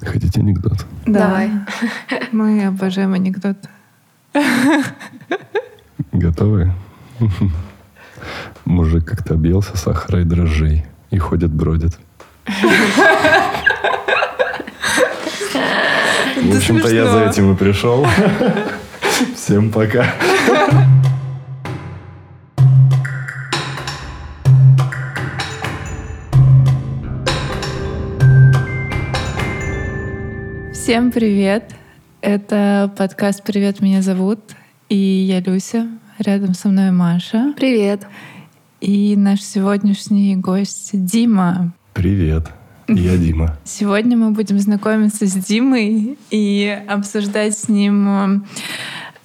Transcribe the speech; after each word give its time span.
Хотите 0.00 0.40
анекдот? 0.40 0.86
Давай. 1.06 1.50
Мы 2.32 2.66
обожаем 2.66 3.14
анекдоты. 3.14 3.68
Готовы? 6.12 6.72
Мужик 8.64 9.04
как-то 9.04 9.34
объелся 9.34 9.76
сахара 9.76 10.20
и 10.20 10.24
дрожжей 10.24 10.84
и 11.10 11.18
ходит, 11.18 11.50
бродит. 11.50 11.98
В 16.36 16.56
общем-то, 16.56 16.88
я 16.88 17.06
за 17.10 17.24
этим 17.24 17.52
и 17.52 17.56
пришел. 17.56 18.06
Всем 19.34 19.70
пока. 19.70 20.14
Всем 30.88 31.12
привет! 31.12 31.74
Это 32.22 32.90
подкаст 32.96 33.42
«Привет, 33.42 33.82
меня 33.82 34.00
зовут» 34.00 34.40
и 34.88 34.96
я 34.96 35.40
Люся. 35.40 35.86
Рядом 36.18 36.54
со 36.54 36.68
мной 36.70 36.92
Маша. 36.92 37.52
Привет. 37.58 38.06
И 38.80 39.14
наш 39.14 39.42
сегодняшний 39.42 40.34
гость 40.36 40.92
Дима. 40.94 41.74
Привет. 41.92 42.48
Я 42.88 43.16
Дима. 43.18 43.58
Сегодня 43.64 44.16
мы 44.16 44.30
будем 44.30 44.58
знакомиться 44.58 45.26
с 45.26 45.34
Димой 45.34 46.16
и 46.30 46.82
обсуждать 46.88 47.58
с 47.58 47.68
ним 47.68 48.46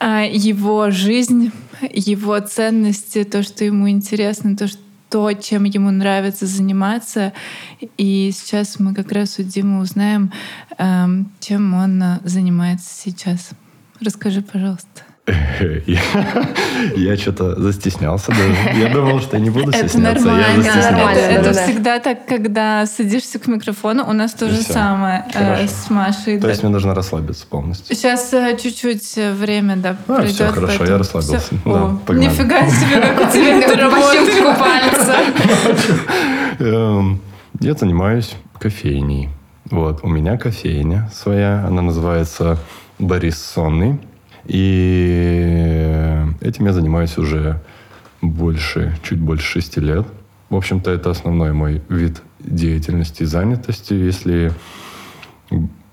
а, 0.01 0.23
его 0.25 0.91
жизнь, 0.91 1.53
его 1.93 2.37
ценности, 2.39 3.23
то, 3.23 3.41
что 3.41 3.63
ему 3.63 3.89
интересно, 3.89 4.57
то, 4.57 4.67
что 4.67 4.82
то, 5.13 5.31
чем 5.33 5.65
ему 5.65 5.91
нравится 5.91 6.47
заниматься. 6.47 7.33
И 7.99 8.31
сейчас 8.33 8.79
мы 8.79 8.95
как 8.95 9.11
раз 9.11 9.37
у 9.37 9.43
Димы 9.43 9.79
узнаем, 9.79 10.31
эм, 10.79 11.31
чем 11.39 11.75
он 11.75 12.01
э, 12.01 12.19
занимается 12.23 12.89
сейчас. 12.91 13.51
Расскажи, 14.01 14.41
пожалуйста. 14.41 15.03
Я, 15.25 16.01
я 16.97 17.15
что-то 17.17 17.55
застеснялся 17.61 18.31
даже. 18.31 18.77
Я 18.77 18.89
думал, 18.89 19.21
что 19.21 19.37
я 19.37 19.41
не 19.43 19.49
буду 19.49 19.69
это 19.69 19.87
стесняться. 19.87 20.25
Нормально. 20.25 20.61
Я. 20.63 20.89
Это, 20.89 21.19
это 21.19 21.53
да. 21.53 21.63
всегда 21.63 21.99
так, 21.99 22.25
когда 22.25 22.85
садишься 22.85 23.39
к 23.39 23.47
микрофону. 23.47 24.03
У 24.05 24.11
нас 24.11 24.33
то 24.33 24.47
И 24.47 24.49
же 24.49 24.61
самое 24.61 25.23
э, 25.29 25.31
Хорошо. 25.33 25.67
с 25.67 25.89
Машей. 25.89 26.39
То 26.41 26.49
есть 26.49 26.61
мне 26.63 26.73
нужно 26.73 26.93
расслабиться 26.93 27.47
полностью. 27.47 27.95
Сейчас 27.95 28.33
э, 28.33 28.57
чуть-чуть 28.61 29.17
э, 29.17 29.31
время, 29.33 29.77
да, 29.77 29.95
А, 30.07 30.13
пройдет. 30.15 30.35
всё, 30.35 30.47
хорошо, 30.49 30.67
поэтому 30.77 30.89
я 30.89 30.97
расслабился. 30.97 31.41
Да, 31.63 31.71
О, 31.71 32.13
нифига 32.13 32.67
себе, 32.67 32.99
как 32.99 33.29
у 33.29 33.31
тебя 33.31 33.59
это 33.63 33.75
работает. 33.77 34.57
пальца. 34.59 35.15
Эм, 36.59 37.21
Я 37.61 37.73
занимаюсь 37.75 38.35
кофейней. 38.59 39.29
Вот, 39.71 40.01
у 40.03 40.07
меня 40.09 40.37
кофейня 40.37 41.09
своя, 41.15 41.63
она 41.65 41.81
называется 41.81 42.57
Борис 42.99 43.41
Сонный. 43.41 43.99
И 44.45 46.25
этим 46.41 46.65
я 46.65 46.73
занимаюсь 46.73 47.17
уже 47.17 47.61
больше, 48.21 48.97
чуть 49.03 49.19
больше 49.19 49.45
шести 49.45 49.79
лет. 49.79 50.05
В 50.49 50.55
общем-то, 50.55 50.91
это 50.91 51.09
основной 51.09 51.53
мой 51.53 51.81
вид 51.89 52.21
деятельности 52.39 53.23
и 53.23 53.25
занятости, 53.25 53.93
если 53.93 54.51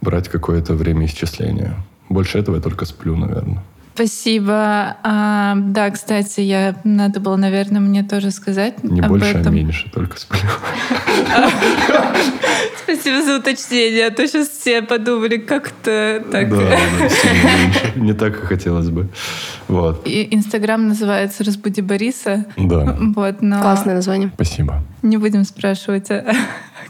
брать 0.01 0.29
какое-то 0.29 0.75
время 0.75 1.07
исчисления. 1.07 1.75
Больше 2.09 2.39
этого 2.39 2.57
я 2.57 2.63
только 2.63 2.85
сплю, 2.85 3.17
наверное. 3.17 3.63
Спасибо. 3.95 4.97
А, 5.03 5.55
да, 5.57 5.91
кстати, 5.91 6.41
я 6.41 6.75
надо 6.85 7.21
было, 7.21 7.37
наверное, 7.37 7.81
мне 7.81 8.03
тоже 8.03 8.31
сказать 8.31 8.83
Не 8.83 9.01
об 9.01 9.09
больше, 9.09 9.27
этом. 9.29 9.53
а 9.53 9.57
меньше, 9.57 9.91
только 9.93 10.19
сплю. 10.19 10.39
Спасибо 12.83 13.23
за 13.23 13.39
уточнение, 13.39 14.07
а 14.07 14.11
то 14.11 14.27
сейчас 14.27 14.49
все 14.49 14.83
подумали, 14.83 15.37
как-то 15.37 16.23
так. 16.33 16.49
Да. 16.51 16.77
Не 17.97 18.13
так, 18.15 18.39
как 18.41 18.49
хотелось 18.49 18.89
бы. 18.91 19.09
Вот. 19.69 20.07
И 20.07 20.27
Инстаграм 20.35 20.89
называется 20.89 21.45
«Разбуди 21.45 21.81
Бориса». 21.83 22.47
Да, 22.57 22.97
Вот, 23.15 23.43
но 23.43 23.61
Классное 23.61 23.95
название. 23.95 24.31
спасибо. 24.35 24.83
не 25.03 25.17
будем 25.19 25.45
спрашивать, 25.45 26.11
а 26.11 26.25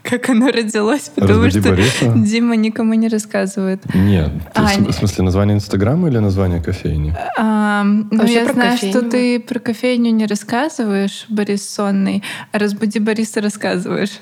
как 0.02 0.28
оно 0.30 0.48
родилось, 0.50 1.10
потому 1.14 1.44
Разбуди 1.44 1.60
что 1.60 1.68
Бориса? 1.70 2.12
Дима 2.16 2.56
никому 2.56 2.94
не 2.94 3.08
рассказывает. 3.08 3.82
Нет. 3.94 4.30
А, 4.54 4.74
не- 4.76 4.88
в 4.88 4.92
смысле, 4.92 5.24
название 5.24 5.56
Инстаграма 5.56 6.08
или 6.08 6.18
название 6.18 6.62
кофейни? 6.62 7.14
А, 7.38 7.84
ну, 7.84 8.24
я 8.26 8.44
знаю, 8.52 8.72
кофейню. 8.72 8.92
что 8.98 9.02
ты 9.10 9.40
про 9.40 9.58
кофейню 9.58 10.10
не 10.12 10.26
рассказываешь, 10.26 11.26
Борис 11.28 11.68
Сонный, 11.68 12.22
а 12.52 12.58
«Разбуди 12.58 12.98
Бориса» 12.98 13.40
рассказываешь. 13.40 14.18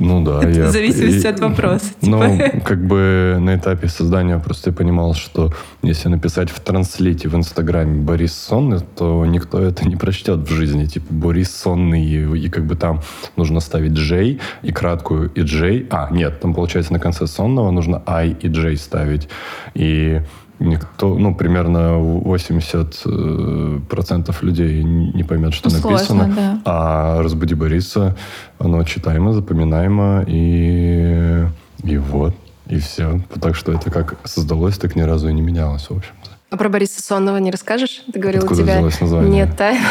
Ну 0.00 0.24
да, 0.24 0.38
Это 0.42 0.48
я... 0.60 0.66
в 0.66 0.70
зависимости 0.72 1.26
и- 1.26 1.28
от 1.30 1.40
вопроса. 1.40 1.86
Ну, 2.02 2.20
типа. 2.38 2.60
как 2.64 2.86
бы 2.86 3.36
на 3.40 3.56
этапе 3.56 3.88
создания 3.88 4.38
просто 4.38 4.70
я 4.70 4.76
понимал, 4.76 5.14
что 5.14 5.52
если 5.82 6.08
написать 6.08 6.50
в 6.50 6.60
транслите 6.60 7.28
в 7.28 7.34
Инстаграме 7.36 8.00
Борис 8.00 8.32
Сонный, 8.34 8.80
то 8.96 9.24
никто 9.26 9.60
это 9.60 9.86
не 9.88 9.96
прочтет 9.96 10.40
в 10.48 10.52
жизни. 10.52 10.86
Типа 10.86 11.06
Борис 11.12 11.54
Сонный, 11.54 12.04
и, 12.04 12.38
и 12.38 12.48
как 12.48 12.64
бы 12.66 12.74
там 12.76 13.00
нужно 13.36 13.60
ставить 13.60 13.92
Джей 13.92 14.40
и 14.62 14.72
краткую 14.72 15.17
и 15.26 15.42
Джей. 15.42 15.86
А, 15.90 16.08
нет, 16.10 16.40
там 16.40 16.54
получается 16.54 16.92
на 16.92 16.98
конце 17.00 17.26
сонного 17.26 17.70
нужно 17.70 18.02
I 18.06 18.36
и 18.40 18.48
Джей 18.48 18.76
ставить. 18.76 19.28
И 19.74 20.20
никто, 20.60 21.16
ну, 21.16 21.34
примерно 21.34 21.98
80% 21.98 23.00
э, 23.06 24.44
людей 24.44 24.82
не 24.82 25.24
поймет, 25.24 25.54
что 25.54 25.70
Ну, 25.70 25.76
написано. 25.76 26.24
сложно, 26.24 26.34
да. 26.36 26.60
А 26.64 27.22
«Разбуди 27.22 27.54
Бориса» 27.54 28.16
оно 28.58 28.82
читаемо, 28.84 29.32
запоминаемо, 29.32 30.24
и, 30.26 31.46
и 31.84 31.96
вот, 31.98 32.34
и 32.66 32.78
все. 32.78 33.20
Так 33.40 33.54
что 33.54 33.72
это 33.72 33.90
как 33.90 34.16
создалось, 34.24 34.78
так 34.78 34.96
ни 34.96 35.02
разу 35.02 35.28
и 35.28 35.32
не 35.32 35.42
менялось, 35.42 35.88
в 35.90 35.96
общем-то. 35.96 36.30
А 36.50 36.56
про 36.56 36.70
Бориса 36.70 37.02
Сонного 37.02 37.36
не 37.36 37.50
расскажешь? 37.50 38.02
Ты 38.10 38.18
говорил, 38.18 38.42
Откуда 38.42 38.62
у 38.62 38.64
тебя 38.64 38.80
название? 38.80 39.30
нет 39.30 39.56
тайн. 39.56 39.82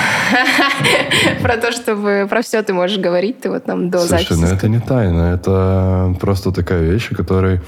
Про 1.44 1.58
то, 1.58 1.72
чтобы 1.72 2.26
про 2.28 2.42
все 2.42 2.64
ты 2.64 2.74
можешь 2.74 2.98
говорить, 2.98 3.42
ты 3.42 3.50
вот 3.52 3.68
нам 3.68 3.92
до 3.92 4.00
Слушай, 4.00 4.26
ну 4.32 4.38
записи. 4.38 4.56
это 4.56 4.68
не 4.68 4.80
тайна, 4.80 5.34
это 5.34 6.16
просто 6.20 6.52
такая 6.52 6.82
вещь, 6.82 7.12
о 7.12 7.16
которой 7.16 7.62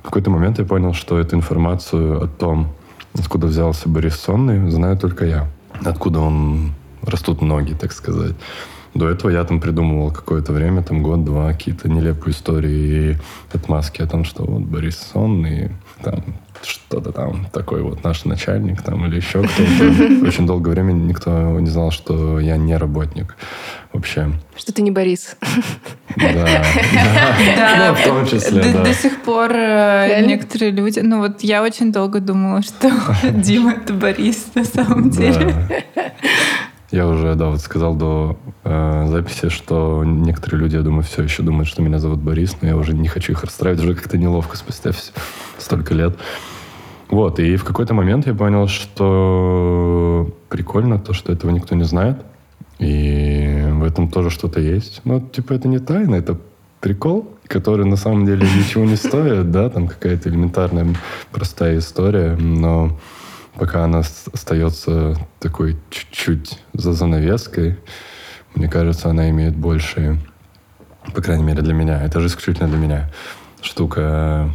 в 0.00 0.04
какой-то 0.04 0.30
момент 0.30 0.58
я 0.60 0.64
понял, 0.64 0.94
что 0.94 1.18
эту 1.18 1.34
информацию 1.34 2.22
о 2.22 2.28
том, 2.28 2.72
откуда 3.18 3.48
взялся 3.48 3.88
Борис 3.88 4.14
Сонный, 4.14 4.70
знаю 4.70 4.96
только 4.96 5.24
я. 5.26 5.48
Откуда 5.84 6.20
он 6.20 6.74
растут 7.02 7.42
ноги, 7.42 7.74
так 7.74 7.92
сказать. 7.92 8.34
До 8.94 9.08
этого 9.08 9.30
я 9.30 9.44
там 9.44 9.60
придумывал 9.60 10.12
какое-то 10.12 10.52
время, 10.52 10.82
там 10.82 11.02
год-два, 11.02 11.52
какие-то 11.52 11.88
нелепые 11.88 12.32
истории 12.32 13.12
и 13.12 13.56
отмазки 13.56 14.00
о 14.00 14.06
том, 14.06 14.24
что 14.24 14.44
вот 14.44 14.62
Борис 14.62 14.96
Сонный, 15.12 15.72
там 16.02 16.22
что-то 16.62 17.12
там, 17.12 17.46
такой 17.52 17.82
вот 17.82 18.02
наш 18.02 18.24
начальник 18.24 18.82
там 18.82 19.06
или 19.06 19.16
еще 19.16 19.42
кто-то. 19.42 20.26
Очень 20.26 20.46
долгое 20.46 20.70
время 20.70 20.92
никто 20.92 21.30
не 21.60 21.70
знал, 21.70 21.90
что 21.90 22.40
я 22.40 22.56
не 22.56 22.76
работник 22.76 23.36
вообще. 23.92 24.32
Что 24.56 24.72
ты 24.72 24.82
не 24.82 24.90
Борис. 24.90 25.36
Да, 26.16 26.32
да, 26.32 27.88
Ну, 27.88 27.94
в 27.94 28.04
том 28.04 28.26
числе, 28.26 28.72
до, 28.72 28.92
сих 28.92 29.22
пор 29.22 29.52
э, 29.52 30.24
некоторые 30.26 30.72
люди... 30.72 31.00
Ну 31.00 31.18
вот 31.18 31.42
я 31.42 31.62
очень 31.62 31.92
долго 31.92 32.20
думала, 32.20 32.62
что 32.62 32.90
Дима— 33.30 33.72
это 33.82 33.92
Борис 33.92 34.48
на 34.54 34.64
самом 34.64 35.10
деле. 35.10 35.54
Я 36.90 37.06
уже, 37.06 37.34
да, 37.34 37.50
вот 37.50 37.60
сказал 37.60 37.94
до 37.94 38.38
э, 38.64 39.06
записи, 39.08 39.50
что 39.50 40.04
некоторые 40.04 40.60
люди, 40.60 40.76
я 40.76 40.82
думаю, 40.82 41.02
все 41.02 41.22
еще 41.22 41.42
думают, 41.42 41.68
что 41.68 41.82
меня 41.82 41.98
зовут 41.98 42.20
Борис, 42.20 42.56
но 42.62 42.68
я 42.68 42.76
уже 42.76 42.94
не 42.94 43.08
хочу 43.08 43.32
их 43.32 43.44
расстраивать, 43.44 43.82
уже 43.82 43.94
как-то 43.94 44.16
неловко 44.16 44.56
спустя 44.56 44.90
вс- 44.90 45.12
столько 45.58 45.92
лет. 45.92 46.16
Вот, 47.10 47.40
и 47.40 47.56
в 47.56 47.64
какой-то 47.64 47.92
момент 47.92 48.26
я 48.26 48.34
понял, 48.34 48.68
что 48.68 50.34
прикольно 50.48 50.98
то, 50.98 51.12
что 51.12 51.30
этого 51.30 51.50
никто 51.50 51.74
не 51.74 51.84
знает, 51.84 52.18
и 52.78 53.66
в 53.72 53.84
этом 53.84 54.08
тоже 54.08 54.30
что-то 54.30 54.60
есть. 54.60 55.02
Ну, 55.04 55.20
типа, 55.20 55.52
это 55.52 55.68
не 55.68 55.80
тайна, 55.80 56.14
это 56.14 56.38
прикол, 56.80 57.30
который 57.46 57.84
на 57.84 57.96
самом 57.96 58.24
деле 58.24 58.46
ничего 58.56 58.84
не 58.84 58.96
стоит, 58.96 59.50
да, 59.50 59.68
там 59.68 59.88
какая-то 59.88 60.30
элементарная 60.30 60.86
простая 61.32 61.78
история, 61.78 62.34
но 62.34 62.96
пока 63.58 63.84
она 63.84 64.02
остается 64.32 65.16
такой 65.40 65.76
чуть-чуть 65.90 66.58
за 66.72 66.92
занавеской, 66.92 67.78
мне 68.54 68.68
кажется, 68.68 69.10
она 69.10 69.28
имеет 69.30 69.56
больше, 69.56 70.18
по 71.14 71.20
крайней 71.20 71.44
мере 71.44 71.62
для 71.62 71.74
меня, 71.74 72.02
это 72.02 72.20
же 72.20 72.28
исключительно 72.28 72.68
для 72.68 72.78
меня, 72.78 73.10
штука 73.60 74.50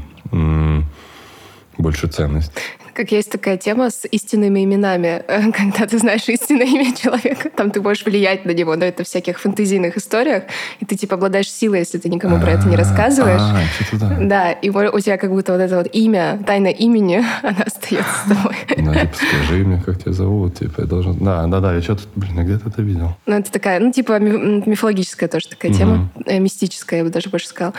больше 1.78 2.08
ценность. 2.08 2.54
Как 2.94 3.12
есть 3.12 3.32
такая 3.32 3.58
тема 3.58 3.90
с 3.90 4.06
истинными 4.06 4.64
именами. 4.64 5.24
Э, 5.28 5.52
Когда 5.52 5.88
ты 5.88 5.98
знаешь 5.98 6.28
истинное 6.28 6.68
имя 6.68 6.96
человека, 6.96 7.50
там 7.50 7.72
ты 7.72 7.82
можешь 7.82 8.06
влиять 8.06 8.46
на 8.46 8.52
него, 8.52 8.76
но 8.76 8.86
это 8.86 9.04
в 9.04 9.08
всяких 9.08 9.40
фантазийных 9.40 9.98
историях, 9.98 10.44
и 10.80 10.86
ты 10.86 10.96
типа 10.96 11.16
обладаешь 11.16 11.52
силой, 11.52 11.80
если 11.80 11.98
ты 11.98 12.10
никому 12.10 12.40
про 12.40 12.52
это 12.52 12.68
не 12.68 12.76
рассказываешь. 12.76 13.42
А, 13.42 13.62
да. 13.94 14.18
Да, 14.22 14.52
и 14.52 14.70
у 14.70 15.00
тебя 15.00 15.18
как 15.18 15.32
будто 15.32 15.54
вот 15.54 15.60
это 15.62 15.78
вот 15.78 15.88
имя, 15.94 16.40
тайна 16.46 16.68
имени, 16.68 17.24
она 17.44 17.64
остается 17.66 18.12
с 18.26 18.30
тобой. 18.30 18.56
Ну, 18.84 18.94
типа, 18.94 19.16
скажи 19.16 19.64
мне, 19.64 19.82
как 19.84 20.00
тебя 20.00 20.12
зовут, 20.12 20.60
типа, 20.60 20.82
я 20.82 20.88
должен... 20.88 21.18
Да, 21.18 21.48
да, 21.48 21.60
да, 21.62 21.74
я 21.74 21.82
что-то, 21.82 22.04
блин, 22.16 22.38
а 22.40 22.44
где-то 22.44 22.70
это 22.70 22.82
видел. 22.82 23.16
Ну, 23.26 23.36
это 23.38 23.52
такая, 23.52 23.80
ну, 23.80 23.92
типа 23.92 24.20
мифологическая 24.20 25.30
тоже 25.30 25.48
такая 25.48 25.74
тема, 25.74 26.10
э, 26.26 26.40
мистическая, 26.40 27.00
я 27.00 27.06
бы 27.06 27.12
даже 27.12 27.30
больше 27.30 27.48
сказала. 27.48 27.74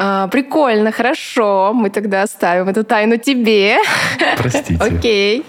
А, 0.00 0.28
прикольно, 0.28 0.92
хорошо. 0.92 1.72
Мы 1.74 1.90
тогда 1.90 2.22
оставим 2.22 2.68
эту 2.68 2.84
тайну 2.84 3.16
тебе. 3.18 3.78
Простите. 4.36 4.76
Окей. 4.80 5.44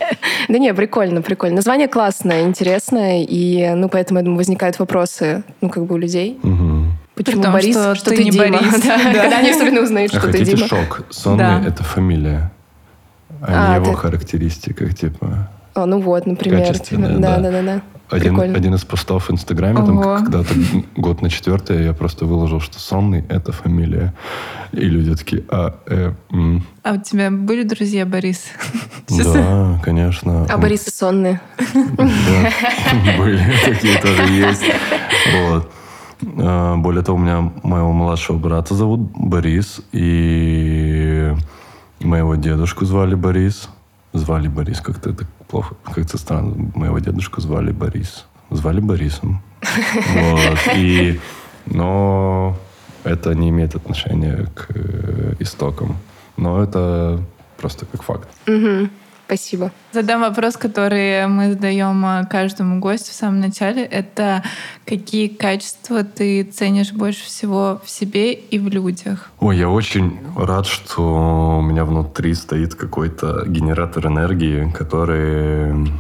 Да 0.48 0.58
не, 0.58 0.74
прикольно, 0.74 1.22
прикольно. 1.22 1.58
Название 1.58 1.88
классное, 1.88 2.42
интересное, 2.42 3.24
и, 3.30 3.70
ну, 3.76 3.90
поэтому, 3.90 4.20
я 4.20 4.24
думаю, 4.24 4.38
возникают 4.38 4.80
вопросы, 4.80 5.44
ну, 5.62 5.70
как 5.70 5.86
бы 5.86 5.96
у 5.96 5.98
людей. 6.00 6.40
Угу. 6.42 6.86
Почему 7.16 7.44
том, 7.44 7.54
Борис, 7.54 7.76
что 7.76 7.96
что, 7.96 8.10
ты 8.10 8.18
ты, 8.18 8.24
не 8.24 8.32
Дима? 8.32 8.46
Борис. 8.58 8.82
Да, 8.84 8.98
Да. 8.98 9.22
Когда 9.22 9.38
они 9.38 9.52
особенно 9.52 9.82
узнают, 9.82 10.14
А 10.16 10.18
что 10.20 10.28
ты 10.32 10.38
хотите 10.40 10.56
Дима. 10.56 10.68
шок? 10.68 11.06
Сонный 11.12 11.38
Да. 11.38 11.64
это 11.68 11.84
фамилия, 11.84 12.52
а, 13.42 13.74
А, 13.76 13.78
не 13.80 13.84
его 13.86 13.92
ты- 13.94 13.98
характеристика, 13.98 14.92
типа. 14.92 15.50
А, 15.76 15.86
ну 15.86 16.00
вот, 16.00 16.26
например. 16.26 16.74
Да. 16.92 17.38
да, 17.38 17.52
да, 17.52 17.62
да. 17.62 17.82
Один, 18.10 18.40
один 18.40 18.74
из 18.74 18.84
постов 18.84 19.30
в 19.30 19.32
Инстаграме, 19.32 19.86
там 19.86 20.02
когда-то 20.02 20.54
год 20.96 21.22
на 21.22 21.30
четвертое, 21.30 21.84
я 21.84 21.94
просто 21.94 22.26
выложил, 22.26 22.60
что 22.60 22.80
сонный 22.80 23.24
это 23.30 23.52
фамилия. 23.52 24.14
И 24.72 24.82
люди 24.82 25.16
такие, 25.16 25.44
а, 25.50 25.80
э, 25.88 26.14
м, 26.32 26.64
А 26.84 26.94
у 26.94 26.98
тебя 27.02 27.30
были 27.32 27.64
друзья, 27.64 28.06
Борис? 28.06 28.46
да, 29.10 29.80
конечно. 29.84 30.46
А 30.50 30.58
Борисы 30.58 30.92
сонные. 30.92 31.40
Да, 31.74 32.50
были, 33.18 33.42
такие 33.66 34.00
тоже 34.02 34.24
есть. 34.32 34.64
Вот. 35.34 35.72
А, 36.38 36.76
Более 36.78 37.04
того, 37.04 37.18
у 37.18 37.22
меня 37.22 37.52
моего 37.64 37.92
младшего 37.94 38.38
брата 38.38 38.74
зовут 38.76 39.02
Борис, 39.16 39.82
и 39.92 41.34
моего 42.00 42.36
дедушку 42.36 42.86
звали 42.86 43.16
Борис. 43.16 43.70
Звали 44.14 44.48
Борис, 44.48 44.82
как-то 44.82 45.12
это 45.12 45.26
плохо, 45.50 45.76
как-то 45.84 46.18
странно. 46.18 46.72
Моего 46.76 47.00
дедушку 47.00 47.42
звали 47.42 47.72
Борис. 47.72 48.26
Звали 48.52 48.80
Борисом. 48.80 49.42
Вот. 49.62 50.60
И, 50.76 51.20
но 51.66 52.58
это 53.04 53.34
не 53.36 53.50
имеет 53.50 53.76
отношения 53.76 54.48
к 54.56 54.68
э, 54.70 55.34
истокам. 55.40 55.98
Но 56.38 56.64
это 56.64 57.20
просто 57.58 57.86
как 57.86 58.04
факт. 58.04 58.30
Мгм. 58.48 58.90
Спасибо. 59.30 59.72
Задам 59.92 60.22
вопрос, 60.22 60.58
который 60.58 61.28
мы 61.28 61.52
задаем 61.52 62.04
а, 62.04 62.26
каждому 62.26 62.80
гостю 62.80 63.12
в 63.12 63.14
самом 63.14 63.40
начале. 63.40 63.86
Это 63.86 64.42
какие 64.88 65.28
качества 65.28 66.04
ты 66.04 66.42
ценишь 66.42 66.94
больше 66.94 67.26
всего 67.26 67.80
в 67.86 67.92
себе 67.92 68.34
и 68.34 68.58
в 68.58 68.70
людях? 68.70 69.30
Ой, 69.40 69.60
я 69.60 69.70
очень 69.70 70.18
рад, 70.36 70.66
что 70.66 71.60
у 71.60 71.62
меня 71.62 71.86
внутри 71.86 72.34
стоит 72.34 72.74
какой-то 72.74 73.46
генератор 73.46 74.08
энергии, 74.08 74.72
который 74.72 75.92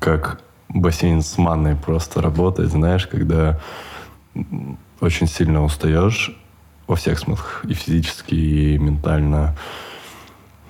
как 0.00 0.40
бассейн 0.68 1.22
с 1.22 1.38
манной 1.38 1.76
просто 1.76 2.20
работает, 2.20 2.70
знаешь, 2.70 3.06
когда 3.06 3.60
очень 5.00 5.28
сильно 5.28 5.62
устаешь 5.62 6.36
во 6.88 6.96
всех 6.96 7.20
смыслах, 7.20 7.64
и 7.68 7.74
физически, 7.74 8.34
и 8.34 8.78
ментально. 8.78 9.54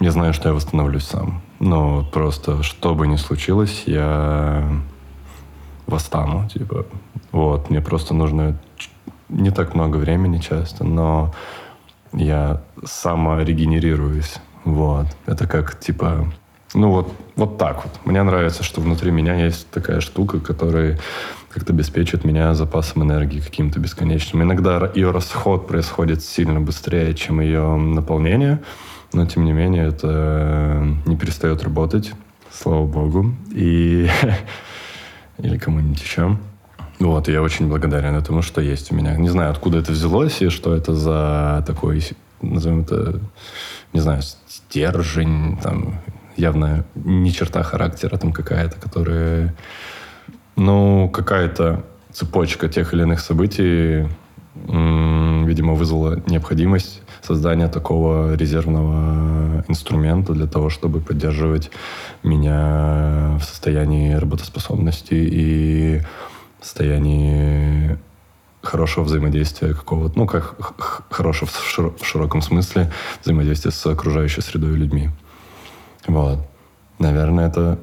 Я 0.00 0.10
знаю, 0.10 0.34
что 0.34 0.50
я 0.50 0.54
восстановлюсь 0.54 1.04
сам. 1.04 1.40
Но 1.64 2.04
просто, 2.04 2.62
что 2.62 2.94
бы 2.94 3.06
ни 3.06 3.16
случилось, 3.16 3.84
я 3.86 4.68
восстану, 5.86 6.46
типа. 6.46 6.84
Вот, 7.32 7.70
мне 7.70 7.80
просто 7.80 8.12
нужно 8.12 8.58
не 9.30 9.50
так 9.50 9.74
много 9.74 9.96
времени 9.96 10.40
часто, 10.40 10.84
но 10.84 11.32
я 12.12 12.60
саморегенерируюсь. 12.84 14.36
Вот. 14.64 15.06
Это 15.24 15.46
как, 15.46 15.80
типа, 15.80 16.30
ну 16.74 16.90
вот, 16.90 17.10
вот 17.34 17.56
так 17.56 17.82
вот. 17.84 17.98
Мне 18.04 18.22
нравится, 18.22 18.62
что 18.62 18.82
внутри 18.82 19.10
меня 19.10 19.34
есть 19.34 19.70
такая 19.70 20.00
штука, 20.00 20.40
которая 20.40 20.98
как-то 21.48 21.72
обеспечивает 21.72 22.26
меня 22.26 22.52
запасом 22.52 23.04
энергии 23.04 23.40
каким-то 23.40 23.80
бесконечным. 23.80 24.42
Иногда 24.42 24.90
ее 24.94 25.12
расход 25.12 25.66
происходит 25.66 26.22
сильно 26.22 26.60
быстрее, 26.60 27.14
чем 27.14 27.40
ее 27.40 27.74
наполнение, 27.76 28.60
но 29.14 29.26
тем 29.26 29.44
не 29.44 29.52
менее 29.52 29.86
это 29.88 30.86
не 31.06 31.16
перестает 31.16 31.62
работать, 31.62 32.12
слава 32.50 32.84
богу. 32.84 33.34
И 33.52 34.08
или 35.38 35.56
кому-нибудь 35.56 36.02
еще. 36.02 36.36
Вот, 37.00 37.28
и 37.28 37.32
я 37.32 37.42
очень 37.42 37.68
благодарен 37.68 38.16
этому, 38.16 38.42
что 38.42 38.60
есть 38.60 38.92
у 38.92 38.94
меня. 38.94 39.16
Не 39.16 39.28
знаю, 39.28 39.50
откуда 39.50 39.78
это 39.78 39.92
взялось 39.92 40.40
и 40.42 40.48
что 40.48 40.74
это 40.74 40.94
за 40.94 41.64
такой, 41.66 42.02
назовем 42.40 42.80
это, 42.80 43.20
не 43.92 44.00
знаю, 44.00 44.22
стержень, 44.46 45.58
там, 45.62 46.00
явно 46.36 46.84
не 46.94 47.32
черта 47.32 47.62
характера 47.62 48.16
там 48.16 48.32
какая-то, 48.32 48.80
которая, 48.80 49.54
ну, 50.56 51.08
какая-то 51.08 51.84
цепочка 52.12 52.68
тех 52.68 52.94
или 52.94 53.02
иных 53.02 53.20
событий, 53.20 54.08
м, 54.68 55.46
видимо, 55.46 55.74
вызвала 55.74 56.22
необходимость 56.26 57.02
создания 57.24 57.68
такого 57.68 58.34
резервного 58.34 59.64
инструмента 59.68 60.32
для 60.32 60.46
того, 60.46 60.70
чтобы 60.70 61.00
поддерживать 61.00 61.70
меня 62.22 63.38
в 63.40 63.44
состоянии 63.44 64.14
работоспособности 64.14 65.14
и 65.14 66.02
в 66.60 66.64
состоянии 66.64 67.98
хорошего 68.62 69.04
взаимодействия 69.04 69.74
какого-то, 69.74 70.18
ну, 70.18 70.26
как 70.26 70.54
хорошего 71.10 71.50
в 71.50 71.78
широ- 71.78 72.02
в 72.02 72.06
широком 72.06 72.40
смысле 72.42 72.90
взаимодействия 73.22 73.70
с 73.70 73.86
окружающей 73.86 74.40
средой 74.40 74.72
и 74.72 74.76
людьми. 74.76 75.10
Вот. 76.06 76.38
Наверное, 76.98 77.48
это 77.48 77.78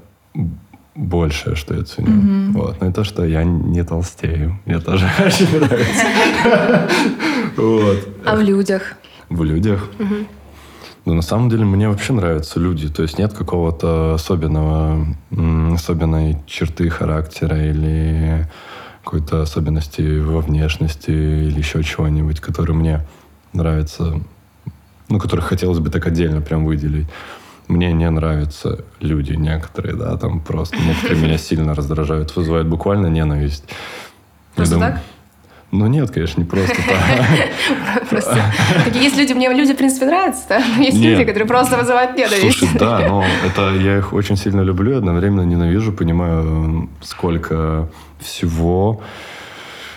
большее, 0.96 1.56
что 1.56 1.76
я 1.76 1.84
ценю. 1.84 2.54
Вот. 2.54 2.82
Но 2.82 2.88
и 2.90 2.94
то, 2.94 3.04
что 3.04 3.26
я 3.26 3.44
не 3.44 3.84
толстею. 3.84 4.60
Мне 4.66 4.80
тоже 4.80 5.10
очень 5.26 5.60
нравится. 5.60 6.90
Вот. 7.58 8.08
А 8.26 8.36
в 8.38 8.42
людях? 8.42 8.96
В 9.32 9.44
людях. 9.44 9.90
Ну, 11.06 11.16
на 11.16 11.22
самом 11.24 11.50
деле, 11.50 11.66
мне 11.66 11.90
вообще 11.90 12.14
нравятся 12.14 12.60
люди. 12.60 12.88
То 12.90 13.02
есть 13.02 13.18
нет 13.18 13.34
какого-то 13.34 14.14
особенного, 14.14 15.08
особенной 15.74 16.38
черты 16.46 16.90
характера 16.90 17.58
или 17.58 18.48
какой-то 19.04 19.42
особенности 19.42 20.20
во 20.20 20.42
внешности 20.42 21.10
или 21.10 21.58
еще 21.58 21.82
чего-нибудь, 21.84 22.40
который 22.40 22.76
мне 22.76 23.06
нравится, 23.54 24.22
ну, 25.10 25.20
которых 25.20 25.46
хотелось 25.46 25.80
бы 25.80 25.90
так 25.90 26.06
отдельно 26.06 26.42
прям 26.42 26.66
выделить. 26.66 27.08
Мне 27.68 27.94
не 27.94 28.10
нравятся 28.10 28.84
люди 29.00 29.34
некоторые, 29.34 29.96
да, 29.96 30.18
там 30.18 30.42
просто 30.42 30.78
некоторые 30.78 31.22
меня 31.22 31.38
сильно 31.40 31.74
раздражают, 31.74 32.36
вызывают 32.36 32.68
буквально 32.68 33.08
ненависть. 33.08 33.64
Просто 34.56 34.78
так? 34.78 35.02
Ну 35.72 35.88
нет, 35.88 36.12
конечно, 36.12 36.42
не 36.42 36.46
просто 36.46 36.76
так. 36.76 38.26
Такие 38.86 39.06
есть 39.06 39.18
люди, 39.18 39.32
мне 39.32 39.48
люди, 39.54 39.74
в 39.74 39.78
принципе, 39.78 40.06
нравятся, 40.06 40.44
да? 40.50 40.64
Но 40.78 40.84
есть 40.84 40.98
люди, 40.98 41.24
которые 41.24 41.48
просто 41.48 41.78
вызывают 41.78 42.18
ненависть. 42.18 42.60
Слушай, 42.60 42.78
да, 42.78 43.00
но 43.08 43.24
это 43.46 43.76
я 43.76 44.00
их 44.00 44.12
очень 44.12 44.36
сильно 44.36 44.62
люблю, 44.62 44.98
одновременно 44.98 45.42
ненавижу, 45.42 45.94
понимаю, 45.94 46.90
сколько 47.02 47.88
всего 48.20 49.02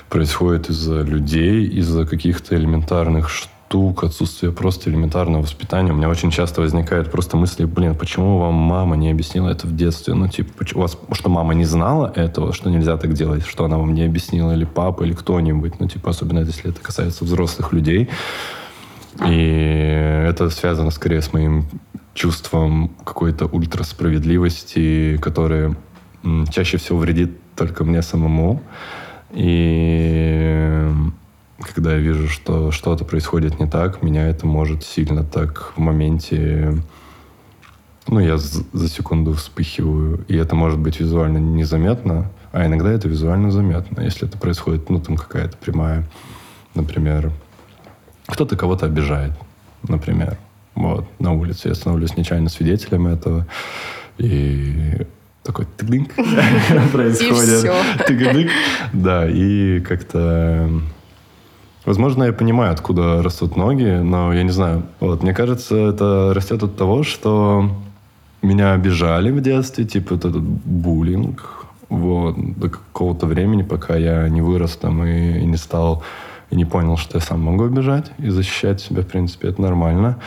происходит 0.08 0.70
из-за 0.70 1.02
людей, 1.02 1.66
из-за 1.66 2.06
каких-то 2.06 2.54
элементарных 2.54 3.28
штук, 3.28 3.50
отсутствия 3.73 4.52
просто 4.52 4.88
элементарного 4.90 5.42
воспитания. 5.42 5.92
У 5.92 5.97
меня 5.97 6.09
очень 6.09 6.30
часто 6.30 6.61
возникают 6.61 7.11
просто 7.11 7.37
мысли, 7.37 7.64
блин, 7.64 7.97
почему 7.97 8.38
вам 8.38 8.54
мама 8.54 8.97
не 8.97 9.11
объяснила 9.11 9.49
это 9.49 9.66
в 9.66 9.75
детстве? 9.75 10.14
Ну, 10.14 10.28
типа, 10.28 10.64
у 10.75 10.80
вас, 10.80 10.97
что 11.12 11.28
мама 11.28 11.54
не 11.54 11.64
знала 11.64 12.12
этого, 12.14 12.52
что 12.52 12.71
нельзя 12.71 12.97
так 12.97 13.14
делать, 13.14 13.44
что 13.44 13.64
она 13.64 13.76
вам 13.76 13.94
не 13.94 14.02
объяснила, 14.04 14.52
или 14.52 14.64
папа, 14.64 15.02
или 15.02 15.12
кто-нибудь. 15.12 15.80
Ну, 15.80 15.88
типа, 15.88 16.11
особенно 16.11 16.40
если 16.40 16.71
это 16.71 16.80
касается 16.80 17.25
взрослых 17.25 17.73
людей. 17.73 18.09
И 19.26 20.26
это 20.28 20.50
связано 20.50 20.90
скорее 20.90 21.21
с 21.21 21.33
моим 21.33 21.66
чувством 22.14 22.90
какой-то 23.04 23.47
ультрасправедливости, 23.47 25.18
которое 25.21 25.76
чаще 26.50 26.78
всего 26.78 26.99
вредит 26.99 27.33
только 27.56 27.85
мне 27.85 28.02
самому. 28.02 28.62
И 29.33 30.90
когда 31.73 31.92
я 31.92 31.99
вижу, 31.99 32.28
что 32.28 32.71
что-то 32.71 33.04
происходит 33.04 33.61
не 33.61 33.66
так, 33.66 34.02
меня 34.02 34.28
это 34.28 34.47
может 34.47 34.85
сильно 34.85 35.25
так 35.25 35.73
в 35.76 35.80
моменте... 35.80 36.83
Ну, 38.06 38.21
я 38.21 38.37
за 38.37 38.88
секунду 38.88 39.33
вспыхиваю, 39.33 40.25
и 40.28 40.37
это 40.37 40.54
может 40.54 40.78
быть 40.78 41.00
визуально 41.00 41.38
незаметно, 41.38 42.30
а 42.52 42.66
иногда 42.66 42.92
это 42.92 43.09
визуально 43.09 43.50
заметно, 43.50 44.02
если 44.02 44.28
это 44.28 44.37
происходит, 44.37 44.90
ну, 44.90 45.00
там 45.00 45.16
какая-то 45.16 45.56
прямая, 45.56 46.06
например, 46.75 47.33
кто-то 48.26 48.56
кого-то 48.56 48.87
обижает, 48.87 49.33
например. 49.88 50.37
Вот, 50.75 51.06
на 51.18 51.33
улице. 51.33 51.68
Я 51.68 51.75
становлюсь 51.75 52.16
нечаянно 52.16 52.49
свидетелем 52.49 53.06
этого. 53.06 53.47
И 54.18 55.06
такой 55.42 55.66
тыгдынк 55.76 56.14
происходит. 56.92 58.06
Тыгдынк. 58.06 58.50
Да, 58.92 59.28
и 59.28 59.80
как-то... 59.80 60.68
Возможно, 61.84 62.24
я 62.24 62.32
понимаю, 62.32 62.72
откуда 62.72 63.22
растут 63.22 63.56
ноги, 63.56 64.00
но 64.02 64.32
я 64.32 64.42
не 64.42 64.50
знаю. 64.50 64.84
Вот, 65.00 65.22
мне 65.22 65.34
кажется, 65.34 65.76
это 65.76 66.32
растет 66.34 66.62
от 66.62 66.76
того, 66.76 67.02
что 67.02 67.70
меня 68.40 68.72
обижали 68.72 69.30
в 69.30 69.40
детстве, 69.40 69.84
типа 69.84 70.14
вот 70.14 70.24
этот 70.24 70.42
буллинг, 70.42 71.66
вот, 71.90 72.36
до 72.58 72.70
какого-то 72.70 73.26
времени, 73.26 73.62
пока 73.62 73.96
я 73.96 74.28
не 74.28 74.40
вырос 74.40 74.76
там 74.76 75.04
и, 75.04 75.40
и 75.40 75.44
не 75.44 75.56
стал 75.56 76.02
и 76.50 76.56
не 76.56 76.64
понял, 76.64 76.96
что 76.96 77.18
я 77.18 77.20
сам 77.20 77.40
могу 77.40 77.64
убежать 77.64 78.12
и 78.18 78.28
защищать 78.28 78.80
себя, 78.80 79.02
в 79.02 79.06
принципе, 79.06 79.48
это 79.48 79.60
нормально. 79.60 80.18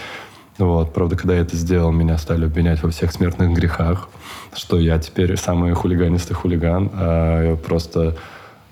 Вот. 0.57 0.93
Правда, 0.93 1.15
когда 1.15 1.35
я 1.35 1.41
это 1.41 1.55
сделал, 1.55 1.91
меня 1.91 2.17
стали 2.17 2.45
обвинять 2.45 2.81
во 2.83 2.89
всех 2.89 3.11
смертных 3.11 3.53
грехах, 3.53 4.09
что 4.53 4.79
я 4.79 4.97
теперь 4.99 5.37
самый 5.37 5.73
хулиганистый 5.73 6.35
хулиган, 6.35 6.89
а 6.93 7.51
я 7.51 7.55
просто 7.55 8.17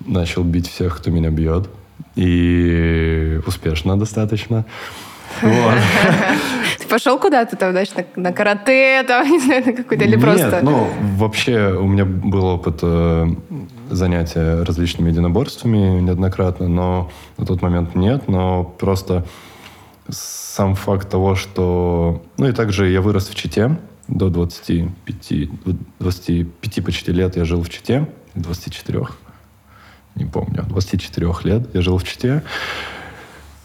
начал 0.04 0.42
бить 0.42 0.68
всех, 0.68 0.98
кто 0.98 1.10
меня 1.10 1.30
бьет. 1.30 1.68
И 2.14 3.40
успешно 3.46 3.98
достаточно. 3.98 4.64
Вот. 5.42 5.74
Ты 6.78 6.88
пошел 6.88 7.18
куда-то 7.18 7.56
там, 7.56 7.72
знаешь, 7.72 7.90
на, 7.94 8.04
на 8.20 8.32
карате, 8.32 9.02
там, 9.02 9.26
не 9.30 9.38
знаю, 9.38 9.66
на 9.66 9.72
какой-то 9.72 10.04
или 10.04 10.16
Нет, 10.16 10.20
просто... 10.20 10.60
ну, 10.62 10.88
вообще 11.16 11.72
у 11.72 11.86
меня 11.86 12.04
был 12.04 12.46
опыт 12.46 12.78
э, 12.82 13.26
занятия 13.90 14.62
различными 14.62 15.10
единоборствами 15.10 16.00
неоднократно, 16.00 16.68
но 16.68 17.10
на 17.36 17.46
тот 17.46 17.62
момент 17.62 17.94
нет, 17.94 18.28
но 18.28 18.64
просто 18.64 19.26
сам 20.08 20.74
факт 20.74 21.10
того, 21.10 21.34
что... 21.34 22.22
Ну 22.38 22.48
и 22.48 22.52
также 22.52 22.88
я 22.88 23.02
вырос 23.02 23.28
в 23.28 23.34
Чите, 23.34 23.76
до 24.08 24.30
25, 24.30 25.48
25 25.98 26.84
почти 26.84 27.12
лет 27.12 27.36
я 27.36 27.44
жил 27.44 27.62
в 27.62 27.68
Чите, 27.68 28.08
24, 28.34 29.06
не 30.16 30.24
помню, 30.24 30.64
24 30.68 31.32
лет 31.44 31.68
я 31.74 31.80
жил 31.82 31.98
в 31.98 32.04
Чите. 32.04 32.42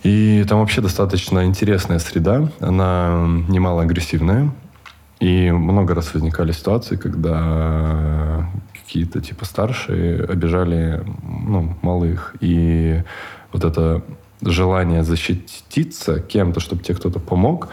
И 0.03 0.43
там 0.47 0.59
вообще 0.59 0.81
достаточно 0.81 1.45
интересная 1.45 1.99
среда, 1.99 2.49
она 2.59 3.25
немало 3.47 3.83
агрессивная. 3.83 4.51
И 5.19 5.51
много 5.51 5.93
раз 5.93 6.13
возникали 6.13 6.51
ситуации, 6.51 6.95
когда 6.95 8.49
какие-то 8.73 9.21
типа 9.21 9.45
старшие 9.45 10.23
обижали 10.23 11.03
ну, 11.23 11.77
малых. 11.83 12.35
И 12.39 13.03
вот 13.53 13.63
это 13.63 14.03
желание 14.41 15.03
защититься 15.03 16.19
кем-то, 16.19 16.59
чтобы 16.59 16.81
тебе 16.81 16.95
кто-то 16.95 17.19
помог, 17.19 17.69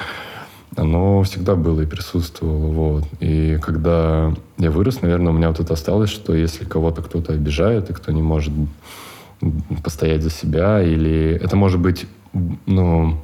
оно 0.77 1.23
всегда 1.23 1.55
было 1.55 1.83
и 1.83 1.87
присутствовало. 1.87 2.73
Вот. 2.73 3.05
И 3.21 3.59
когда 3.63 4.33
я 4.59 4.71
вырос, 4.71 5.03
наверное, 5.03 5.33
у 5.33 5.37
меня 5.37 5.49
вот 5.49 5.61
это 5.61 5.75
осталось, 5.75 6.11
что 6.11 6.35
если 6.35 6.65
кого-то 6.65 7.03
кто-то 7.03 7.33
обижает, 7.33 7.91
и 7.91 7.93
кто 7.93 8.13
не 8.13 8.23
может 8.23 8.53
постоять 9.83 10.23
за 10.23 10.31
себя, 10.31 10.83
или 10.83 11.39
это 11.43 11.57
может 11.57 11.81
быть, 11.81 12.07
ну, 12.67 13.17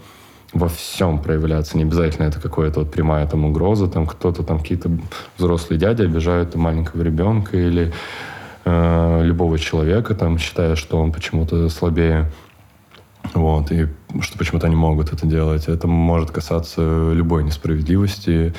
во 0.55 0.69
всем 0.69 1.19
проявляться. 1.19 1.77
Не 1.77 1.83
обязательно 1.83 2.27
это 2.27 2.41
какая-то 2.41 2.81
вот 2.81 2.91
прямая 2.91 3.27
там 3.27 3.45
угроза, 3.45 3.89
там 3.89 4.07
кто-то 4.07 4.45
там 4.45 4.61
какие-то 4.61 4.91
взрослые 5.37 5.79
дяди 5.79 6.03
обижают 6.03 6.55
маленького 6.55 7.03
ребенка 7.03 7.57
или 7.57 7.93
э, 8.65 9.21
любого 9.25 9.59
человека, 9.59 10.15
там 10.15 10.39
считая, 10.39 10.77
что 10.77 10.99
он 10.99 11.13
почему-то 11.13 11.69
слабее. 11.69 12.31
Вот, 13.33 13.73
и 13.73 13.89
что 14.21 14.39
почему-то 14.39 14.67
они 14.67 14.77
могут 14.77 15.13
это 15.13 15.27
делать. 15.27 15.69
Это 15.69 15.87
может 15.87 16.31
касаться 16.31 17.13
любой 17.13 17.45
несправедливости, 17.45 18.55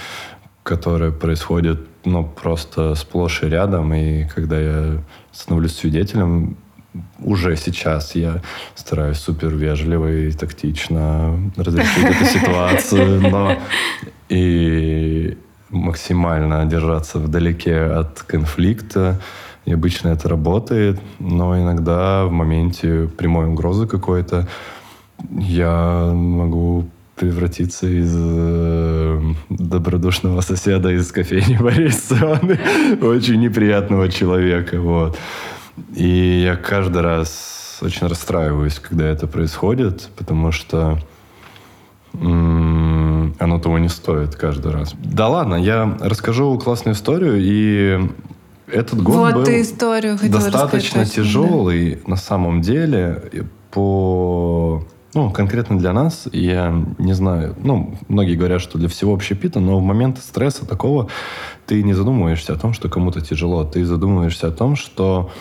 которая 0.63 1.11
происходит, 1.11 1.87
ну, 2.03 2.25
просто 2.25 2.95
сплошь 2.95 3.43
и 3.43 3.47
рядом. 3.47 3.93
И 3.93 4.25
когда 4.25 4.59
я 4.59 5.03
становлюсь 5.31 5.75
свидетелем, 5.75 6.57
уже 7.19 7.55
сейчас 7.55 8.15
я 8.15 8.41
стараюсь 8.73 9.17
супер 9.17 9.49
вежливо 9.49 10.11
и 10.11 10.31
тактично 10.31 11.51
разрешить 11.55 12.03
эту 12.03 12.25
ситуацию, 12.25 13.21
но 13.21 13.57
и 14.29 15.37
максимально 15.69 16.65
держаться 16.65 17.19
вдалеке 17.19 17.77
от 17.77 18.23
конфликта. 18.23 19.19
И 19.65 19.73
обычно 19.73 20.09
это 20.09 20.29
работает, 20.29 20.99
но 21.19 21.59
иногда 21.59 22.25
в 22.25 22.31
моменте 22.31 23.09
прямой 23.17 23.47
угрозы 23.47 23.87
какой-то 23.87 24.47
я 25.31 26.11
могу 26.13 26.87
превратиться 27.15 27.87
из 27.87 28.13
э, 28.15 29.21
добродушного 29.49 30.41
соседа 30.41 30.91
из 30.91 31.11
кофейни 31.11 31.57
Борисовны 31.57 32.59
очень 33.01 33.39
неприятного 33.39 34.09
человека. 34.09 34.79
Вот. 34.79 35.17
И 35.95 36.43
я 36.43 36.57
каждый 36.57 37.01
раз 37.01 37.79
очень 37.81 38.07
расстраиваюсь, 38.07 38.79
когда 38.79 39.05
это 39.05 39.27
происходит, 39.27 40.09
потому 40.15 40.51
что 40.51 40.99
оно 42.13 43.59
того 43.59 43.77
не 43.77 43.89
стоит 43.89 44.35
каждый 44.35 44.71
раз. 44.71 44.93
Да 45.03 45.27
ладно, 45.27 45.55
я 45.55 45.97
расскажу 45.99 46.57
классную 46.57 46.95
историю, 46.95 47.35
и 47.37 48.09
этот 48.67 49.01
год 49.01 49.15
вот 49.15 49.33
был 49.33 49.43
ты 49.43 49.61
историю 49.61 50.17
достаточно 50.21 51.01
рассказать, 51.01 51.13
тяжелый 51.13 52.01
на 52.07 52.15
самом 52.15 52.61
деле 52.61 53.47
по 53.71 54.83
ну, 55.15 55.31
конкретно 55.31 55.79
для 55.79 55.93
нас, 55.93 56.27
я 56.33 56.83
не 56.97 57.13
знаю, 57.13 57.55
ну, 57.57 57.97
многие 58.09 58.35
говорят, 58.35 58.61
что 58.61 58.77
для 58.77 58.89
всего 58.89 59.13
общепита, 59.13 59.61
но 59.61 59.79
в 59.79 59.81
момент 59.81 60.17
стресса 60.17 60.65
такого 60.65 61.07
ты 61.65 61.81
не 61.83 61.93
задумываешься 61.93 62.51
о 62.51 62.57
том, 62.57 62.73
что 62.73 62.89
кому-то 62.89 63.21
тяжело, 63.21 63.63
ты 63.63 63.85
задумываешься 63.85 64.47
о 64.47 64.51
том, 64.51 64.75
что 64.75 65.31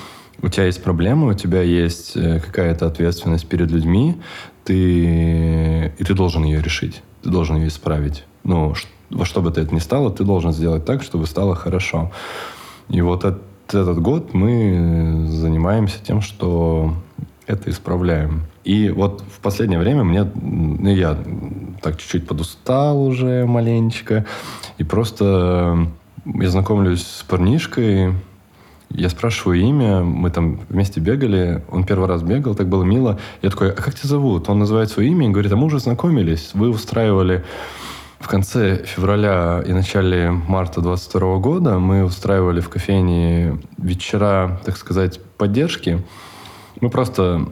у 0.41 0.49
тебя 0.49 0.67
есть 0.67 0.83
проблемы, 0.83 1.29
у 1.29 1.35
тебя 1.35 1.63
есть 1.63 2.17
э, 2.17 2.39
какая-то 2.39 2.87
ответственность 2.87 3.49
перед 3.49 3.69
людьми, 3.71 4.17
ты, 4.63 5.93
и 5.99 6.05
ты 6.05 6.15
должен 6.15 6.45
ее 6.45 6.63
решить, 6.63 7.03
ты 7.23 7.31
должен 7.31 7.57
ее 7.57 7.67
исправить. 7.67 8.25
Ну, 8.45 8.75
во 9.11 9.25
что 9.25 9.43
бы 9.43 9.51
то 9.51 9.61
это 9.61 9.75
ни 9.75 9.81
стало, 9.81 10.11
ты 10.11 10.23
должен 10.23 10.53
сделать 10.53 10.85
так, 10.85 11.03
чтобы 11.03 11.27
стало 11.27 11.57
хорошо. 11.57 12.13
И 12.89 13.01
вот 13.01 13.25
этот, 13.25 13.43
этот 13.69 14.01
год 14.01 14.35
мы 14.35 15.27
занимаемся 15.29 15.99
тем, 16.03 16.21
что 16.21 16.95
это 17.47 17.71
исправляем. 17.71 18.43
И 18.65 18.89
вот 18.89 19.23
в 19.23 19.41
последнее 19.41 19.79
время 19.79 20.05
мне, 20.05 20.25
ну, 20.35 20.89
я 20.89 21.19
так 21.83 21.99
чуть-чуть 21.99 22.27
подустал 22.27 23.03
уже 23.03 23.45
маленечко, 23.47 24.25
и 24.79 24.85
просто 24.85 25.87
я 26.25 26.51
знакомлюсь 26.51 27.07
с 27.07 27.23
парнишкой, 27.25 28.15
я 28.91 29.11
спрашиваю 29.11 29.61
имя, 29.61 30.01
мы 30.01 30.31
там 30.31 30.61
вместе 30.69 31.01
бегали, 31.01 31.63
он 31.71 31.85
первый 31.85 32.09
раз 32.09 32.23
бегал, 32.23 32.55
так 32.55 32.69
было 32.69 32.85
мило. 32.85 33.19
Я 33.43 33.51
такой, 33.51 33.73
а 33.73 33.75
как 33.75 33.95
тебя 33.95 34.09
зовут? 34.09 34.49
Он 34.49 34.61
называет 34.61 34.89
свое 34.89 35.11
имя 35.11 35.27
и 35.27 35.31
говорит, 35.31 35.53
а 35.53 35.57
мы 35.57 35.67
уже 35.67 35.81
знакомились, 35.81 36.51
вы 36.55 36.71
устраивали 36.71 37.45
в 38.25 38.27
конце 38.27 38.83
февраля 38.87 39.63
и 39.67 39.73
начале 39.75 40.31
марта 40.31 40.81
22 40.81 41.37
года 41.41 41.79
мы 41.79 42.03
устраивали 42.05 42.61
в 42.61 42.71
кофейне 42.71 43.59
вечера, 43.77 44.63
так 44.65 44.79
сказать, 44.79 45.21
поддержки. 45.37 46.03
Мы 46.81 46.89
просто 46.89 47.49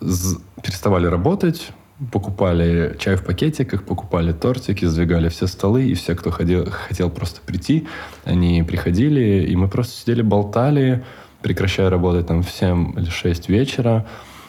переставали 0.00 1.06
работать, 1.08 1.72
покупали 2.10 2.96
чай 2.98 3.16
в 3.16 3.24
пакетиках, 3.24 3.84
покупали 3.84 4.32
тортики, 4.32 4.86
сдвигали 4.86 5.28
все 5.28 5.46
столы, 5.46 5.84
и 5.84 5.92
все, 5.92 6.14
кто 6.14 6.30
ходил, 6.30 6.70
хотел 6.70 7.10
просто 7.10 7.42
прийти, 7.42 7.86
они 8.24 8.62
приходили, 8.62 9.46
и 9.46 9.54
мы 9.56 9.68
просто 9.68 9.92
сидели, 10.00 10.22
болтали, 10.22 11.04
прекращая 11.42 11.90
работать 11.90 12.28
там 12.28 12.42
в 12.42 12.50
7 12.50 12.98
или 12.98 13.10
6 13.10 13.50
вечера. 13.50 14.06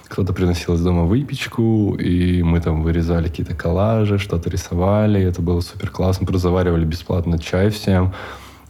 Кто-то 0.08 0.34
приносил 0.34 0.76
из 0.76 0.82
дома 0.82 1.04
выпечку, 1.04 1.96
и 1.96 2.44
мы 2.44 2.62
там 2.62 2.84
вырезали 2.84 3.28
какие-то 3.28 3.56
коллажи, 3.56 4.18
что-то 4.20 4.50
рисовали, 4.50 5.22
это 5.22 5.42
было 5.42 5.62
супер 5.62 5.90
классно. 5.90 6.26
Просто 6.26 6.50
заваривали 6.50 6.86
бесплатно 6.86 7.40
чай 7.40 7.70
всем. 7.70 8.14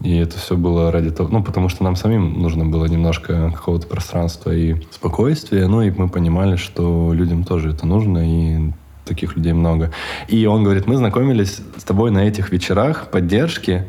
И 0.01 0.15
это 0.17 0.37
все 0.37 0.57
было 0.57 0.91
ради 0.91 1.09
того, 1.09 1.29
ну, 1.29 1.43
потому 1.43 1.69
что 1.69 1.83
нам 1.83 1.95
самим 1.95 2.41
нужно 2.41 2.65
было 2.65 2.85
немножко 2.85 3.51
какого-то 3.55 3.87
пространства 3.87 4.51
и 4.51 4.75
спокойствия, 4.91 5.67
ну, 5.67 5.81
и 5.81 5.91
мы 5.91 6.09
понимали, 6.09 6.57
что 6.57 7.13
людям 7.13 7.43
тоже 7.43 7.69
это 7.69 7.87
нужно, 7.87 8.19
и 8.19 8.71
таких 9.05 9.35
людей 9.35 9.53
много. 9.53 9.91
И 10.27 10.45
он 10.47 10.63
говорит, 10.63 10.87
мы 10.87 10.97
знакомились 10.97 11.61
с 11.77 11.83
тобой 11.83 12.11
на 12.11 12.27
этих 12.27 12.51
вечерах 12.51 13.09
поддержки, 13.09 13.85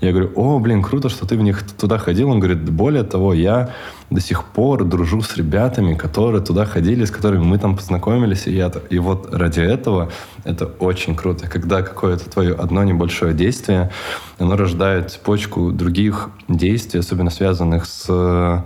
я 0.00 0.12
говорю, 0.12 0.32
о, 0.34 0.58
блин, 0.58 0.82
круто, 0.82 1.10
что 1.10 1.26
ты 1.26 1.36
в 1.36 1.42
них 1.42 1.62
туда 1.62 1.98
ходил. 1.98 2.30
Он 2.30 2.40
говорит, 2.40 2.68
более 2.70 3.02
того, 3.02 3.34
я 3.34 3.74
до 4.08 4.20
сих 4.20 4.44
пор 4.44 4.84
дружу 4.84 5.20
с 5.20 5.36
ребятами, 5.36 5.94
которые 5.94 6.42
туда 6.42 6.64
ходили, 6.64 7.04
с 7.04 7.10
которыми 7.10 7.44
мы 7.44 7.58
там 7.58 7.76
познакомились. 7.76 8.46
И, 8.46 8.52
я, 8.52 8.72
и 8.88 8.98
вот 8.98 9.34
ради 9.34 9.60
этого 9.60 10.10
это 10.44 10.64
очень 10.64 11.14
круто, 11.14 11.48
когда 11.48 11.82
какое-то 11.82 12.30
твое 12.30 12.54
одно 12.54 12.82
небольшое 12.82 13.34
действие, 13.34 13.90
оно 14.38 14.56
рождает 14.56 15.10
цепочку 15.10 15.70
других 15.70 16.30
действий, 16.48 17.00
особенно 17.00 17.30
связанных 17.30 17.84
с 17.84 18.64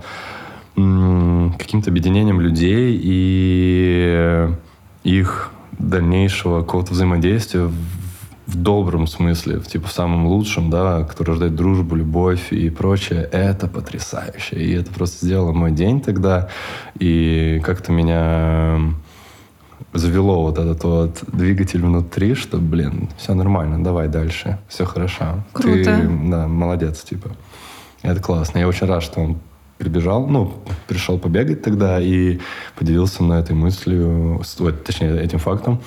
каким-то 0.75 1.89
объединением 1.89 2.41
людей 2.41 2.99
и 3.01 4.49
их 5.03 5.51
дальнейшего 5.79 6.61
какого-то 6.61 6.93
взаимодействия 6.93 7.69
в 8.47 8.55
добром 8.55 9.07
смысле, 9.07 9.59
в, 9.59 9.67
типа 9.67 9.87
в 9.87 9.91
самом 9.91 10.27
лучшем, 10.27 10.69
да, 10.69 11.03
кто 11.03 11.23
рождает 11.23 11.55
дружбу, 11.55 11.95
любовь 11.95 12.53
и 12.53 12.69
прочее, 12.69 13.27
это 13.31 13.67
потрясающе. 13.67 14.55
И 14.57 14.73
это 14.73 14.91
просто 14.91 15.25
сделало 15.25 15.51
мой 15.51 15.71
день 15.71 16.01
тогда. 16.01 16.49
И 16.99 17.61
как-то 17.63 17.91
меня 17.91 18.79
завело 19.93 20.43
вот 20.43 20.57
этот 20.57 20.83
вот 20.83 21.23
двигатель 21.27 21.81
внутри, 21.81 22.35
что, 22.35 22.57
блин, 22.57 23.09
все 23.17 23.33
нормально, 23.33 23.83
давай 23.83 24.07
дальше, 24.07 24.59
все 24.67 24.85
хорошо. 24.85 25.43
Круто. 25.53 25.83
Ты, 25.83 26.09
да, 26.29 26.47
молодец, 26.47 27.01
типа. 27.01 27.31
Это 28.01 28.21
классно. 28.21 28.59
Я 28.59 28.67
очень 28.67 28.85
рад, 28.87 29.01
что 29.01 29.21
он 29.21 29.39
прибежал, 29.77 30.27
ну, 30.27 30.53
пришел 30.87 31.17
побегать 31.17 31.61
тогда 31.63 31.99
и 31.99 32.39
поделился 32.77 33.23
на 33.23 33.39
этой 33.39 33.55
мыслью, 33.55 34.41
точнее, 34.85 35.19
этим 35.19 35.39
фактом. 35.39 35.81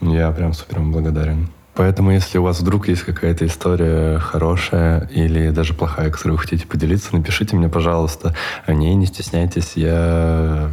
Я 0.00 0.32
прям 0.32 0.52
супер 0.52 0.80
благодарен. 0.80 1.48
Поэтому, 1.74 2.12
если 2.12 2.38
у 2.38 2.42
вас 2.42 2.60
вдруг 2.60 2.88
есть 2.88 3.02
какая-то 3.02 3.46
история 3.46 4.18
хорошая 4.18 5.08
или 5.12 5.50
даже 5.50 5.72
плохая, 5.72 6.10
которую 6.10 6.36
вы 6.36 6.42
хотите 6.42 6.66
поделиться, 6.66 7.16
напишите 7.16 7.56
мне, 7.56 7.68
пожалуйста, 7.68 8.34
о 8.66 8.74
ней, 8.74 8.94
не 8.94 9.06
стесняйтесь. 9.06 9.72
Я 9.76 10.70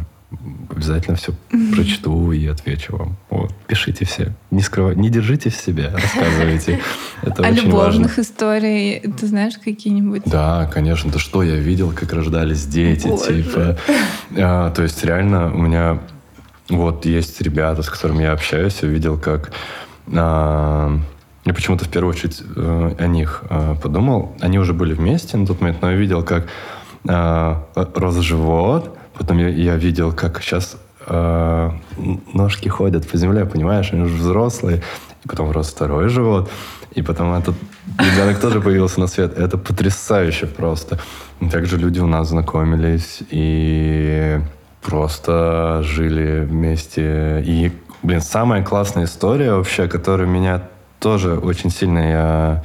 обязательно 0.68 1.16
все 1.16 1.32
mm-hmm. 1.32 1.74
прочту 1.74 2.32
и 2.32 2.46
отвечу 2.46 2.96
вам. 2.96 3.16
Вот. 3.30 3.52
Пишите 3.66 4.04
все. 4.04 4.32
Не 4.50 4.62
скрывайте, 4.62 5.00
не 5.00 5.10
держите 5.10 5.50
в 5.50 5.56
себе, 5.56 5.88
рассказывайте. 5.92 6.80
Это 7.22 7.44
а 7.44 7.50
любовных 7.50 8.16
важно. 8.16 8.20
историй 8.22 9.00
ты 9.00 9.26
знаешь 9.26 9.54
какие-нибудь? 9.62 10.22
Да, 10.26 10.70
конечно. 10.72 11.10
То 11.10 11.18
что 11.18 11.42
я 11.42 11.56
видел, 11.56 11.92
как 11.92 12.12
рождались 12.12 12.66
дети, 12.66 13.08
Боже. 13.08 13.42
типа. 13.42 13.78
А, 14.36 14.70
то 14.70 14.82
есть 14.82 15.02
реально 15.04 15.52
у 15.52 15.58
меня 15.58 15.98
вот 16.68 17.04
есть 17.04 17.40
ребята, 17.40 17.82
с 17.82 17.88
которыми 17.88 18.22
я 18.22 18.32
общаюсь, 18.32 18.78
я 18.82 18.88
видел, 18.88 19.18
как 19.18 19.50
а, 19.50 19.89
я 20.12 21.54
почему-то 21.54 21.84
в 21.84 21.88
первую 21.88 22.14
очередь 22.14 22.42
э, 22.56 22.94
о 22.98 23.06
них 23.06 23.44
э, 23.48 23.74
подумал. 23.82 24.36
Они 24.40 24.58
уже 24.58 24.72
были 24.72 24.94
вместе 24.94 25.36
на 25.36 25.46
тот 25.46 25.60
момент, 25.60 25.82
но 25.82 25.90
я 25.90 25.96
видел, 25.96 26.22
как 26.22 26.46
э, 27.08 27.56
рос 27.74 28.16
живот, 28.16 28.96
Потом 29.20 29.36
я, 29.36 29.76
видел, 29.76 30.14
как 30.14 30.40
сейчас 30.40 30.78
ножки 32.32 32.68
ходят 32.68 33.06
по 33.06 33.18
земле, 33.18 33.44
понимаешь, 33.44 33.92
они 33.92 34.02
уже 34.02 34.14
взрослые. 34.14 34.82
И 35.24 35.28
потом 35.28 35.50
рос 35.50 35.68
второй 35.68 36.08
живот. 36.08 36.50
И 36.94 37.02
потом 37.02 37.34
этот 37.34 37.54
ребенок 37.98 38.40
тоже 38.40 38.62
появился 38.62 38.98
на 38.98 39.08
свет. 39.08 39.38
Это 39.38 39.58
потрясающе 39.58 40.46
просто. 40.46 40.98
Также 41.52 41.76
люди 41.76 42.00
у 42.00 42.06
нас 42.06 42.28
знакомились 42.28 43.22
и 43.28 44.40
просто 44.80 45.82
жили 45.84 46.46
вместе. 46.46 47.42
И, 47.46 47.72
блин, 48.02 48.20
самая 48.20 48.62
классная 48.62 49.04
история 49.04 49.54
вообще, 49.54 49.88
которая 49.88 50.26
меня 50.26 50.62
тоже 50.98 51.36
очень 51.38 51.70
сильно 51.70 51.98
я 51.98 52.64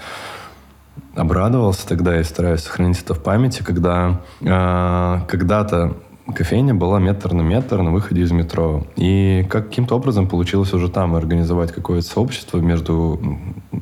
обрадовался 1.15 1.87
тогда 1.87 2.19
и 2.19 2.23
стараюсь 2.23 2.61
сохранить 2.61 3.01
это 3.01 3.13
в 3.13 3.23
памяти, 3.23 3.63
когда 3.63 4.21
э, 4.41 5.19
когда-то 5.27 5.95
кофейня 6.33 6.73
была 6.73 6.99
метр 6.99 7.33
на 7.33 7.41
метр 7.41 7.81
на 7.81 7.91
выходе 7.91 8.21
из 8.21 8.31
метро. 8.31 8.85
И 8.95 9.45
каким-то 9.49 9.95
образом 9.95 10.27
получилось 10.27 10.73
уже 10.73 10.89
там 10.89 11.15
организовать 11.15 11.71
какое-то 11.71 12.07
сообщество 12.07 12.57
между 12.57 13.21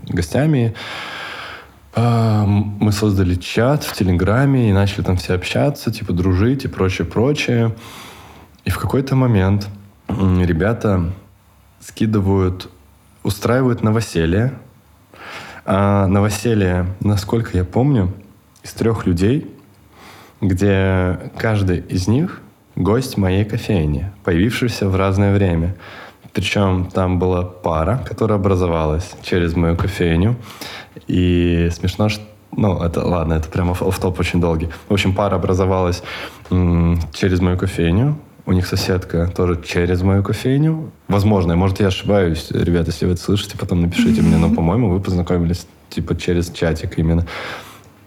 гостями. 0.08 0.76
А, 1.96 2.46
мы 2.46 2.92
создали 2.92 3.36
чат 3.36 3.84
в 3.84 3.96
Телеграме 3.96 4.70
и 4.70 4.74
начали 4.74 5.04
там 5.04 5.16
все 5.18 5.36
общаться, 5.36 5.92
типа 5.92 6.14
дружить 6.14 6.66
и 6.66 6.68
прочее, 6.68 7.08
прочее. 7.08 7.76
И 8.66 8.70
в 8.70 8.78
какой-то 8.78 9.16
момент 9.16 9.68
ребята 10.08 11.12
скидывают, 11.86 12.70
устраивают 13.24 13.84
новоселье. 13.84 14.54
А 15.66 16.08
новоселье, 16.08 16.88
насколько 17.00 17.58
я 17.58 17.64
помню, 17.64 18.14
из 18.64 18.72
трех 18.74 19.06
людей– 19.06 19.50
где 20.44 21.20
каждый 21.38 21.80
из 21.80 22.08
них 22.08 22.42
гость 22.76 23.18
моей 23.18 23.46
кофейни, 23.46 24.12
появившийся 24.24 24.90
в 24.90 24.96
разное 24.96 25.34
время. 25.34 25.76
Причем 26.34 26.90
там 26.92 27.20
была 27.20 27.44
пара, 27.44 28.04
которая 28.06 28.40
образовалась 28.40 29.12
через 29.22 29.56
мою 29.56 29.78
кофейню. 29.78 30.36
И 31.08 31.70
смешно, 31.72 32.10
что 32.10 32.24
ну, 32.56 32.84
это, 32.84 33.04
ладно, 33.06 33.34
это 33.34 33.50
прямо 33.50 33.74
в 33.74 34.00
топ 34.00 34.20
очень 34.20 34.40
долгий. 34.40 34.70
В 34.88 34.94
общем, 34.94 35.16
пара 35.16 35.36
образовалась 35.36 36.04
м- 36.52 37.00
через 37.14 37.40
мою 37.40 37.58
кофейню. 37.58 38.18
У 38.46 38.52
них 38.52 38.68
соседка 38.68 39.32
тоже 39.36 39.62
через 39.64 40.02
мою 40.02 40.24
кофейню. 40.24 40.92
Возможно, 41.08 41.56
может, 41.56 41.80
я 41.80 41.88
ошибаюсь. 41.88 42.52
Ребята, 42.52 42.92
если 42.92 43.06
вы 43.06 43.14
это 43.14 43.22
слышите, 43.22 43.58
потом 43.58 43.82
напишите 43.82 44.22
мне. 44.22 44.38
Но, 44.38 44.50
по-моему, 44.56 44.90
вы 44.90 45.00
познакомились 45.00 45.66
типа 45.90 46.18
через 46.18 46.50
чатик 46.52 47.00
именно. 47.00 47.26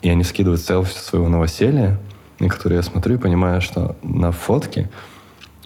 И 0.02 0.10
они 0.10 0.24
скидывают 0.24 0.60
селфи 0.60 0.92
своего 0.92 1.28
новоселья 1.28 1.98
на 2.38 2.48
которые 2.48 2.78
я 2.78 2.82
смотрю 2.82 3.16
и 3.16 3.18
понимаю, 3.18 3.60
что 3.60 3.96
на 4.02 4.32
фотке 4.32 4.90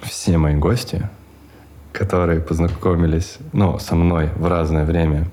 все 0.02 0.38
мои 0.38 0.54
гости, 0.54 1.08
которые 1.92 2.40
познакомились 2.40 3.38
ну, 3.52 3.78
со 3.78 3.96
мной 3.96 4.30
в 4.36 4.46
разное 4.46 4.84
время 4.84 5.26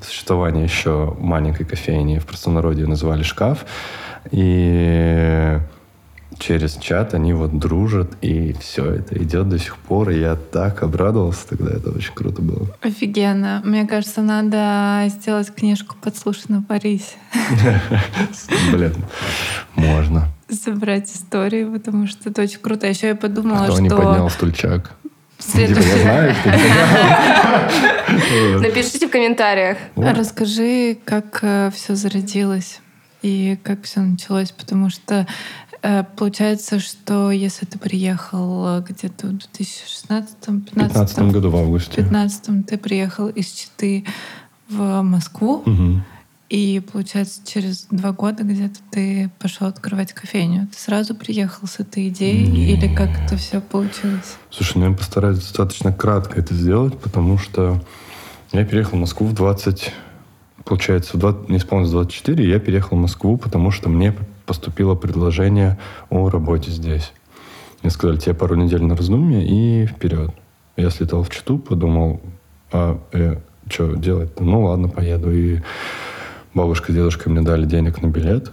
существования 0.00 0.64
еще 0.64 1.16
маленькой 1.18 1.64
кофейни, 1.64 2.18
в 2.18 2.26
простонародье 2.26 2.86
называли 2.86 3.22
«Шкаф», 3.22 3.64
и 4.30 5.58
через 6.38 6.76
чат 6.76 7.14
они 7.14 7.32
вот 7.32 7.58
дружат, 7.58 8.12
и 8.20 8.54
все 8.60 8.84
это 8.94 9.20
идет 9.22 9.48
до 9.48 9.58
сих 9.58 9.76
пор. 9.76 10.10
И 10.10 10.20
я 10.20 10.36
так 10.36 10.82
обрадовался 10.82 11.48
тогда, 11.48 11.72
это 11.72 11.90
очень 11.90 12.14
круто 12.14 12.42
было. 12.42 12.66
Офигенно. 12.80 13.60
Мне 13.64 13.86
кажется, 13.86 14.22
надо 14.22 15.04
сделать 15.08 15.52
книжку 15.54 15.96
«Подслушано 16.00 16.60
в 16.60 16.64
Парисе». 16.64 17.14
Блин, 18.72 18.94
можно. 19.74 20.28
Собрать 20.50 21.10
истории, 21.10 21.64
потому 21.64 22.06
что 22.06 22.30
это 22.30 22.42
очень 22.42 22.60
круто. 22.60 22.86
Еще 22.86 23.08
я 23.08 23.14
подумала, 23.16 23.64
Кто 23.64 23.72
что... 23.74 23.82
не 23.82 23.88
поднял 23.88 24.30
стульчак? 24.30 24.92
След- 25.38 25.68
Типа, 25.68 25.80
кто 25.80 25.96
не 25.96 26.44
поднял. 26.44 28.60
Напишите 28.60 29.08
в 29.08 29.10
комментариях. 29.10 29.78
Расскажи, 29.96 30.96
как 31.04 31.38
все 31.74 31.94
зародилось 31.94 32.80
и 33.22 33.58
как 33.62 33.82
все 33.84 34.00
началось, 34.00 34.50
потому 34.50 34.90
что 34.90 35.26
э, 35.70 35.71
получается, 36.16 36.78
что 36.78 37.30
если 37.30 37.66
ты 37.66 37.78
приехал 37.78 38.78
э, 38.78 38.84
где-то 38.88 39.26
в 39.28 39.38
2016 39.38 40.36
В 40.46 40.60
2015 40.74 41.18
году 41.32 41.50
в 41.50 41.56
августе. 41.56 42.02
2015 42.02 42.66
ты 42.66 42.78
приехал 42.78 43.28
из 43.28 43.50
Читы 43.50 44.04
в 44.68 45.02
Москву, 45.02 45.62
Мгм. 45.66 46.04
и 46.48 46.80
получается 46.92 47.40
через 47.44 47.86
два 47.90 48.12
года 48.12 48.44
где-то 48.44 48.78
ты 48.90 49.30
пошел 49.38 49.66
открывать 49.66 50.12
кофейню. 50.12 50.68
Ты 50.72 50.78
сразу 50.78 51.14
приехал 51.14 51.66
с 51.66 51.80
этой 51.80 52.08
идеей 52.08 52.46
Не. 52.46 52.72
или 52.72 52.94
как 52.94 53.10
это 53.24 53.36
все 53.36 53.60
получилось? 53.60 54.36
Слушай, 54.50 54.78
ну 54.78 54.90
я 54.90 54.96
постараюсь 54.96 55.38
достаточно 55.38 55.92
кратко 55.92 56.38
это 56.40 56.54
сделать, 56.54 56.96
потому 56.98 57.38
что 57.38 57.82
я 58.52 58.64
переехал 58.64 58.96
в 58.98 59.00
Москву 59.00 59.26
в 59.26 59.32
20... 59.34 59.92
Получается, 60.64 61.16
в 61.16 61.20
20, 61.20 61.48
мне 61.48 61.58
исполнилось 61.58 61.90
24, 61.90 62.44
и 62.44 62.48
я 62.48 62.60
переехал 62.60 62.96
в 62.96 63.00
Москву, 63.00 63.36
потому 63.36 63.72
что 63.72 63.88
мне 63.88 64.14
поступило 64.52 64.94
предложение 64.94 65.78
о 66.10 66.28
работе 66.28 66.70
здесь. 66.70 67.14
Мне 67.82 67.90
сказали, 67.90 68.18
тебе 68.18 68.34
пару 68.34 68.54
недель 68.54 68.82
на 68.82 68.94
раздумье 68.94 69.42
и 69.42 69.86
вперед. 69.86 70.30
Я 70.76 70.90
слетал 70.90 71.22
в 71.22 71.30
Читу, 71.30 71.56
подумал, 71.56 72.20
а 72.70 73.00
что 73.70 73.94
делать-то? 73.94 74.44
Ну 74.44 74.64
ладно, 74.64 74.88
поеду. 74.90 75.32
И 75.32 75.60
бабушка 76.52 76.92
с 76.92 76.94
дедушкой 76.94 77.32
мне 77.32 77.40
дали 77.40 77.64
денег 77.64 78.02
на 78.02 78.08
билет, 78.08 78.50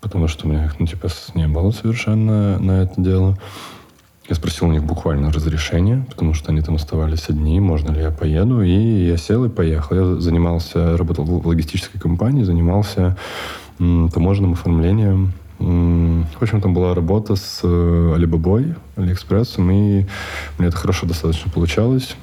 потому 0.00 0.26
что 0.26 0.48
у 0.48 0.50
меня 0.50 0.72
ну, 0.80 0.86
типа, 0.88 1.06
не 1.36 1.46
было 1.46 1.70
совершенно 1.70 2.58
на 2.58 2.82
это 2.82 3.00
дело. 3.00 3.38
Я 4.28 4.34
спросил 4.34 4.66
у 4.66 4.72
них 4.72 4.82
буквально 4.82 5.30
разрешение, 5.30 6.04
потому 6.10 6.34
что 6.34 6.50
они 6.50 6.60
там 6.60 6.74
оставались 6.74 7.28
одни, 7.28 7.60
можно 7.60 7.92
ли 7.92 8.00
я 8.00 8.10
поеду. 8.10 8.62
И 8.62 9.06
я 9.06 9.16
сел 9.16 9.44
и 9.44 9.48
поехал. 9.48 9.94
Я 9.94 10.20
занимался, 10.20 10.96
работал 10.96 11.24
в 11.24 11.46
логистической 11.46 12.00
компании, 12.00 12.42
занимался 12.42 13.16
таможенным 14.12 14.52
оформлением. 14.52 15.32
В 15.58 16.42
общем, 16.42 16.60
там 16.60 16.72
была 16.72 16.94
работа 16.94 17.36
с 17.36 17.60
э, 17.62 18.12
Алибабой, 18.14 18.74
Алиэкспрессом, 18.96 19.70
и 19.70 20.06
мне 20.58 20.68
это 20.68 20.76
хорошо 20.76 21.06
достаточно 21.06 21.50
получалось. 21.50 22.16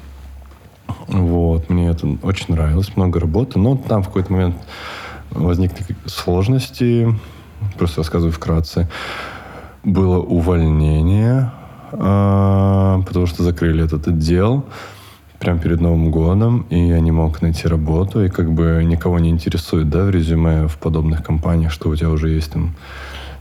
Вот, 1.06 1.68
мне 1.70 1.88
это 1.88 2.08
очень 2.22 2.54
нравилось, 2.54 2.96
много 2.96 3.20
работы, 3.20 3.58
но 3.58 3.76
там 3.76 4.02
в 4.02 4.06
какой-то 4.06 4.32
момент 4.32 4.56
возникли 5.30 5.96
сложности, 6.06 7.14
просто 7.76 7.98
рассказываю 7.98 8.32
вкратце. 8.32 8.88
Было 9.84 10.18
увольнение, 10.18 11.52
а, 11.92 13.02
потому 13.06 13.26
что 13.26 13.42
закрыли 13.42 13.84
этот 13.84 14.08
отдел 14.08 14.64
прямо 15.38 15.60
перед 15.60 15.80
Новым 15.80 16.10
годом, 16.10 16.66
и 16.70 16.78
я 16.88 17.00
не 17.00 17.12
мог 17.12 17.42
найти 17.42 17.68
работу, 17.68 18.24
и 18.24 18.28
как 18.28 18.52
бы 18.52 18.82
никого 18.84 19.18
не 19.18 19.30
интересует, 19.30 19.88
да, 19.88 20.04
в 20.04 20.10
резюме 20.10 20.66
в 20.66 20.76
подобных 20.78 21.22
компаниях, 21.22 21.72
что 21.72 21.88
у 21.88 21.96
тебя 21.96 22.10
уже 22.10 22.30
есть 22.30 22.52
там 22.52 22.74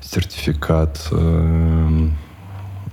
сертификат 0.02 1.08
эм, 1.12 2.14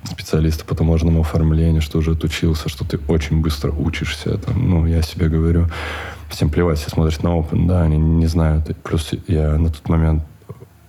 специалиста 0.05 0.65
по 0.65 0.75
таможенному 0.75 1.21
оформлению, 1.21 1.83
что 1.83 1.99
уже 1.99 2.13
отучился, 2.13 2.69
что 2.69 2.85
ты 2.85 2.99
очень 3.09 3.41
быстро 3.41 3.73
учишься. 3.73 4.39
Там, 4.39 4.69
ну, 4.69 4.87
я 4.87 5.03
себе 5.03 5.29
говорю, 5.29 5.67
всем 6.29 6.51
плевать, 6.51 6.79
все 6.79 6.91
смотрят 6.91 7.23
на 7.23 7.37
опыт, 7.37 7.67
да, 7.67 7.83
они 7.83 7.99
не 7.99 8.27
знают. 8.27 8.75
Плюс 8.83 9.11
я 9.29 9.57
на 9.57 9.71
тот 9.71 9.89
момент 9.89 10.25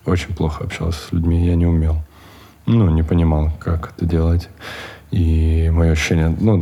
очень 0.05 0.33
плохо 0.33 0.63
общался 0.63 0.99
с 0.99 1.11
людьми, 1.11 1.45
я 1.45 1.55
не 1.55 1.65
умел. 1.65 1.97
Ну, 2.65 2.89
не 2.89 3.03
понимал, 3.03 3.51
как 3.59 3.93
это 3.95 4.05
делать. 4.05 4.49
И 5.15 5.69
мое 5.69 5.93
ощущение, 5.93 6.35
ну, 6.41 6.61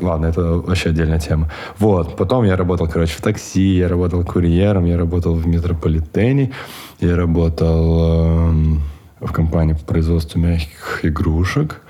ладно, 0.00 0.26
это 0.26 0.42
вообще 0.42 0.88
отдельная 0.88 1.20
тема. 1.20 1.48
Вот, 1.78 2.16
потом 2.16 2.44
я 2.44 2.56
работал, 2.56 2.88
короче, 2.88 3.14
в 3.16 3.20
такси, 3.20 3.76
я 3.76 3.86
работал 3.86 4.24
курьером, 4.24 4.86
я 4.86 4.98
работал 4.98 5.34
в 5.34 5.46
метрополитене, 5.46 6.50
я 6.98 7.14
работал 7.14 8.48
эм, 8.48 8.80
в 9.20 9.30
компании 9.30 9.74
по 9.74 9.84
производству 9.84 10.40
мягких 10.40 11.04
игрушек. 11.04 11.80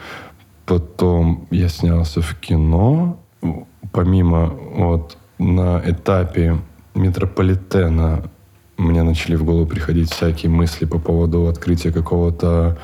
Потом 0.66 1.46
я 1.50 1.70
снялся 1.70 2.20
в 2.20 2.34
кино. 2.34 3.18
Помимо 3.90 4.52
вот 4.76 5.16
на 5.38 5.80
этапе 5.82 6.58
метрополитена 6.94 8.22
мне 8.76 9.02
начали 9.02 9.34
в 9.36 9.44
голову 9.44 9.64
приходить 9.64 10.12
всякие 10.12 10.50
мысли 10.50 10.84
по 10.84 10.98
поводу 10.98 11.46
открытия 11.46 11.90
какого-то 11.90 12.76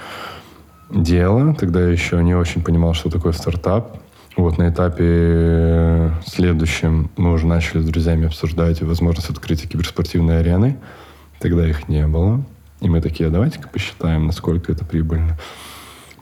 дела. 0.90 1.54
Тогда 1.54 1.80
я 1.80 1.88
еще 1.88 2.22
не 2.22 2.34
очень 2.34 2.62
понимал, 2.62 2.94
что 2.94 3.10
такое 3.10 3.32
стартап. 3.32 3.98
Вот 4.36 4.56
на 4.58 4.68
этапе 4.70 6.12
следующем 6.24 7.10
мы 7.16 7.32
уже 7.32 7.46
начали 7.46 7.80
с 7.80 7.84
друзьями 7.84 8.26
обсуждать 8.26 8.80
возможность 8.82 9.30
открытия 9.30 9.68
киберспортивной 9.68 10.40
арены. 10.40 10.78
Тогда 11.40 11.66
их 11.68 11.88
не 11.88 12.06
было. 12.06 12.44
И 12.80 12.88
мы 12.88 13.00
такие, 13.00 13.28
«А 13.28 13.32
давайте-ка 13.32 13.68
посчитаем, 13.68 14.26
насколько 14.26 14.70
это 14.70 14.84
прибыльно. 14.84 15.36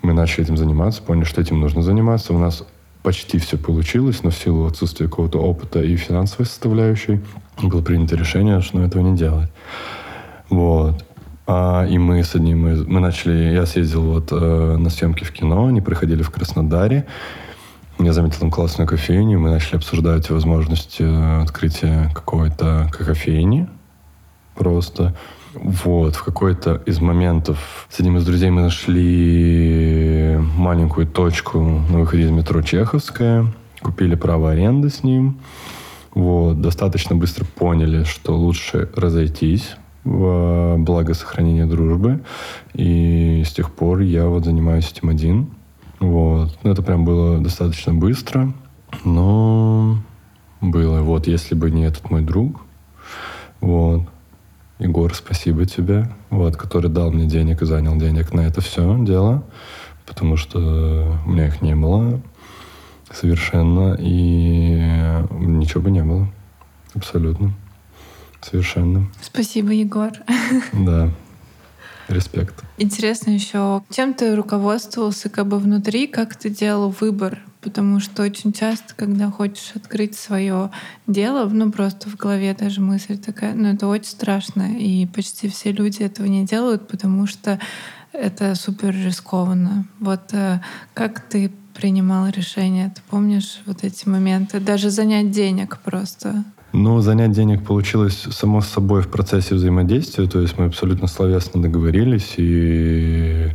Мы 0.02 0.14
начали 0.14 0.44
этим 0.44 0.56
заниматься, 0.56 1.02
поняли, 1.02 1.24
что 1.24 1.40
этим 1.40 1.60
нужно 1.60 1.82
заниматься. 1.82 2.32
У 2.32 2.38
нас 2.38 2.64
почти 3.02 3.38
все 3.38 3.58
получилось, 3.58 4.22
но 4.22 4.30
в 4.30 4.34
силу 4.34 4.66
отсутствия 4.66 5.08
какого-то 5.08 5.38
опыта 5.38 5.82
и 5.82 5.96
финансовой 5.96 6.46
составляющей 6.46 7.20
было 7.62 7.82
принято 7.82 8.16
решение, 8.16 8.60
что 8.60 8.80
этого 8.80 9.02
не 9.02 9.16
делать. 9.16 9.50
Вот. 10.48 11.04
А, 11.46 11.86
и 11.86 11.96
мы 11.96 12.24
с 12.24 12.34
одним 12.34 12.68
из... 12.68 12.84
Мы 12.86 13.00
начали... 13.00 13.54
Я 13.54 13.66
съездил 13.66 14.02
вот 14.02 14.32
э, 14.32 14.76
на 14.76 14.90
съемки 14.90 15.22
в 15.22 15.32
кино, 15.32 15.66
они 15.66 15.80
проходили 15.80 16.22
в 16.22 16.30
Краснодаре. 16.30 17.06
Я 17.98 18.12
заметил 18.12 18.40
там 18.40 18.50
классную 18.50 18.88
кофейню, 18.88 19.38
мы 19.38 19.50
начали 19.50 19.76
обсуждать 19.76 20.28
возможность 20.28 20.96
э, 20.98 21.42
открытия 21.42 22.10
какой-то 22.14 22.90
кофейни 22.92 23.68
просто. 24.54 25.14
Вот, 25.54 26.16
в 26.16 26.22
какой-то 26.22 26.82
из 26.84 27.00
моментов 27.00 27.86
с 27.88 27.98
одним 28.00 28.18
из 28.18 28.26
друзей 28.26 28.50
мы 28.50 28.62
нашли 28.62 30.36
маленькую 30.56 31.06
точку 31.06 31.60
на 31.60 32.00
выходе 32.00 32.24
из 32.24 32.30
метро 32.30 32.60
Чеховская, 32.60 33.46
купили 33.80 34.16
право 34.16 34.50
аренды 34.50 34.90
с 34.90 35.02
ним. 35.02 35.38
Вот, 36.12 36.60
достаточно 36.60 37.16
быстро 37.16 37.44
поняли, 37.44 38.04
что 38.04 38.36
лучше 38.36 38.90
разойтись 38.96 39.76
благо 40.06 41.14
сохранения 41.14 41.66
дружбы. 41.66 42.22
И 42.74 43.42
с 43.44 43.52
тех 43.52 43.72
пор 43.72 44.00
я 44.00 44.26
вот 44.26 44.44
занимаюсь 44.44 44.90
этим 44.90 45.08
один. 45.08 45.48
Вот. 45.98 46.56
Ну, 46.62 46.70
это 46.70 46.82
прям 46.82 47.04
было 47.04 47.38
достаточно 47.38 47.92
быстро, 47.92 48.52
но 49.04 49.98
было. 50.60 51.00
Вот, 51.02 51.26
если 51.26 51.54
бы 51.54 51.70
не 51.70 51.84
этот 51.84 52.10
мой 52.10 52.22
друг, 52.22 52.62
вот, 53.60 54.02
Егор, 54.78 55.14
спасибо 55.14 55.64
тебе, 55.64 56.08
вот, 56.28 56.56
который 56.56 56.90
дал 56.90 57.10
мне 57.10 57.24
денег 57.24 57.62
и 57.62 57.66
занял 57.66 57.96
денег 57.96 58.34
на 58.34 58.42
это 58.42 58.60
все 58.60 58.96
дело, 59.04 59.42
потому 60.06 60.36
что 60.36 61.18
у 61.24 61.30
меня 61.30 61.46
их 61.46 61.62
не 61.62 61.74
было 61.74 62.20
совершенно, 63.10 63.96
и 63.98 64.76
ничего 65.30 65.80
бы 65.82 65.90
не 65.90 66.02
было. 66.02 66.28
Абсолютно. 66.94 67.52
Совершенно. 68.42 69.06
Спасибо, 69.20 69.72
Егор. 69.72 70.12
Да. 70.72 71.10
Респект. 72.08 72.62
Интересно 72.78 73.30
еще, 73.30 73.82
чем 73.90 74.14
ты 74.14 74.36
руководствовался 74.36 75.28
как 75.28 75.48
бы 75.48 75.58
внутри, 75.58 76.06
как 76.06 76.36
ты 76.36 76.50
делал 76.50 76.90
выбор? 77.00 77.40
Потому 77.60 77.98
что 77.98 78.22
очень 78.22 78.52
часто, 78.52 78.94
когда 78.94 79.28
хочешь 79.28 79.72
открыть 79.74 80.16
свое 80.16 80.70
дело, 81.08 81.48
ну 81.48 81.72
просто 81.72 82.08
в 82.08 82.14
голове 82.14 82.54
даже 82.54 82.80
мысль 82.80 83.18
такая, 83.18 83.54
ну 83.54 83.74
это 83.74 83.88
очень 83.88 84.04
страшно, 84.04 84.78
и 84.78 85.06
почти 85.06 85.48
все 85.48 85.72
люди 85.72 86.02
этого 86.02 86.26
не 86.26 86.46
делают, 86.46 86.86
потому 86.86 87.26
что 87.26 87.58
это 88.12 88.54
супер 88.54 88.94
рискованно. 88.94 89.84
Вот 89.98 90.32
э, 90.32 90.60
как 90.94 91.20
ты 91.20 91.50
принимал 91.74 92.28
решение? 92.28 92.92
Ты 92.94 93.02
помнишь 93.10 93.60
вот 93.66 93.82
эти 93.82 94.08
моменты? 94.08 94.60
Даже 94.60 94.90
занять 94.90 95.32
денег 95.32 95.78
просто. 95.78 96.44
Ну, 96.78 97.00
занять 97.00 97.32
денег 97.32 97.64
получилось 97.64 98.26
само 98.30 98.60
собой 98.60 99.00
в 99.00 99.08
процессе 99.08 99.54
взаимодействия, 99.54 100.28
то 100.28 100.40
есть 100.40 100.58
мы 100.58 100.66
абсолютно 100.66 101.08
словесно 101.08 101.62
договорились, 101.62 102.34
и 102.36 103.48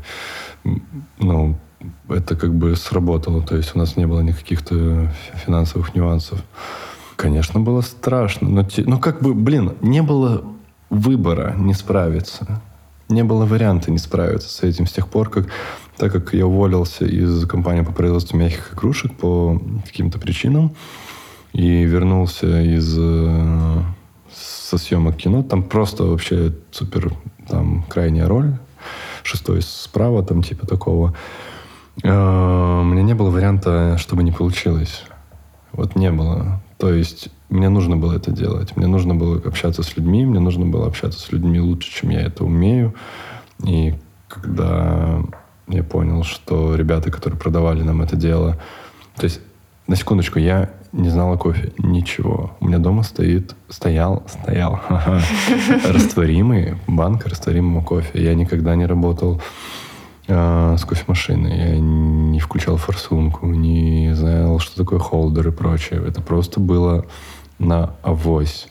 ну, 1.19 1.55
это 2.10 2.36
как 2.36 2.51
бы 2.55 2.75
сработало, 2.75 3.43
то 3.43 3.55
есть 3.55 3.75
у 3.75 3.77
нас 3.77 3.95
не 3.95 4.07
было 4.07 4.21
никаких-то 4.21 5.13
финансовых 5.45 5.93
нюансов. 5.93 6.43
Конечно, 7.15 7.60
было 7.60 7.81
страшно, 7.81 8.49
но 8.49 8.67
ну, 8.75 8.99
как 8.99 9.21
бы, 9.21 9.36
блин, 9.36 9.73
не 9.81 10.01
было 10.01 10.43
выбора 10.89 11.53
не 11.60 11.75
справиться. 11.75 12.60
Не 13.07 13.23
было 13.23 13.45
варианта 13.45 13.91
не 13.91 13.99
справиться 13.99 14.49
с 14.49 14.63
этим 14.63 14.88
с 14.88 14.93
тех 14.93 15.07
пор, 15.07 15.29
как 15.29 15.45
так 15.95 16.12
как 16.12 16.34
я 16.34 16.47
уволился 16.47 17.05
из 17.05 17.45
компании 17.45 17.81
по 17.81 17.91
производству 17.91 18.36
мягких 18.36 18.73
игрушек 18.73 19.15
по 19.15 19.62
каким-то 19.86 20.17
причинам, 20.17 20.71
и 21.53 21.83
вернулся 21.83 22.61
из 22.61 22.95
э, 22.97 23.81
со 24.33 24.77
съемок 24.77 25.17
кино. 25.17 25.43
Там 25.43 25.63
просто 25.63 26.03
вообще 26.05 26.53
супер 26.71 27.13
там 27.47 27.83
крайняя 27.83 28.27
роль. 28.27 28.53
Шестой 29.23 29.61
справа, 29.61 30.23
там 30.23 30.41
типа 30.41 30.65
такого. 30.65 31.13
Э, 32.03 32.79
у 32.81 32.83
меня 32.83 33.03
не 33.03 33.13
было 33.13 33.29
варианта, 33.29 33.97
чтобы 33.97 34.23
не 34.23 34.31
получилось. 34.31 35.03
Вот 35.73 35.95
не 35.95 36.11
было. 36.11 36.61
То 36.77 36.93
есть 36.93 37.29
мне 37.49 37.69
нужно 37.69 37.97
было 37.97 38.15
это 38.15 38.31
делать. 38.31 38.75
Мне 38.75 38.87
нужно 38.87 39.13
было 39.13 39.37
общаться 39.37 39.83
с 39.83 39.95
людьми, 39.97 40.25
мне 40.25 40.39
нужно 40.39 40.65
было 40.65 40.87
общаться 40.87 41.19
с 41.19 41.31
людьми 41.31 41.59
лучше, 41.59 41.91
чем 41.91 42.09
я 42.09 42.21
это 42.21 42.43
умею. 42.43 42.95
И 43.63 43.93
когда 44.27 45.21
я 45.67 45.83
понял, 45.83 46.23
что 46.23 46.75
ребята, 46.75 47.11
которые 47.11 47.39
продавали 47.39 47.83
нам 47.83 48.01
это 48.01 48.15
дело... 48.15 48.59
То 49.17 49.25
есть, 49.25 49.41
на 49.87 49.95
секундочку, 49.95 50.39
я 50.39 50.71
не 50.93 51.10
знала 51.10 51.38
кофе. 51.38 51.71
Ничего. 51.77 52.51
У 52.60 52.67
меня 52.67 52.77
дома 52.77 53.04
стоит, 53.04 53.56
стоял, 53.69 54.23
стоял 54.27 54.80
растворимый, 55.86 56.75
банк 56.88 57.25
растворимого 57.25 57.84
кофе. 57.84 58.23
Я 58.23 58.36
никогда 58.36 58.75
не 58.75 58.86
работал 58.86 59.41
э, 60.27 60.75
с 60.77 60.84
кофемашиной. 60.86 61.58
Я 61.58 61.80
не 61.80 62.39
включал 62.39 62.77
форсунку, 62.77 63.47
не 63.47 64.13
знал, 64.15 64.60
что 64.60 64.77
такое 64.77 64.99
холдер 64.99 65.47
и 65.47 65.51
прочее. 65.51 66.04
Это 66.06 66.21
просто 66.21 66.60
было 66.60 67.06
на 67.60 67.91
авось. 68.04 68.67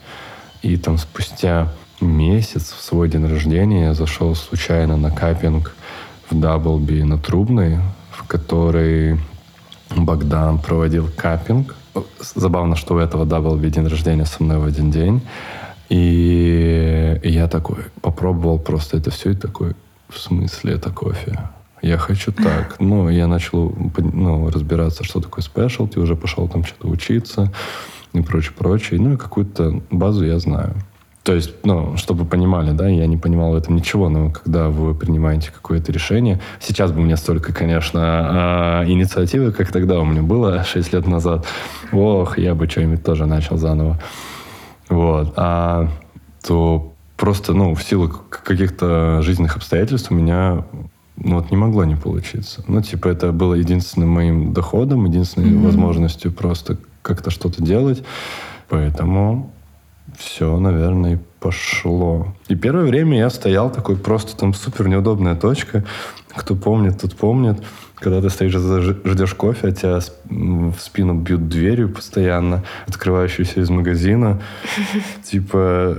И 0.61 0.77
там 0.77 0.97
спустя 0.97 1.73
месяц 2.01 2.71
в 2.71 2.81
свой 2.81 3.09
день 3.09 3.25
рождения 3.25 3.85
я 3.85 3.93
зашел 3.93 4.35
случайно 4.35 4.97
на 4.97 5.11
капинг 5.11 5.75
в 6.29 6.39
Даблби 6.39 7.01
на 7.01 7.17
Трубной, 7.17 7.79
в 8.11 8.27
который 8.27 9.19
Богдан 9.89 10.59
проводил 10.59 11.09
капинг 11.15 11.75
забавно, 12.19 12.75
что 12.75 12.95
у 12.95 12.97
этого 12.97 13.25
Даблби 13.25 13.69
день 13.69 13.87
рождения 13.87 14.25
со 14.25 14.43
мной 14.43 14.57
в 14.57 14.65
один 14.65 14.91
день. 14.91 15.21
И 15.89 17.19
я 17.23 17.47
такой 17.47 17.77
попробовал 18.01 18.59
просто 18.59 18.97
это 18.97 19.11
все 19.11 19.31
и 19.31 19.35
такой, 19.35 19.75
в 20.07 20.17
смысле 20.17 20.73
это 20.73 20.89
кофе? 20.89 21.49
Я 21.81 21.97
хочу 21.97 22.31
так. 22.31 22.77
Ну, 22.79 23.09
я 23.09 23.27
начал 23.27 23.73
ну, 23.97 24.49
разбираться, 24.49 25.03
что 25.03 25.19
такое 25.19 25.43
спешлти, 25.43 25.99
уже 25.99 26.15
пошел 26.15 26.47
там 26.47 26.63
что-то 26.63 26.87
учиться 26.87 27.51
и 28.13 28.21
прочее, 28.21 28.53
прочее. 28.57 28.99
Ну, 28.99 29.13
и 29.13 29.17
какую-то 29.17 29.81
базу 29.89 30.25
я 30.25 30.39
знаю. 30.39 30.75
То 31.23 31.35
есть, 31.35 31.53
ну, 31.63 31.97
чтобы 31.97 32.23
вы 32.23 32.29
понимали, 32.29 32.71
да, 32.71 32.87
я 32.87 33.05
не 33.05 33.17
понимал 33.17 33.51
в 33.51 33.55
этом 33.55 33.75
ничего, 33.75 34.09
но 34.09 34.31
когда 34.31 34.69
вы 34.69 34.95
принимаете 34.95 35.51
какое-то 35.51 35.91
решение, 35.91 36.41
сейчас 36.59 36.91
бы 36.91 37.01
у 37.01 37.03
меня 37.03 37.15
столько, 37.15 37.53
конечно, 37.53 38.81
э, 38.83 38.91
инициативы, 38.91 39.51
как 39.51 39.71
тогда 39.71 39.99
у 39.99 40.05
меня 40.05 40.23
было 40.23 40.63
6 40.63 40.93
лет 40.93 41.05
назад, 41.05 41.45
ох, 41.91 42.39
я 42.39 42.55
бы 42.55 42.67
что-нибудь 42.67 43.03
тоже 43.03 43.27
начал 43.27 43.57
заново. 43.57 43.99
Вот. 44.89 45.33
А 45.35 45.89
то 46.43 46.91
просто, 47.17 47.53
ну, 47.53 47.75
в 47.75 47.83
силу 47.83 48.09
каких-то 48.09 49.21
жизненных 49.21 49.57
обстоятельств 49.57 50.09
у 50.09 50.15
меня 50.15 50.65
ну, 51.17 51.35
вот 51.35 51.51
не 51.51 51.57
могло 51.57 51.83
не 51.85 51.95
получиться. 51.95 52.63
Ну, 52.67 52.81
типа, 52.81 53.09
это 53.09 53.31
было 53.31 53.53
единственным 53.53 54.09
моим 54.09 54.53
доходом, 54.53 55.05
единственной 55.05 55.51
mm-hmm. 55.51 55.65
возможностью 55.65 56.31
просто 56.31 56.77
как-то 57.03 57.29
что-то 57.29 57.61
делать. 57.63 58.03
Поэтому 58.69 59.51
все, 60.17 60.57
наверное, 60.59 61.19
пошло. 61.39 62.33
И 62.47 62.55
первое 62.55 62.85
время 62.85 63.17
я 63.17 63.29
стоял 63.29 63.71
такой 63.71 63.97
просто 63.97 64.37
там 64.37 64.53
супер 64.53 64.87
неудобная 64.87 65.35
точка. 65.35 65.83
Кто 66.29 66.55
помнит, 66.55 67.01
тот 67.01 67.15
помнит. 67.15 67.61
Когда 67.95 68.21
ты 68.21 68.29
стоишь, 68.29 68.53
ждешь 68.53 69.33
кофе, 69.35 69.67
а 69.67 69.71
тебя 69.71 69.99
в 70.29 70.75
спину 70.79 71.13
бьют 71.15 71.49
дверью 71.49 71.89
постоянно, 71.89 72.63
открывающуюся 72.87 73.59
из 73.59 73.69
магазина. 73.69 74.41
Типа, 75.23 75.97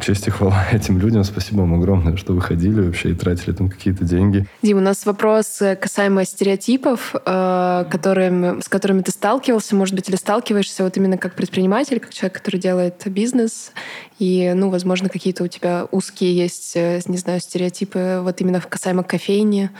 честь 0.00 0.26
и 0.26 0.30
хвала 0.30 0.66
этим 0.72 0.98
людям. 0.98 1.24
Спасибо 1.24 1.60
вам 1.60 1.74
огромное, 1.74 2.16
что 2.16 2.32
выходили 2.32 2.80
вообще 2.80 3.10
и 3.10 3.14
тратили 3.14 3.52
там 3.52 3.68
какие-то 3.68 4.04
деньги. 4.04 4.46
Дим, 4.62 4.78
у 4.78 4.80
нас 4.80 5.06
вопрос 5.06 5.60
э, 5.60 5.76
касаемо 5.76 6.24
стереотипов, 6.24 7.14
э, 7.14 7.84
которыми, 7.90 8.60
с 8.60 8.68
которыми 8.68 9.02
ты 9.02 9.10
сталкивался, 9.10 9.76
может 9.76 9.94
быть, 9.94 10.08
или 10.08 10.16
сталкиваешься 10.16 10.84
вот 10.84 10.96
именно 10.96 11.18
как 11.18 11.34
предприниматель, 11.34 12.00
как 12.00 12.14
человек, 12.14 12.38
который 12.38 12.60
делает 12.60 13.02
бизнес. 13.06 13.72
И, 14.18 14.52
ну, 14.54 14.70
возможно, 14.70 15.08
какие-то 15.08 15.44
у 15.44 15.48
тебя 15.48 15.86
узкие 15.90 16.36
есть, 16.36 16.72
э, 16.74 17.00
не 17.06 17.18
знаю, 17.18 17.40
стереотипы 17.40 18.20
вот 18.22 18.40
именно 18.40 18.60
касаемо 18.60 19.02
кофейни. 19.02 19.70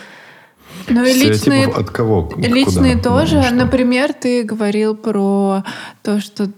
Ну 0.88 1.04
и 1.04 1.12
личные, 1.12 1.66
от 1.66 1.90
кого? 1.90 2.32
Личные 2.36 2.96
Куда? 2.96 3.10
тоже. 3.10 3.44
Ну, 3.50 3.56
Например, 3.56 4.12
ты 4.12 4.42
говорил 4.42 4.96
про 4.96 5.64
то, 6.02 6.20
что 6.20 6.48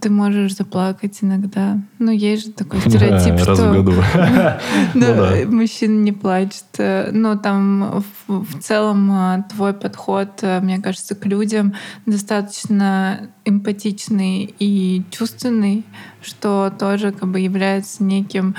ты 0.00 0.10
можешь 0.10 0.56
заплакать 0.56 1.18
иногда. 1.22 1.78
Ну, 1.98 2.10
есть 2.10 2.46
же 2.46 2.52
такой 2.52 2.80
стереотип, 2.80 3.34
да, 3.34 3.38
что... 3.38 3.50
Раз 3.50 3.58
в 3.60 3.72
году. 3.72 3.92
Ну 4.94 5.00
да, 5.00 5.32
мужчина 5.46 6.00
не 6.00 6.12
плачет. 6.12 6.64
Но 7.12 7.36
там 7.36 8.04
в 8.26 8.60
целом 8.60 9.10
а, 9.10 9.42
твой 9.50 9.72
подход, 9.74 10.40
а, 10.42 10.60
мне 10.60 10.78
кажется, 10.78 11.14
к 11.14 11.26
людям 11.26 11.74
достаточно 12.06 13.28
эмпатичный 13.44 14.54
и 14.58 15.02
чувственный, 15.10 15.84
что 16.22 16.72
тоже 16.78 17.12
как 17.12 17.28
бы 17.30 17.40
является 17.40 18.02
неким 18.04 18.54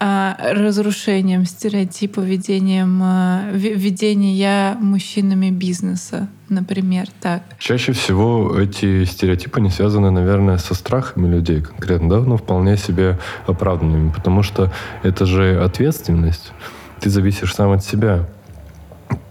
разрушением 0.00 1.44
стереотипа 1.44 2.20
ведением, 2.20 3.00
а, 3.02 3.50
ведения 3.52 4.76
мужчинами 4.80 5.50
бизнеса, 5.50 6.28
например, 6.48 7.06
так. 7.20 7.42
Чаще 7.58 7.92
всего 7.92 8.58
эти 8.58 9.04
стереотипы 9.04 9.60
не 9.60 9.70
связаны, 9.70 10.10
наверное, 10.10 10.58
со 10.58 10.74
страхами 10.74 11.28
людей 11.28 11.62
конкретно, 11.62 12.08
да, 12.08 12.20
но 12.20 12.36
вполне 12.36 12.76
себе 12.76 13.18
оправданными, 13.46 14.10
потому 14.10 14.42
что 14.42 14.72
это 15.02 15.26
же 15.26 15.62
ответственность. 15.62 16.52
Ты 17.00 17.10
зависишь 17.10 17.54
сам 17.54 17.72
от 17.72 17.84
себя. 17.84 18.28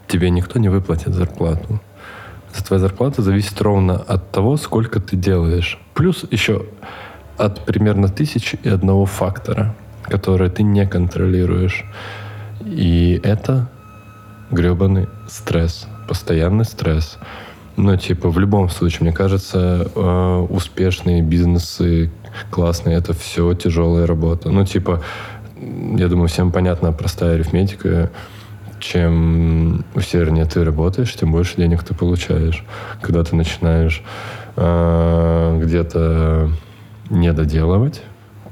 Тебе 0.08 0.30
никто 0.30 0.60
не 0.60 0.70
выплатит 0.70 1.14
зарплату. 1.14 1.82
Твоя 2.66 2.80
зарплата 2.80 3.22
зависит 3.22 3.62
ровно 3.62 3.96
от 3.96 4.32
того, 4.32 4.58
сколько 4.58 5.00
ты 5.00 5.16
делаешь. 5.16 5.80
Плюс 5.94 6.26
еще 6.32 6.66
от 7.38 7.66
примерно 7.66 8.10
тысячи 8.10 8.60
и 8.64 8.70
одного 8.70 9.06
фактора– 9.06 9.76
которые 10.08 10.50
ты 10.50 10.64
не 10.64 10.86
контролируешь. 10.86 11.86
И 12.66 13.20
это 13.24 13.70
гребаный 14.52 15.08
стресс, 15.28 15.88
постоянный 16.08 16.66
стресс. 16.66 17.18
Ну, 17.76 17.96
типа, 17.96 18.30
в 18.30 18.40
любом 18.40 18.70
случае, 18.70 19.02
мне 19.02 19.14
кажется, 19.14 19.88
э, 19.94 20.48
успешные 20.50 21.22
бизнесы, 21.22 22.10
классные, 22.50 22.98
это 22.98 23.14
все 23.14 23.54
тяжелая 23.54 24.08
работа. 24.08 24.50
Ну, 24.50 24.66
типа, 24.66 25.04
я 25.56 26.08
думаю, 26.08 26.28
всем 26.28 26.52
понятна 26.52 26.92
простая 26.92 27.36
арифметика. 27.36 28.10
Чем 28.80 29.84
усерднее 29.96 30.46
ты 30.46 30.64
работаешь, 30.64 31.14
тем 31.14 31.32
больше 31.32 31.58
денег 31.58 31.84
ты 31.84 31.96
получаешь. 31.96 32.64
Когда 33.02 33.24
ты 33.24 33.36
начинаешь 33.36 34.04
э, 34.56 35.60
где-то 35.64 36.52
недоделывать, 37.10 38.02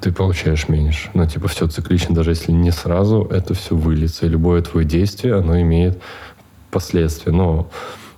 ты 0.02 0.12
получаешь 0.12 0.68
меньше. 0.70 1.10
Ну, 1.14 1.26
типа, 1.26 1.48
все 1.48 1.68
циклично, 1.68 2.16
даже 2.16 2.32
если 2.32 2.52
не 2.52 2.72
сразу, 2.72 3.28
это 3.32 3.54
все 3.54 3.76
выльется. 3.76 4.26
И 4.26 4.30
любое 4.30 4.62
твое 4.62 4.86
действие, 4.86 5.36
оно 5.36 5.60
имеет 5.62 6.02
последствия. 6.72 7.32
Но 7.32 7.70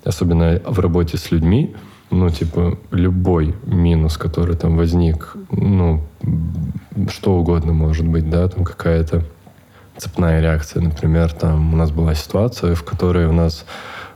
особенно 0.04 0.62
в 0.66 0.80
работе 0.80 1.18
с 1.18 1.32
людьми, 1.32 1.76
ну, 2.10 2.30
типа, 2.30 2.78
любой 2.92 3.56
минус, 3.66 4.18
который 4.18 4.56
там 4.56 4.78
возник, 4.78 5.36
ну, 5.52 6.02
что 7.10 7.38
угодно 7.38 7.74
может 7.74 8.08
быть, 8.08 8.30
да, 8.30 8.48
там 8.48 8.64
какая-то 8.64 9.24
цепная 9.98 10.42
реакция. 10.42 10.82
Например, 10.82 11.32
там 11.32 11.74
у 11.74 11.78
нас 11.78 11.92
была 11.92 12.16
ситуация, 12.16 12.76
в 12.76 12.84
которой 12.84 13.26
у 13.28 13.34
нас 13.34 13.66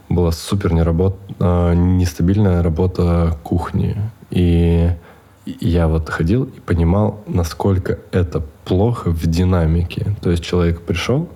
была 0.08 0.32
супер 0.32 0.72
неработ... 0.72 1.18
А, 1.38 1.74
нестабильная 1.74 2.62
работа 2.62 3.36
кухни. 3.42 3.96
И 4.30 4.90
я 5.46 5.88
вот 5.88 6.08
ходил 6.08 6.44
и 6.44 6.60
понимал, 6.60 7.22
насколько 7.26 7.98
это 8.12 8.42
плохо 8.64 9.10
в 9.10 9.26
динамике. 9.26 10.16
То 10.20 10.30
есть 10.30 10.44
человек 10.44 10.82
пришел, 10.82 11.28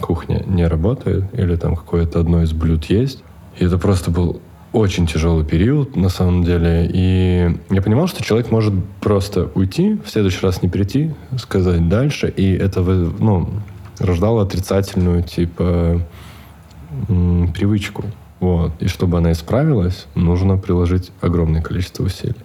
кухня 0.00 0.42
не 0.46 0.66
работает, 0.66 1.24
или 1.34 1.56
там 1.56 1.76
какое-то 1.76 2.20
одно 2.20 2.42
из 2.42 2.52
блюд 2.52 2.86
есть. 2.86 3.22
И 3.58 3.64
это 3.64 3.78
просто 3.78 4.10
был 4.10 4.40
очень 4.72 5.06
тяжелый 5.06 5.44
период, 5.44 5.94
на 5.94 6.08
самом 6.08 6.42
деле. 6.42 6.90
И 6.92 7.56
я 7.70 7.82
понимал, 7.82 8.08
что 8.08 8.24
человек 8.24 8.50
может 8.50 8.74
просто 9.00 9.50
уйти, 9.54 10.00
в 10.04 10.10
следующий 10.10 10.44
раз 10.44 10.62
не 10.62 10.68
прийти, 10.68 11.14
сказать 11.38 11.88
дальше. 11.88 12.28
И 12.28 12.52
это 12.52 12.80
ну, 12.82 13.48
рождало 13.98 14.42
отрицательную, 14.42 15.22
типа, 15.22 16.00
привычку. 17.06 18.04
Вот. 18.44 18.72
И 18.82 18.88
чтобы 18.88 19.16
она 19.16 19.32
исправилась, 19.32 20.06
нужно 20.14 20.58
приложить 20.58 21.12
огромное 21.22 21.62
количество 21.62 22.04
усилий. 22.04 22.36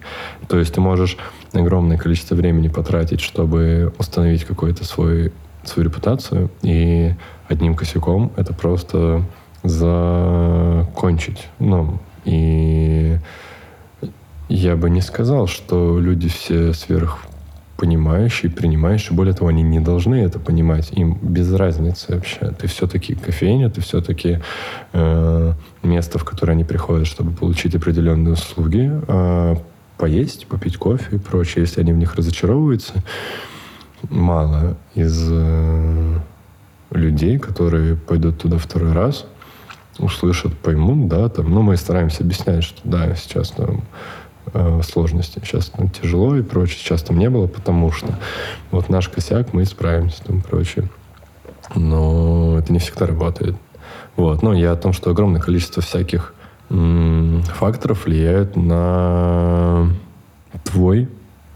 То 0.48 0.58
есть 0.58 0.72
ты 0.72 0.80
можешь 0.80 1.18
огромное 1.52 1.98
количество 1.98 2.34
времени 2.34 2.68
потратить, 2.68 3.20
чтобы 3.20 3.92
установить 3.98 4.44
какую-то 4.44 4.82
свой, 4.86 5.30
свою 5.62 5.90
репутацию, 5.90 6.50
и 6.62 7.14
одним 7.48 7.74
косяком 7.74 8.32
это 8.38 8.54
просто 8.54 9.24
закончить. 9.62 11.48
Ну, 11.58 11.98
и 12.24 13.18
я 14.48 14.76
бы 14.76 14.88
не 14.88 15.02
сказал, 15.02 15.48
что 15.48 15.98
люди 16.00 16.30
все 16.30 16.72
сверх 16.72 17.18
понимающие, 17.80 18.52
принимающие. 18.52 19.16
Более 19.16 19.32
того, 19.32 19.48
они 19.48 19.62
не 19.62 19.80
должны 19.80 20.16
это 20.16 20.38
понимать. 20.38 20.92
Им 20.92 21.18
без 21.22 21.50
разницы 21.54 22.14
вообще. 22.14 22.50
Ты 22.50 22.68
все-таки 22.68 23.14
кофейня, 23.14 23.70
ты 23.70 23.80
все-таки 23.80 24.40
э, 24.92 25.52
место, 25.82 26.18
в 26.18 26.24
которое 26.24 26.52
они 26.52 26.64
приходят, 26.64 27.06
чтобы 27.06 27.32
получить 27.32 27.74
определенные 27.74 28.34
услуги, 28.34 28.90
э, 29.08 29.56
поесть, 29.96 30.46
попить 30.46 30.76
кофе 30.76 31.16
и 31.16 31.18
прочее. 31.18 31.62
Если 31.62 31.80
они 31.80 31.94
в 31.94 31.96
них 31.96 32.14
разочаровываются, 32.16 33.02
мало 34.10 34.76
из 34.94 35.28
э, 35.30 36.18
людей, 36.90 37.38
которые 37.38 37.96
пойдут 37.96 38.42
туда 38.42 38.58
второй 38.58 38.92
раз, 38.92 39.24
услышат, 39.98 40.52
поймут, 40.58 41.08
да, 41.08 41.30
там, 41.30 41.50
ну, 41.50 41.62
мы 41.62 41.78
стараемся 41.78 42.24
объяснять, 42.24 42.62
что 42.62 42.78
да, 42.84 43.14
сейчас 43.14 43.52
там 43.52 43.84
э, 44.52 44.80
сложности. 44.82 45.40
Сейчас 45.44 45.66
там 45.66 45.88
тяжело 45.88 46.36
и 46.36 46.42
прочее. 46.42 46.78
Сейчас 46.78 47.02
там 47.02 47.18
не 47.18 47.30
было, 47.30 47.46
потому 47.46 47.92
что 47.92 48.18
вот 48.70 48.88
наш 48.88 49.08
косяк, 49.08 49.52
мы 49.52 49.62
исправимся 49.62 50.22
там 50.24 50.42
прочее. 50.42 50.88
Но 51.74 52.58
это 52.58 52.72
не 52.72 52.78
всегда 52.78 53.06
работает. 53.06 53.56
Вот. 54.16 54.42
Но 54.42 54.52
я 54.52 54.72
о 54.72 54.76
том, 54.76 54.92
что 54.92 55.10
огромное 55.10 55.40
количество 55.40 55.82
всяких 55.82 56.34
факторов 56.68 58.04
влияют 58.04 58.54
на 58.54 59.88
твой 60.62 61.08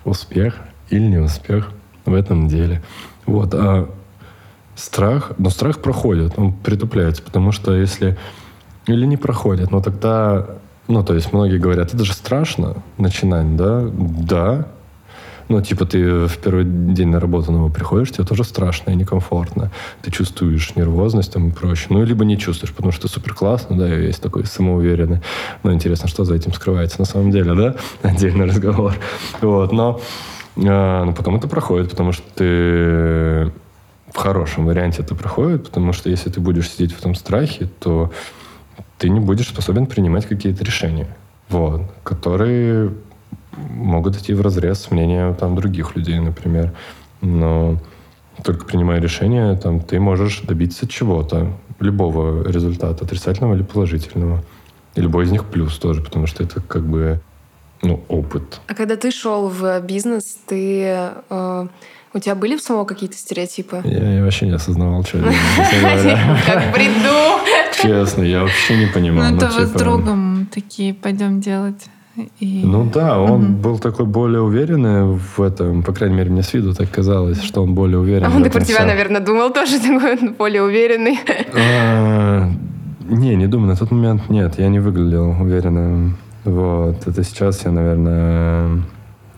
успех 0.05 0.59
или 0.91 1.05
неуспех 1.05 1.71
в 2.05 2.15
этом 2.15 2.49
деле. 2.49 2.83
Вот. 3.27 3.55
А 3.55 3.89
страх, 4.75 5.33
но 5.39 5.51
страх 5.51 5.81
проходит, 5.81 6.35
он 6.37 6.53
притупляется, 6.53 7.23
потому 7.23 7.53
что 7.53 7.75
если 7.75 8.19
или 8.87 9.07
не 9.07 9.17
проходит, 9.17 9.71
но 9.71 9.81
тогда 9.81 10.47
ну, 10.89 11.03
то 11.03 11.15
есть 11.15 11.33
многие 11.33 11.59
говорят, 11.59 11.95
это 11.95 12.05
же 12.05 12.13
страшно 12.13 12.77
начинать, 12.99 13.57
да? 13.57 13.89
Да. 13.93 14.67
Ну, 15.49 15.61
типа 15.61 15.85
ты 15.85 16.27
в 16.27 16.39
первый 16.39 16.65
день 16.65 17.09
на 17.09 17.21
работу 17.21 17.53
нового 17.53 17.69
приходишь, 17.69 18.13
тебе 18.13 18.25
тоже 18.25 18.45
страшно 18.45 18.91
и 18.91 18.97
некомфортно. 18.97 19.71
Ты 20.03 20.11
чувствуешь 20.11 20.75
нервозность 20.75 21.33
там 21.33 21.49
и 21.49 21.53
прочее. 21.53 21.89
Ну, 21.91 22.03
либо 22.03 22.25
не 22.25 22.39
чувствуешь, 22.39 22.73
потому 22.73 22.93
что 22.93 23.09
супер 23.09 23.35
классно, 23.35 23.77
да, 23.77 23.95
и 23.95 24.07
есть 24.07 24.23
такой 24.23 24.47
самоуверенный. 24.47 25.21
Но 25.63 25.73
интересно, 25.73 26.09
что 26.09 26.25
за 26.25 26.35
этим 26.35 26.53
скрывается 26.53 26.99
на 26.99 27.05
самом 27.05 27.31
деле, 27.31 27.55
да? 27.55 27.75
Отдельный 28.03 28.47
разговор. 28.47 28.95
Вот, 29.43 29.73
но 29.73 30.01
а, 30.57 31.05
ну, 31.05 31.13
потом 31.13 31.37
это 31.37 31.49
проходит, 31.49 31.91
потому 31.91 32.13
что 32.13 32.25
ты 32.35 33.53
в 34.13 34.17
хорошем 34.17 34.67
варианте 34.67 35.03
это 35.03 35.15
проходит, 35.15 35.65
потому 35.65 35.93
что 35.93 36.09
если 36.09 36.31
ты 36.31 36.41
будешь 36.41 36.71
сидеть 36.71 36.93
в 36.93 37.01
этом 37.01 37.15
страхе, 37.15 37.69
то 37.81 38.13
ты 39.05 39.11
не 39.11 39.21
будешь 39.21 39.49
способен 39.49 39.85
принимать 39.85 40.25
какие-то 40.25 40.65
решения, 40.65 41.15
вот, 41.51 41.83
которые 42.05 42.91
могут 43.69 44.17
идти 44.17 44.33
в 44.33 44.41
разрез 44.41 44.81
с 44.81 44.91
мнением 44.91 45.35
там, 45.35 45.57
других 45.57 45.95
людей, 45.95 46.19
например. 46.19 46.73
Но 47.21 47.79
только 48.43 48.65
принимая 48.65 49.03
решение, 49.03 49.59
там, 49.59 49.81
ты 49.81 50.01
можешь 50.01 50.41
добиться 50.41 50.89
чего-то, 50.89 51.53
любого 51.81 52.49
результата, 52.49 53.05
отрицательного 53.05 53.57
или 53.57 53.63
положительного. 53.63 54.43
И 54.95 55.03
любой 55.03 55.27
из 55.27 55.33
них 55.33 55.45
плюс 55.45 55.77
тоже, 55.77 56.01
потому 56.01 56.27
что 56.27 56.43
это 56.43 56.63
как 56.63 56.87
бы 56.87 57.21
ну, 57.83 58.01
опыт. 58.09 58.61
А 58.67 58.75
когда 58.75 58.97
ты 58.97 59.11
шел 59.11 59.49
в 59.49 59.81
бизнес, 59.81 60.39
ты 60.47 61.11
э, 61.31 61.67
у 62.15 62.19
тебя 62.19 62.35
были 62.35 62.57
в 62.57 62.63
самого 62.63 62.85
какие-то 62.85 63.17
стереотипы? 63.17 63.81
Я, 63.85 64.17
я 64.19 64.23
вообще 64.25 64.47
не 64.47 64.53
осознавал, 64.53 65.05
что 65.05 65.19
я 65.19 65.25
Как 66.47 66.73
бреду. 66.73 67.41
Честно, 67.83 68.23
я 68.23 68.43
вообще 68.43 68.77
не 68.79 68.87
понимал. 68.87 69.31
Ну, 69.31 69.37
это 69.37 69.49
ну, 69.49 69.55
вы 69.55 69.67
с 69.67 69.69
типа, 69.69 69.79
другом 69.79 70.49
такие 70.53 70.95
пойдем 70.95 71.41
делать. 71.41 71.85
И... 72.39 72.63
Ну 72.65 72.89
да, 72.95 73.19
он 73.21 73.41
Мгм. 73.43 73.57
был 73.57 73.79
такой 73.81 74.07
более 74.07 74.41
уверенный 74.41 75.19
в 75.19 75.41
этом, 75.43 75.83
по 75.83 75.93
крайней 75.93 76.15
мере, 76.15 76.31
мне 76.31 76.45
с 76.45 76.53
виду 76.55 76.73
так 76.73 76.89
казалось, 76.89 77.43
что 77.43 77.61
он 77.63 77.75
более 77.75 77.99
уверен. 77.99 78.27
А 78.27 78.29
он 78.29 78.45
этом 78.45 78.53
про 78.53 78.65
тебя, 78.65 78.85
наверное, 78.87 79.21
думал 79.21 79.51
тоже 79.53 79.79
такой 79.81 80.31
более 80.39 80.63
уверенный. 80.63 81.19
А, 81.57 82.49
Не, 83.09 83.35
не 83.35 83.49
думаю, 83.49 83.71
на 83.71 83.77
тот 83.77 83.91
момент 83.91 84.31
нет, 84.31 84.59
я 84.59 84.69
не 84.69 84.79
выглядел 84.79 85.31
уверенным. 85.31 86.17
Вот, 86.45 87.07
это 87.07 87.25
сейчас 87.25 87.65
я, 87.65 87.71
наверное, 87.71 88.83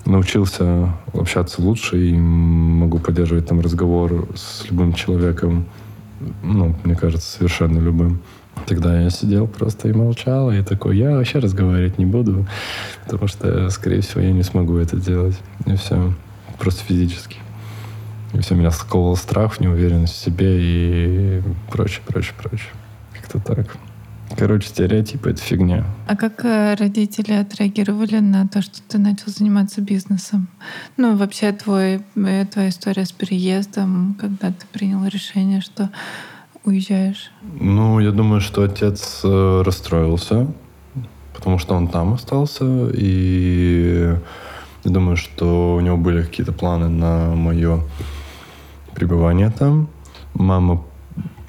научился 0.05 0.93
общаться 1.13 1.63
лучше 1.63 1.99
и 1.99 2.17
могу 2.17 2.99
поддерживать 2.99 3.47
там 3.47 3.61
разговор 3.61 4.29
с 4.35 4.69
любым 4.69 4.93
человеком, 4.93 5.67
ну, 6.43 6.75
мне 6.83 6.97
кажется, 6.97 7.39
совершенно 7.39 7.79
любым. 7.79 8.21
Тогда 8.67 9.01
я 9.01 9.11
сидел 9.11 9.47
просто 9.47 9.89
и 9.89 9.93
молчал, 9.93 10.51
и 10.51 10.63
такой, 10.63 10.97
я 10.97 11.11
вообще 11.11 11.39
разговаривать 11.39 11.99
не 11.99 12.07
буду, 12.07 12.47
потому 13.05 13.29
что, 13.29 13.69
скорее 13.71 14.01
всего, 14.01 14.23
я 14.23 14.33
не 14.33 14.43
смогу 14.43 14.77
это 14.77 14.97
делать. 14.97 15.39
И 15.67 15.77
все, 15.77 16.13
просто 16.59 16.83
физически. 16.83 17.37
И 18.33 18.41
все, 18.41 18.55
меня 18.55 18.71
сковывал 18.71 19.17
страх, 19.17 19.61
неуверенность 19.61 20.15
в 20.15 20.25
себе 20.25 20.57
и 20.59 21.43
прочее, 21.71 22.03
прочее, 22.07 22.35
прочее. 22.43 22.71
Как-то 23.13 23.39
так. 23.39 23.77
Короче, 24.35 24.69
стереотипы— 24.69 25.31
это 25.31 25.41
фигня. 25.41 25.85
А 26.09 26.17
как 26.17 26.45
э, 26.45 26.75
родители 26.75 27.33
отреагировали 27.33 28.19
на 28.19 28.49
то, 28.49 28.61
что 28.61 28.83
ты 28.89 28.99
начал 28.99 29.29
заниматься 29.29 29.81
бизнесом? 29.81 30.49
Ну, 30.97 31.17
вообще 31.17 31.53
твой, 31.53 32.03
э, 32.17 32.45
твоя 32.47 32.69
история 32.69 33.05
с 33.05 33.13
переездом, 33.13 34.17
когда 34.21 34.49
ты 34.49 34.67
принял 34.73 35.05
решение, 35.07 35.61
что 35.61 35.91
уезжаешь. 36.65 37.31
Ну, 37.61 38.01
я 38.01 38.11
думаю, 38.11 38.41
что 38.41 38.63
отец 38.63 39.21
э, 39.23 39.63
расстроился, 39.65 40.49
потому 41.35 41.59
что 41.59 41.75
он 41.75 41.89
там 41.89 42.15
остался, 42.15 42.91
и 42.93 44.17
я 44.85 44.91
думаю, 44.91 45.17
что 45.17 45.77
у 45.77 45.81
него 45.81 45.97
были 45.97 46.23
какие-то 46.23 46.53
планы 46.53 46.89
на 46.89 47.35
мое 47.35 47.81
пребывание 48.95 49.51
там. 49.51 49.89
Мама 50.35 50.83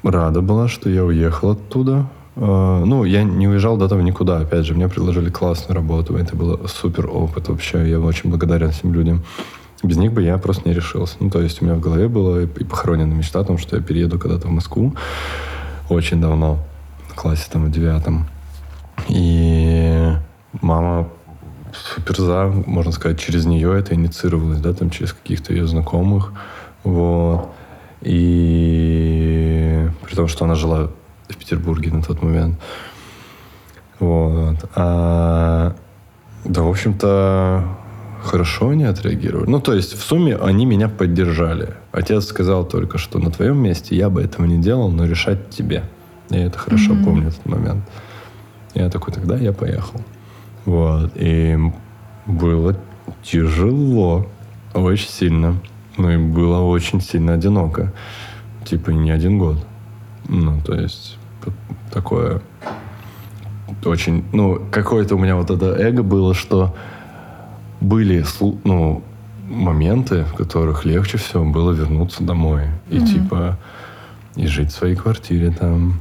рада 0.02 0.40
была, 0.40 0.68
что 0.68 0.88
я 0.88 1.04
уехал 1.04 1.50
оттуда. 1.50 2.06
Э, 2.38 2.82
Ну, 2.84 3.04
я 3.04 3.24
не 3.24 3.48
уезжал 3.48 3.76
до 3.76 3.86
этого 3.86 4.00
никуда. 4.00 4.38
Опять 4.38 4.64
же, 4.64 4.74
мне 4.74 4.88
предложили 4.88 5.30
классную 5.30 5.74
работу. 5.74 6.16
Это 6.16 6.36
был 6.36 6.68
супер 6.68 7.10
опыт 7.10 7.48
вообще. 7.48 7.88
Я 7.88 8.00
очень 8.00 8.30
благодарен 8.30 8.70
всем 8.70 8.94
людям. 8.94 9.24
Без 9.82 9.96
них 9.96 10.12
бы 10.12 10.22
я 10.22 10.38
просто 10.38 10.68
не 10.68 10.74
решился. 10.74 11.16
Ну, 11.20 11.30
то 11.30 11.40
есть 11.40 11.62
у 11.62 11.64
меня 11.64 11.74
в 11.74 11.80
голове 11.80 12.08
была 12.08 12.42
и 12.42 12.46
похоронена 12.46 13.12
мечта 13.12 13.40
о 13.40 13.44
том, 13.44 13.58
что 13.58 13.76
я 13.76 13.82
перееду 13.82 14.18
когда-то 14.18 14.48
в 14.48 14.50
Москву. 14.50 14.94
Очень 15.88 16.20
давно. 16.20 16.58
В 17.08 17.14
классе 17.14 17.48
там 17.50 17.66
в 17.66 17.70
девятом. 17.70 18.26
И 19.08 20.12
мама 20.60 21.08
супер 21.72 22.16
за, 22.16 22.52
можно 22.66 22.92
сказать, 22.92 23.20
через 23.20 23.46
нее 23.46 23.78
это 23.78 23.94
инициировалось, 23.94 24.60
да, 24.60 24.72
там 24.72 24.90
через 24.90 25.12
каких-то 25.12 25.52
ее 25.52 25.66
знакомых. 25.66 26.32
Вот. 26.84 27.48
И 28.02 29.88
при 30.04 30.14
том, 30.14 30.28
что 30.28 30.44
она 30.44 30.54
жила 30.54 30.90
в 31.28 31.36
Петербурге 31.36 31.90
на 31.92 32.02
тот 32.02 32.22
момент. 32.22 32.58
Вот. 34.00 34.56
А, 34.74 35.74
да, 36.44 36.62
в 36.62 36.68
общем-то, 36.68 37.64
хорошо 38.22 38.70
они 38.70 38.84
отреагировали. 38.84 39.48
Ну, 39.50 39.60
то 39.60 39.74
есть, 39.74 39.92
в 39.94 40.02
сумме 40.02 40.36
они 40.36 40.66
меня 40.66 40.88
поддержали. 40.88 41.74
Отец 41.92 42.26
сказал 42.26 42.64
только, 42.64 42.98
что 42.98 43.18
на 43.18 43.30
твоем 43.30 43.58
месте 43.58 43.96
я 43.96 44.08
бы 44.08 44.22
этого 44.22 44.46
не 44.46 44.58
делал, 44.58 44.90
но 44.90 45.04
решать 45.04 45.50
тебе. 45.50 45.84
Я 46.30 46.44
это 46.46 46.58
хорошо 46.58 46.94
Мгм. 46.94 47.04
помню, 47.04 47.28
этот 47.28 47.46
момент. 47.46 47.84
Я 48.74 48.90
такой, 48.90 49.12
тогда 49.12 49.36
я 49.36 49.52
поехал. 49.52 50.00
Вот. 50.64 51.12
И 51.16 51.58
было 52.26 52.76
тяжело. 53.22 54.26
Очень 54.74 55.08
сильно. 55.08 55.56
Ну 55.96 56.10
и 56.10 56.16
было 56.16 56.60
очень 56.60 57.00
сильно 57.00 57.32
одиноко. 57.34 57.92
Типа 58.64 58.90
не 58.90 59.10
один 59.10 59.38
год. 59.38 59.58
Ну, 60.28 60.60
то 60.60 60.74
есть 60.74 61.17
п- 61.50 61.74
такое 61.92 62.40
очень... 63.84 64.24
Ну, 64.32 64.60
какое-то 64.70 65.14
у 65.16 65.18
меня 65.18 65.36
вот 65.36 65.50
это 65.50 65.66
эго 65.66 66.02
было, 66.02 66.34
что 66.34 66.74
были 67.80 68.24
ну, 68.64 69.02
моменты, 69.48 70.24
в 70.24 70.34
которых 70.34 70.84
легче 70.84 71.18
всего 71.18 71.44
было 71.44 71.72
вернуться 71.72 72.22
домой. 72.22 72.64
И 72.90 72.96
Мгм. 72.98 73.06
типа 73.06 73.58
и 74.36 74.46
жить 74.46 74.70
в 74.70 74.76
своей 74.76 74.94
квартире 74.96 75.50
там. 75.50 76.00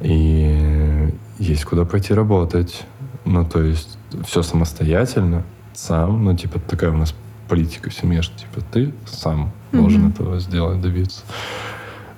И 0.00 1.08
есть 1.38 1.64
куда 1.64 1.84
пойти 1.84 2.14
работать. 2.14 2.82
Ну, 3.24 3.44
то 3.44 3.62
есть 3.62 3.98
все 4.26 4.42
самостоятельно, 4.42 5.42
сам. 5.74 6.24
Ну, 6.24 6.36
типа 6.36 6.58
такая 6.58 6.90
у 6.90 6.96
нас 6.96 7.14
политика 7.48 7.90
в 7.90 7.94
семье, 7.94 8.22
что 8.22 8.38
типа 8.38 8.60
ты 8.72 8.94
сам 9.06 9.50
должен 9.72 10.02
Мгм. 10.02 10.10
этого 10.12 10.40
сделать, 10.40 10.80
добиться. 10.80 11.22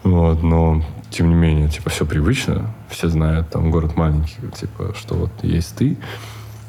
Вот, 0.05 0.43
но 0.43 0.83
тем 1.13 1.29
не 1.29 1.35
менее, 1.35 1.69
типа, 1.69 1.91
все 1.91 2.07
привычно, 2.07 2.75
все 2.89 3.09
знают, 3.09 3.51
там, 3.51 3.71
город 3.71 3.97
маленький, 3.97 4.37
типа, 4.59 4.95
что 4.97 5.15
вот 5.15 5.31
есть 5.43 5.77
ты 5.77 5.97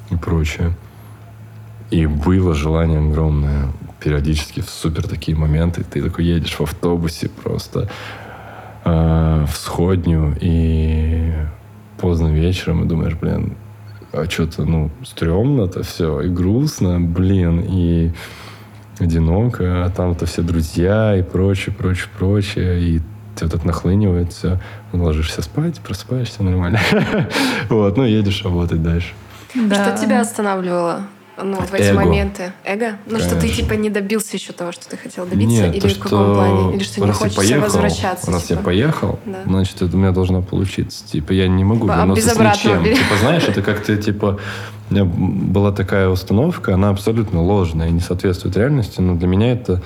и 0.10 0.16
прочее. 0.16 0.76
И 1.90 2.06
было 2.06 2.54
желание 2.54 3.00
огромное 3.00 3.72
периодически 4.00 4.62
в 4.62 4.70
супер 4.70 5.08
такие 5.08 5.38
моменты. 5.38 5.84
Ты 5.84 6.02
такой 6.02 6.26
едешь 6.26 6.56
в 6.56 6.62
автобусе 6.62 7.30
просто 7.30 7.90
э, 8.84 9.46
в 9.48 9.56
сходню 9.56 10.36
и 10.42 11.34
поздно 12.00 12.28
вечером 12.28 12.84
и 12.84 12.88
думаешь, 12.88 13.16
блин, 13.16 13.56
а 14.12 14.30
что-то, 14.30 14.66
ну, 14.66 14.92
стрёмно-то 15.04 15.84
все, 15.84 16.22
и 16.22 16.30
грустно, 16.30 17.00
блин, 17.00 17.64
и 17.66 18.12
одиноко, 19.00 19.86
а 19.86 19.90
там-то 19.90 20.26
все 20.26 20.42
друзья 20.42 21.16
и 21.16 21.24
прочее, 21.24 21.74
прочее, 21.74 22.10
прочее, 22.18 22.82
и 22.82 23.02
тебе 23.36 23.48
вот 23.48 23.56
это 23.56 23.68
нахлынивает 23.68 24.34
все, 24.34 24.60
ложишься 24.92 25.42
спать, 25.42 25.80
просыпаешься 25.80 26.44
нормально. 26.44 26.80
Вот, 27.70 27.98
ну, 27.98 28.04
едешь 28.04 28.44
работать 28.44 28.84
дальше. 28.84 29.14
Что 29.52 29.98
тебя 30.00 30.22
останавливало? 30.22 31.02
Ну, 31.42 31.56
в 31.56 31.74
эти 31.74 31.90
Эго. 31.90 31.96
моменты. 31.96 32.54
Эго? 32.64 32.98
Ну, 33.08 33.20
что 33.20 33.40
ты, 33.40 33.50
типа, 33.50 33.74
не 33.74 33.90
добился 33.90 34.38
еще 34.38 34.54
того, 34.54 34.72
что 34.72 34.88
ты 34.88 34.98
хотел 34.98 35.26
добиться? 35.26 35.64
Нет, 35.64 35.76
или 35.76 35.82
то, 35.82 35.88
в 35.88 36.00
каком 36.00 36.34
плане? 36.36 36.76
Или 36.76 36.84
что 36.84 37.02
не 37.02 37.08
раз 37.08 37.18
хочется 37.18 37.40
поехал, 37.40 37.64
возвращаться? 37.64 38.32
Раз 38.32 38.44
типа? 38.44 38.60
я 38.60 38.64
поехал, 38.64 39.20
Да. 39.26 39.40
значит, 39.46 39.82
это 39.82 39.96
у 39.96 40.00
меня 40.00 40.12
должно 40.12 40.44
получиться. 40.44 41.06
Типа, 41.08 41.32
я 41.32 41.48
не 41.48 41.64
могу 41.64 41.82
Типа, 41.82 41.96
а 41.96 41.98
вернуться 41.98 42.30
с 42.30 42.38
ничем. 42.38 42.84
Типа, 42.84 43.18
знаешь, 43.20 43.44
это 43.48 43.64
как-то, 43.64 43.98
типа, 43.98 44.40
у 44.90 44.94
меня 44.94 45.06
была 45.06 45.72
такая 45.72 46.08
установка, 46.08 46.76
она 46.76 46.90
абсолютно 46.90 47.42
ложная 47.42 47.88
и 47.88 47.92
не 47.92 48.00
соответствует 48.00 48.56
реальности, 48.56 49.02
но 49.02 49.16
для 49.16 49.28
меня 49.28 49.54
это 49.54 49.82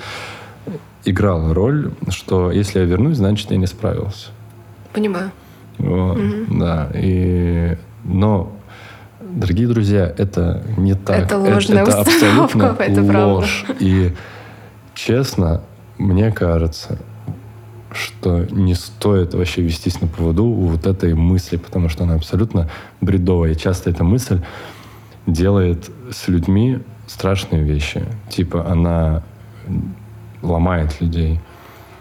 играло 1.10 1.54
роль, 1.54 1.92
что 2.08 2.50
если 2.50 2.80
я 2.80 2.84
вернусь, 2.84 3.16
значит, 3.16 3.50
я 3.50 3.56
не 3.56 3.66
справился. 3.66 4.28
Понимаю. 4.92 5.30
Вот, 5.78 6.16
Мгм. 6.16 6.58
Да, 6.58 6.90
и... 6.94 7.76
Но, 8.04 8.52
дорогие 9.20 9.68
друзья, 9.68 10.12
это 10.16 10.62
не 10.76 10.94
так. 10.94 11.18
Это 11.18 11.38
ложная 11.38 11.84
установка, 11.84 12.00
абсолютно 12.00 12.76
это 12.78 13.02
правда. 13.02 13.26
ложь. 13.26 13.64
И, 13.80 14.12
честно, 14.94 15.62
мне 15.98 16.32
кажется, 16.32 16.98
что 17.92 18.44
не 18.50 18.74
стоит 18.74 19.34
вообще 19.34 19.62
вестись 19.62 20.00
на 20.00 20.08
поводу 20.08 20.44
у 20.44 20.66
вот 20.66 20.86
этой 20.86 21.14
мысли, 21.14 21.56
потому 21.56 21.88
что 21.88 22.04
она 22.04 22.14
абсолютно 22.14 22.70
бредовая. 23.00 23.52
И 23.52 23.56
часто 23.56 23.90
эта 23.90 24.04
мысль 24.04 24.40
делает 25.26 25.90
с 26.10 26.28
людьми 26.28 26.80
страшные 27.06 27.62
вещи. 27.62 28.04
Типа 28.30 28.66
она 28.70 29.22
ломает 30.42 31.00
людей. 31.00 31.40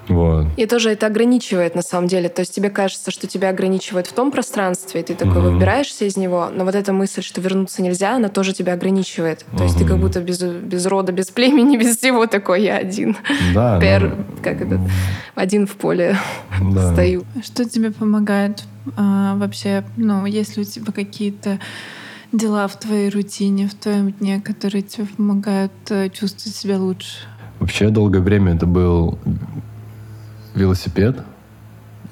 Вот. 0.09 0.47
И 0.55 0.65
тоже 0.65 0.91
это 0.91 1.07
ограничивает 1.07 1.75
на 1.75 1.81
самом 1.81 2.07
деле. 2.07 2.29
То 2.29 2.39
есть 2.39 2.55
тебе 2.55 2.69
кажется, 2.69 3.11
что 3.11 3.27
тебя 3.27 3.49
ограничивает 3.49 4.07
в 4.07 4.13
том 4.13 4.31
пространстве, 4.31 5.01
и 5.01 5.03
ты 5.03 5.15
такой 5.15 5.41
Мгм. 5.41 5.55
выбираешься 5.55 6.05
из 6.05 6.15
него, 6.15 6.47
но 6.49 6.63
вот 6.63 6.75
эта 6.75 6.93
мысль, 6.93 7.21
что 7.21 7.41
вернуться 7.41 7.81
нельзя, 7.81 8.15
она 8.15 8.29
тоже 8.29 8.53
тебя 8.53 8.71
ограничивает. 8.73 9.45
То 9.57 9.63
есть 9.65 9.77
ты 9.77 9.85
как 9.85 9.97
будто 9.97 10.21
без, 10.21 10.41
без 10.41 10.85
рода, 10.85 11.11
без 11.11 11.27
племени, 11.29 11.75
без 11.83 11.97
всего 11.97 12.25
такой, 12.25 12.63
я 12.63 12.77
один. 12.77 13.17
Да, 13.53 13.81
Пер, 13.81 14.15
ну, 14.15 14.25
как 14.41 14.61
это, 14.61 14.79
один 15.35 15.67
в 15.67 15.73
поле 15.75 16.17
да. 16.61 16.93
стою. 16.93 17.25
Что 17.43 17.65
тебе 17.67 17.91
помогает 17.91 18.63
а, 18.95 19.35
вообще? 19.35 19.83
Ну, 19.97 20.25
есть 20.25 20.55
ли 20.55 20.61
у 20.61 20.65
тебя 20.65 20.93
какие-то 20.93 21.59
дела 22.31 22.69
в 22.69 22.79
твоей 22.79 23.09
рутине, 23.09 23.67
в 23.67 23.73
твоем 23.73 24.11
дне, 24.13 24.39
которые 24.39 24.83
тебе 24.83 25.05
помогают 25.05 25.73
э, 25.89 26.09
чувствовать 26.09 26.55
себя 26.55 26.77
лучше? 26.77 27.17
Вообще 27.59 27.89
долгое 27.89 28.19
время 28.19 28.55
это 28.55 28.65
был 28.65 29.17
велосипед 30.53 31.23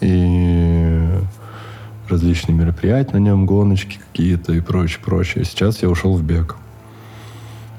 и 0.01 1.09
различные 2.09 2.55
мероприятия 2.55 3.13
на 3.13 3.17
нем, 3.17 3.45
гоночки 3.45 3.99
какие-то 4.11 4.53
и 4.53 4.61
прочее, 4.61 4.99
прочее. 5.03 5.43
Сейчас 5.45 5.81
я 5.81 5.89
ушел 5.89 6.15
в 6.15 6.23
бег. 6.23 6.55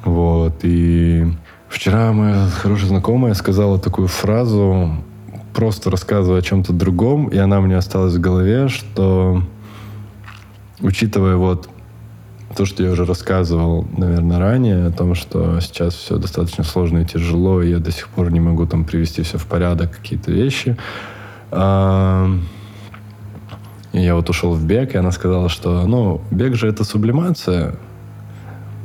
Вот. 0.05 0.61
И 0.63 1.27
вчера 1.69 2.13
моя 2.13 2.49
хорошая 2.49 2.89
знакомая 2.89 3.35
сказала 3.35 3.79
такую 3.79 4.09
фразу, 4.09 4.97
просто 5.55 5.91
рассказывая 5.91 6.41
о 6.41 6.43
чем-то 6.43 6.73
другом, 6.73 7.29
и 7.29 7.37
она 7.37 7.61
мне 7.61 7.77
осталась 7.77 8.15
в 8.15 8.21
голове, 8.21 8.69
что 8.69 9.43
учитывая 10.81 11.37
вот 11.37 11.69
то, 12.55 12.65
что 12.65 12.83
я 12.83 12.93
уже 12.93 13.05
рассказывал, 13.05 13.87
наверное, 13.97 14.39
ранее, 14.39 14.87
о 14.87 14.91
том, 14.93 15.15
что 15.15 15.61
сейчас 15.61 15.95
все 15.95 16.17
достаточно 16.19 16.65
сложно 16.65 16.99
и 16.99 17.05
тяжело, 17.05 17.61
и 17.61 17.71
я 17.71 17.79
до 17.79 17.91
сих 17.91 18.09
пор 18.09 18.31
не 18.31 18.41
могу 18.41 18.67
там 18.67 18.85
привести 18.85 19.23
все 19.23 19.39
в 19.39 19.47
порядок, 19.47 19.97
какие-то 19.97 20.31
вещи. 20.31 20.77
А, 21.51 22.31
и 23.93 24.01
я 24.01 24.15
вот 24.15 24.31
ушел 24.31 24.55
в 24.55 24.65
бег, 24.65 24.95
и 24.95 24.99
она 24.99 25.11
сказала, 25.11 25.49
что, 25.49 25.87
ну, 25.87 26.21
бег 26.31 26.55
же 26.55 26.69
это 26.69 26.85
сублимация. 26.85 27.77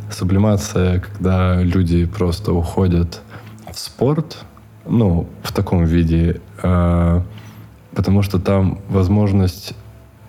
Сублимация, 0.10 1.00
когда 1.00 1.62
люди 1.62 2.06
просто 2.06 2.54
уходят 2.54 3.22
в 3.72 3.78
спорт, 3.78 4.38
ну, 4.86 5.28
в 5.44 5.54
таком 5.54 5.86
виде, 5.86 6.42
э, 6.64 7.22
потому 7.96 8.22
что 8.22 8.40
там 8.40 8.80
возможность 8.90 9.74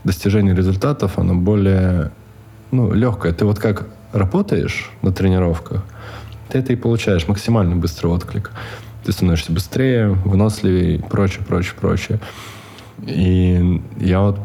достижения 0.04 0.54
результатов, 0.54 1.18
она 1.18 1.34
более 1.34 2.12
ну, 2.72 2.92
легкая. 2.92 3.32
Ты 3.32 3.44
вот 3.44 3.58
как 3.58 3.86
работаешь 4.12 4.90
на 5.02 5.12
тренировках, 5.12 5.84
ты 6.48 6.58
это 6.58 6.72
и 6.72 6.76
получаешь 6.76 7.28
максимально 7.28 7.76
быстрый 7.76 8.08
отклик. 8.08 8.50
Ты 9.04 9.12
становишься 9.12 9.52
быстрее, 9.52 10.08
выносливее 10.08 10.96
и 10.96 11.02
прочее, 11.02 11.44
прочее, 11.46 11.74
прочее. 11.80 12.20
И 13.06 13.80
я 13.98 14.20
вот 14.20 14.38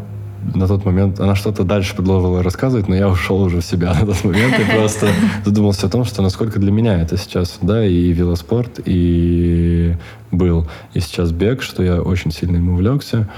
на 0.54 0.68
тот 0.68 0.86
момент 0.86 1.20
она 1.20 1.36
что-то 1.36 1.64
дальше 1.64 1.96
продолжила 1.96 2.44
рассказывать, 2.44 2.88
но 2.88 2.96
я 2.96 3.10
ушел 3.10 3.42
уже 3.42 3.62
в 3.62 3.66
себя 3.66 3.94
на 4.00 4.06
тот 4.06 4.24
момент 4.24 4.56
и 4.60 4.72
просто 4.72 5.10
задумался 5.46 5.88
о 5.88 5.90
том, 5.90 6.06
что 6.06 6.22
насколько 6.22 6.60
для 6.60 6.72
меня 6.72 7.02
это 7.02 7.18
сейчас, 7.18 7.58
да, 7.62 7.86
и 7.86 8.12
велоспорт, 8.12 8.80
и 8.86 9.96
был, 10.32 10.68
и 10.94 11.00
сейчас 11.00 11.32
бег, 11.32 11.62
что 11.62 11.84
я 11.84 12.02
очень 12.02 12.32
сильно 12.32 12.58
ему 12.58 12.74
увлекся, 12.74 13.30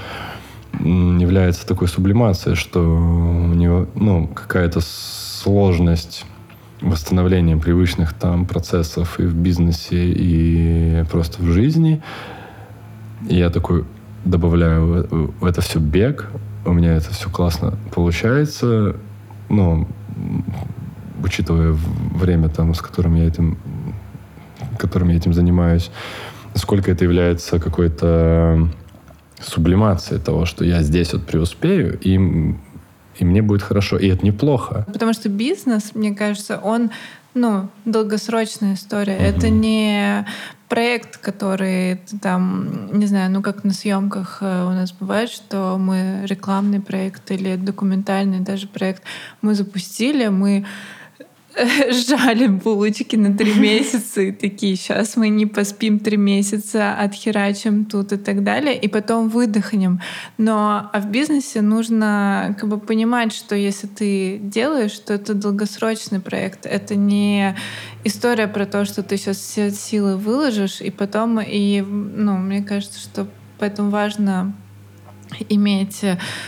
является 0.78 1.66
такой 1.66 1.88
сублимацией, 1.88 2.56
что 2.56 2.80
у 2.80 3.54
него, 3.54 3.88
ну, 3.94 4.26
какая-то 4.28 4.80
сложность 4.80 6.24
восстановления 6.80 7.56
привычных 7.56 8.14
там 8.14 8.46
процессов 8.46 9.20
и 9.20 9.24
в 9.24 9.34
бизнесе, 9.34 10.12
и 10.12 11.04
просто 11.10 11.42
в 11.42 11.46
жизни. 11.46 12.02
И 13.28 13.36
я 13.36 13.50
такой 13.50 13.84
добавляю 14.24 15.32
в 15.40 15.44
это 15.44 15.60
все 15.60 15.78
бег, 15.78 16.30
у 16.64 16.72
меня 16.72 16.94
это 16.94 17.10
все 17.10 17.30
классно 17.30 17.78
получается, 17.94 18.96
ну, 19.48 19.88
учитывая 21.22 21.76
время, 22.14 22.48
там, 22.48 22.74
с 22.74 22.80
которым 22.80 23.14
я 23.16 23.26
этим, 23.26 23.58
которым 24.78 25.08
я 25.08 25.16
этим 25.16 25.32
занимаюсь, 25.32 25.90
сколько 26.54 26.90
это 26.90 27.04
является 27.04 27.58
какой-то 27.58 28.68
сублимацией 29.42 30.20
того, 30.20 30.46
что 30.46 30.64
я 30.64 30.82
здесь 30.82 31.12
вот 31.12 31.26
преуспею, 31.26 31.98
и 32.00 32.54
и 33.18 33.24
мне 33.24 33.42
будет 33.42 33.60
хорошо, 33.60 33.98
и 33.98 34.08
это 34.08 34.24
неплохо. 34.24 34.86
Потому 34.90 35.12
что 35.12 35.28
бизнес, 35.28 35.94
мне 35.94 36.14
кажется, 36.14 36.58
он 36.58 36.90
ну, 37.34 37.68
долгосрочная 37.84 38.74
история. 38.74 39.16
Угу. 39.16 39.22
Это 39.22 39.50
не 39.50 40.26
проект, 40.68 41.16
который 41.18 42.00
там, 42.22 42.90
не 42.92 43.06
знаю, 43.06 43.30
ну 43.30 43.42
как 43.42 43.64
на 43.64 43.72
съемках 43.72 44.38
э, 44.40 44.64
у 44.64 44.70
нас 44.70 44.92
бывает, 44.92 45.30
что 45.30 45.76
мы 45.78 46.22
рекламный 46.26 46.80
проект 46.80 47.30
или 47.30 47.56
документальный 47.56 48.40
даже 48.40 48.68
проект 48.68 49.02
мы 49.42 49.54
запустили, 49.54 50.28
мы 50.28 50.64
сжали 51.90 52.46
булочки 52.46 53.16
на 53.16 53.36
три 53.36 53.54
месяца 53.60 54.20
и 54.20 54.32
такие, 54.32 54.76
сейчас 54.76 55.16
мы 55.16 55.28
не 55.28 55.46
поспим 55.46 55.98
три 55.98 56.16
месяца, 56.16 56.94
отхерачим 56.94 57.84
тут 57.84 58.12
и 58.12 58.16
так 58.16 58.44
далее, 58.44 58.78
и 58.78 58.88
потом 58.88 59.28
выдохнем. 59.28 60.00
Но 60.38 60.90
а 60.92 61.00
в 61.00 61.10
бизнесе 61.10 61.60
нужно 61.60 62.56
как 62.58 62.68
бы 62.68 62.78
понимать, 62.78 63.32
что 63.32 63.54
если 63.54 63.86
ты 63.86 64.38
делаешь, 64.38 64.98
то 64.98 65.14
это 65.14 65.34
долгосрочный 65.34 66.20
проект. 66.20 66.66
Это 66.66 66.94
не 66.94 67.56
история 68.04 68.46
про 68.46 68.66
то, 68.66 68.84
что 68.84 69.02
ты 69.02 69.16
сейчас 69.16 69.38
все 69.38 69.70
силы 69.70 70.16
выложишь, 70.16 70.80
и 70.80 70.90
потом, 70.90 71.40
и, 71.40 71.80
ну, 71.80 72.36
мне 72.36 72.62
кажется, 72.62 73.00
что 73.00 73.26
поэтому 73.58 73.90
важно 73.90 74.54
иметь 75.48 76.04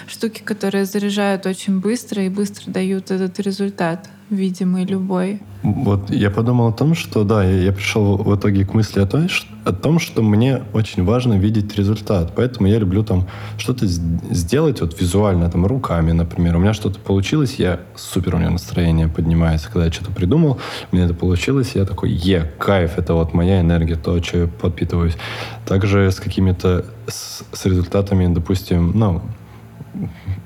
штуки, 0.06 0.42
которые 0.42 0.84
заряжают 0.84 1.46
очень 1.46 1.80
быстро 1.80 2.24
и 2.24 2.28
быстро 2.28 2.70
дают 2.70 3.10
этот 3.10 3.38
результат 3.40 4.08
видимый 4.32 4.84
любой. 4.84 5.40
Вот 5.62 6.10
я 6.10 6.30
подумал 6.30 6.68
о 6.68 6.72
том, 6.72 6.94
что 6.94 7.22
да, 7.22 7.44
я, 7.44 7.62
я 7.62 7.72
пришел 7.72 8.16
в 8.16 8.36
итоге 8.36 8.64
к 8.66 8.74
мысли 8.74 9.00
о 9.00 9.06
том, 9.06 9.28
что, 9.28 9.46
о 9.64 9.72
том, 9.72 10.00
что 10.00 10.22
мне 10.22 10.62
очень 10.72 11.04
важно 11.04 11.34
видеть 11.34 11.76
результат. 11.76 12.32
Поэтому 12.34 12.66
я 12.66 12.78
люблю 12.78 13.04
там 13.04 13.28
что-то 13.58 13.86
сделать 13.86 14.80
вот 14.80 15.00
визуально, 15.00 15.48
там 15.50 15.64
руками, 15.66 16.10
например. 16.12 16.56
У 16.56 16.58
меня 16.58 16.74
что-то 16.74 16.98
получилось, 16.98 17.56
я 17.58 17.80
супер, 17.94 18.34
у 18.34 18.38
меня 18.38 18.50
настроение 18.50 19.06
поднимается, 19.06 19.70
когда 19.70 19.84
я 19.84 19.92
что-то 19.92 20.10
придумал, 20.10 20.58
у 20.90 20.96
меня 20.96 21.04
это 21.04 21.14
получилось, 21.14 21.72
я 21.74 21.84
такой, 21.84 22.10
е, 22.10 22.50
кайф, 22.58 22.98
это 22.98 23.14
вот 23.14 23.32
моя 23.32 23.60
энергия, 23.60 23.94
то, 23.94 24.20
что 24.22 24.38
я 24.38 24.46
подпитываюсь. 24.48 25.16
Также 25.64 26.10
с 26.10 26.18
какими-то, 26.18 26.84
с, 27.06 27.44
с 27.52 27.66
результатами, 27.66 28.32
допустим, 28.32 28.92
ну, 28.98 29.22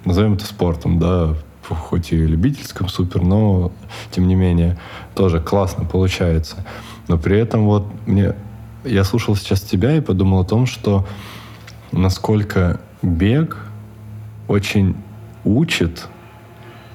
назовем 0.04 0.34
это 0.34 0.44
спортом, 0.44 0.98
да, 0.98 1.34
хоть 1.74 2.12
и 2.12 2.16
любительском 2.16 2.88
супер, 2.88 3.22
но 3.22 3.72
тем 4.10 4.28
не 4.28 4.34
менее 4.34 4.78
тоже 5.14 5.40
классно 5.40 5.84
получается. 5.84 6.64
Но 7.08 7.18
при 7.18 7.38
этом 7.38 7.64
вот 7.64 7.86
мне 8.06 8.34
я 8.84 9.04
слушал 9.04 9.36
сейчас 9.36 9.60
тебя 9.60 9.96
и 9.96 10.00
подумал 10.00 10.40
о 10.40 10.44
том, 10.44 10.66
что 10.66 11.06
насколько 11.92 12.80
бег 13.02 13.56
очень 14.48 14.96
учит 15.44 16.08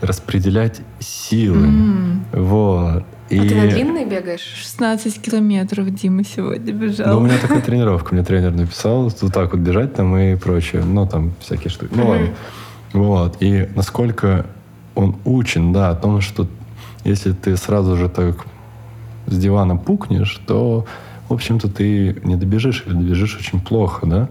распределять 0.02 0.82
силы. 1.00 1.68
Mm. 1.68 2.20
Вот. 2.34 3.04
И... 3.30 3.40
А 3.40 3.48
ты 3.48 3.56
на 3.56 3.68
длинный 3.68 4.06
бегаешь? 4.06 4.42
16 4.42 5.22
километров 5.22 5.90
Дима 5.94 6.24
сегодня 6.24 6.74
бежал. 6.74 7.14
Ну, 7.14 7.20
у 7.20 7.24
меня 7.24 7.38
такая 7.38 7.62
тренировка. 7.62 8.14
Мне 8.14 8.24
тренер 8.24 8.52
написал, 8.52 9.04
вот 9.04 9.34
так 9.34 9.54
вот 9.54 9.62
бежать 9.62 9.94
там 9.94 10.18
и 10.18 10.36
прочее. 10.36 10.84
Ну, 10.84 11.08
там 11.08 11.34
всякие 11.40 11.70
штуки. 11.70 11.92
Ну, 11.96 12.08
ладно. 12.08 12.30
Вот. 12.94 13.38
И 13.40 13.70
насколько 13.76 14.46
он 14.96 15.16
учен, 15.26 15.74
да, 15.74 15.90
о 15.90 15.96
том, 15.96 16.22
что 16.22 16.48
если 17.04 17.32
ты 17.32 17.58
сразу 17.58 17.98
же 17.98 18.10
так 18.10 18.46
с 19.28 19.38
дивана 19.38 19.78
пукнешь, 19.78 20.42
то, 20.46 20.86
в 21.30 21.34
общем-то, 21.34 21.70
ты 21.70 22.20
не 22.24 22.36
добежишь 22.36 22.84
или 22.86 22.94
добежишь 22.94 23.38
очень 23.38 23.60
плохо, 23.60 24.06
да. 24.06 24.30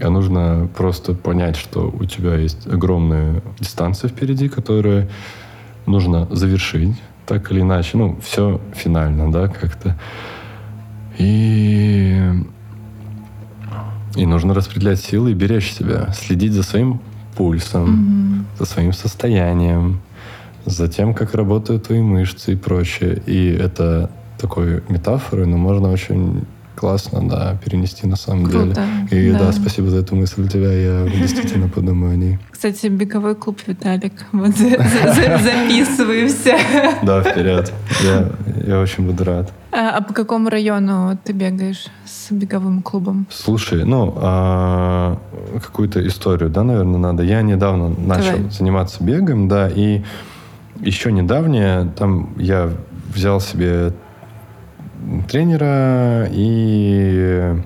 А 0.00 0.10
нужно 0.10 0.68
просто 0.76 1.14
понять, 1.14 1.56
что 1.56 1.88
у 1.88 2.04
тебя 2.04 2.34
есть 2.34 2.66
огромная 2.66 3.42
дистанция 3.60 4.08
впереди, 4.08 4.48
которую 4.48 5.08
нужно 5.86 6.26
завершить, 6.30 6.96
так 7.26 7.50
или 7.52 7.60
иначе. 7.60 7.96
Ну, 7.96 8.18
все 8.22 8.60
финально, 8.74 9.30
да, 9.30 9.48
как-то. 9.48 9.96
И, 11.18 12.20
и 14.16 14.26
нужно 14.26 14.54
распределять 14.54 15.00
силы 15.00 15.32
и 15.32 15.34
беречь 15.34 15.72
себя, 15.72 16.12
следить 16.12 16.52
за 16.52 16.62
своим 16.62 17.00
пульсом, 17.36 17.88
mm-hmm. 17.88 18.58
за 18.58 18.64
своим 18.64 18.92
состоянием, 18.92 20.00
за 20.64 20.88
тем, 20.88 21.14
как 21.14 21.34
работают 21.34 21.84
твои 21.84 22.00
мышцы 22.00 22.52
и 22.52 22.56
прочее. 22.56 23.22
И 23.26 23.48
это 23.48 24.10
такой 24.38 24.82
метафорой, 24.88 25.46
но 25.46 25.56
можно 25.56 25.90
очень 25.90 26.44
классно, 26.74 27.28
да, 27.28 27.56
перенести 27.64 28.06
на 28.06 28.16
самом 28.16 28.46
Круто, 28.46 28.82
деле. 29.10 29.28
И 29.28 29.32
да. 29.32 29.38
да, 29.38 29.52
спасибо 29.52 29.90
за 29.90 29.98
эту 29.98 30.16
мысль 30.16 30.48
тебя, 30.48 30.72
я 30.72 31.08
действительно 31.08 31.68
подумаю 31.74 32.14
о 32.14 32.16
ней. 32.16 32.38
Кстати, 32.50 32.88
беговой 32.88 33.34
клуб 33.34 33.60
Виталик, 33.66 34.12
вот 34.32 34.56
записываемся. 34.56 36.56
Да, 37.02 37.22
вперед. 37.22 37.72
Я, 38.02 38.30
я 38.66 38.80
очень 38.80 39.06
буду 39.06 39.24
рад. 39.24 39.52
А, 39.74 39.96
а 39.96 40.00
по 40.02 40.12
какому 40.12 40.50
району 40.50 41.18
ты 41.24 41.32
бегаешь 41.32 41.86
с 42.04 42.30
беговым 42.30 42.82
клубом? 42.82 43.26
Слушай, 43.30 43.84
ну, 43.84 44.12
а, 44.16 45.18
какую-то 45.64 46.06
историю, 46.06 46.50
да, 46.50 46.62
наверное, 46.62 46.98
надо. 46.98 47.22
Я 47.22 47.40
недавно 47.40 47.88
начал 47.88 48.36
Давай. 48.36 48.50
заниматься 48.50 49.02
бегом, 49.02 49.48
да, 49.48 49.70
и 49.74 50.02
еще 50.80 51.10
недавнее 51.10 51.90
там 51.96 52.34
я 52.36 52.70
взял 53.14 53.40
себе 53.40 53.94
тренера 55.30 56.28
и 56.30 57.56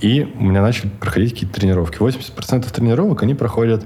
и 0.00 0.32
у 0.38 0.44
меня 0.44 0.62
начали 0.62 0.88
проходить 0.88 1.34
какие-то 1.34 1.60
тренировки. 1.60 1.98
80% 1.98 2.70
тренировок, 2.72 3.22
они 3.22 3.34
проходят 3.34 3.84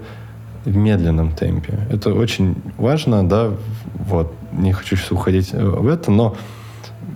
в 0.64 0.74
медленном 0.74 1.32
темпе. 1.32 1.86
Это 1.90 2.14
очень 2.14 2.56
важно, 2.76 3.26
да, 3.28 3.50
вот, 3.94 4.34
не 4.52 4.72
хочу 4.72 4.96
сейчас 4.96 5.10
уходить 5.10 5.52
в 5.52 5.88
это, 5.88 6.10
но 6.10 6.36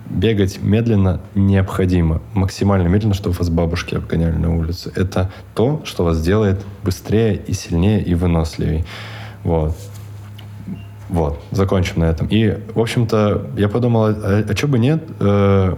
бегать 0.09 0.61
медленно 0.61 1.19
необходимо. 1.35 2.21
Максимально 2.33 2.87
медленно, 2.87 3.13
чтобы 3.13 3.35
вас 3.35 3.49
бабушки 3.49 3.95
обгоняли 3.95 4.35
на 4.35 4.55
улице. 4.55 4.91
Это 4.95 5.31
то, 5.53 5.81
что 5.85 6.03
вас 6.03 6.21
делает 6.21 6.63
быстрее 6.83 7.35
и 7.35 7.53
сильнее 7.53 8.01
и 8.01 8.15
выносливее. 8.15 8.85
Вот. 9.43 9.75
Вот, 11.09 11.41
закончим 11.51 12.01
на 12.01 12.05
этом. 12.05 12.27
И, 12.27 12.57
в 12.73 12.79
общем-то, 12.81 13.51
я 13.57 13.69
подумал, 13.69 14.07
а, 14.07 14.43
а 14.47 14.55
что 14.55 14.67
бы 14.67 14.77
нет, 14.77 15.01
э, 15.21 15.75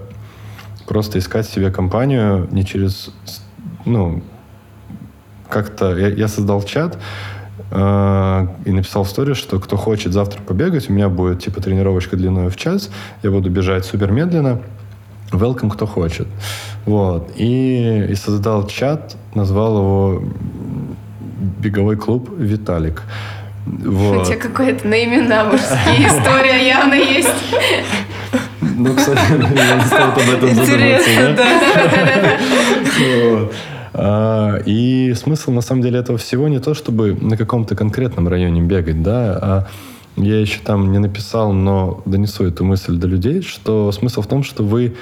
просто 0.87 1.19
искать 1.19 1.47
себе 1.47 1.69
компанию 1.69 2.47
не 2.49 2.65
через, 2.65 3.11
ну, 3.85 4.23
как-то... 5.47 5.95
Я, 5.95 6.07
я 6.07 6.27
создал 6.27 6.63
чат, 6.63 6.97
и 7.71 8.71
написал 8.71 9.03
в 9.03 9.09
сторис, 9.09 9.37
что 9.37 9.59
кто 9.59 9.77
хочет 9.77 10.13
завтра 10.13 10.41
побегать, 10.41 10.89
у 10.89 10.93
меня 10.93 11.09
будет 11.09 11.43
типа 11.43 11.61
тренировочка 11.61 12.15
длиной 12.15 12.49
в 12.49 12.55
час, 12.55 12.89
я 13.23 13.31
буду 13.31 13.49
бежать 13.49 13.85
супер 13.85 14.11
медленно. 14.11 14.61
Welcome, 15.31 15.69
кто 15.69 15.85
хочет. 15.85 16.27
Вот. 16.85 17.31
И, 17.35 18.07
и 18.09 18.15
создал 18.15 18.65
чат, 18.67 19.15
назвал 19.35 19.77
его 19.77 20.23
«Беговой 21.59 21.97
клуб 21.97 22.31
Виталик». 22.35 23.03
Вот. 23.65 24.21
У 24.21 24.25
тебя 24.25 24.37
какое-то 24.37 24.87
на 24.87 25.03
имена 25.03 25.43
мужские 25.45 26.07
история 26.07 26.67
явно 26.67 26.95
есть. 26.95 27.29
Ну, 28.61 28.95
кстати, 28.95 29.19
не 29.33 29.85
стоит 29.85 30.17
об 30.17 30.29
этом 30.35 30.49
Интересно, 30.49 31.35
да. 31.35 32.39
И 34.65 35.13
смысл, 35.15 35.51
на 35.51 35.61
самом 35.61 35.81
деле, 35.81 35.99
этого 35.99 36.17
всего 36.17 36.47
не 36.47 36.59
то, 36.59 36.73
чтобы 36.73 37.13
на 37.13 37.37
каком-то 37.37 37.75
конкретном 37.75 38.27
районе 38.27 38.61
бегать, 38.61 39.01
да, 39.01 39.39
а 39.41 39.67
я 40.15 40.39
еще 40.39 40.59
там 40.63 40.91
не 40.91 40.99
написал, 40.99 41.53
но 41.53 42.01
донесу 42.05 42.45
эту 42.45 42.65
мысль 42.65 42.97
до 42.97 43.07
людей, 43.07 43.41
что 43.41 43.91
смысл 43.91 44.21
в 44.21 44.27
том, 44.27 44.43
что 44.43 44.63
вы 44.63 44.95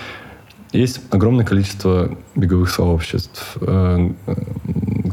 есть 0.73 1.01
огромное 1.11 1.45
количество 1.45 2.17
беговых 2.35 2.69
сообществ, 2.69 3.55
э, 3.61 4.11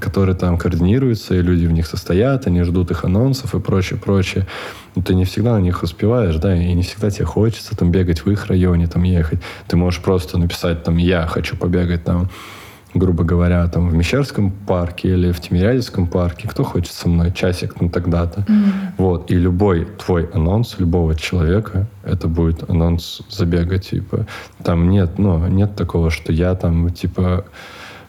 которые 0.00 0.34
там 0.36 0.58
координируются, 0.58 1.34
и 1.34 1.42
люди 1.42 1.66
в 1.66 1.72
них 1.72 1.86
состоят, 1.86 2.46
они 2.46 2.62
ждут 2.62 2.90
их 2.90 3.04
анонсов 3.04 3.54
и 3.54 3.60
прочее, 3.60 3.98
прочее. 3.98 4.46
Но 4.94 5.02
ты 5.02 5.14
не 5.14 5.24
всегда 5.24 5.52
на 5.54 5.60
них 5.60 5.82
успеваешь, 5.82 6.36
да, 6.36 6.54
и 6.54 6.72
не 6.72 6.82
всегда 6.82 7.10
тебе 7.10 7.24
хочется 7.24 7.76
там 7.76 7.90
бегать 7.90 8.24
в 8.24 8.30
их 8.30 8.46
районе, 8.46 8.88
там 8.88 9.04
ехать. 9.04 9.40
Ты 9.68 9.76
можешь 9.76 10.00
просто 10.00 10.38
написать 10.38 10.82
там 10.82 10.96
«я 10.96 11.26
хочу 11.26 11.56
побегать 11.56 12.04
там 12.04 12.28
грубо 12.95 13.24
говоря, 13.24 13.66
там 13.66 13.88
в 13.88 13.95
Мещерском 13.95 14.51
парке 14.51 15.09
или 15.09 15.32
в 15.32 15.40
Тимирязевском 15.40 16.07
парке, 16.07 16.49
кто 16.49 16.62
хочет 16.62 16.92
со 16.92 17.09
мной 17.09 17.32
часик 17.32 17.74
там 17.74 17.90
тогда-то. 17.90 18.40
Mm-hmm. 18.40 18.72
Вот. 18.99 19.30
И 19.30 19.34
любой 19.34 19.84
твой 19.84 20.26
анонс, 20.32 20.76
любого 20.78 21.14
человека, 21.14 21.86
это 22.05 22.28
будет 22.28 22.68
анонс 22.70 23.22
забега, 23.28 23.78
типа. 23.78 24.26
Там 24.62 24.88
нет, 24.90 25.18
ну, 25.18 25.47
нет 25.49 25.74
такого, 25.74 26.11
что 26.11 26.32
я 26.32 26.55
там, 26.55 26.90
типа, 26.90 27.45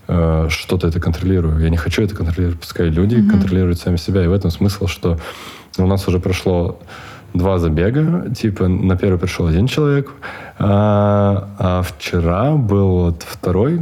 э, 0.08 0.48
что-то 0.50 0.88
это 0.88 1.00
контролирую. 1.00 1.60
Я 1.60 1.70
не 1.70 1.78
хочу 1.78 2.04
это 2.04 2.16
контролировать. 2.16 2.60
Пускай 2.60 2.90
люди 2.90 3.16
mm-hmm. 3.16 3.30
контролируют 3.30 3.80
сами 3.80 3.98
себя. 3.98 4.24
И 4.24 4.28
в 4.28 4.34
этом 4.34 4.52
смысл, 4.52 4.88
что 4.88 5.18
у 5.78 5.88
нас 5.88 6.08
уже 6.08 6.20
прошло 6.20 6.80
два 7.34 7.58
забега. 7.58 8.30
Типа, 8.34 8.68
на 8.68 8.96
первый 8.98 9.20
пришел 9.20 9.48
один 9.48 9.68
человек, 9.68 10.12
а, 10.58 11.50
а 11.58 11.82
вчера 11.82 12.54
был 12.54 12.90
вот 12.90 13.24
второй 13.24 13.82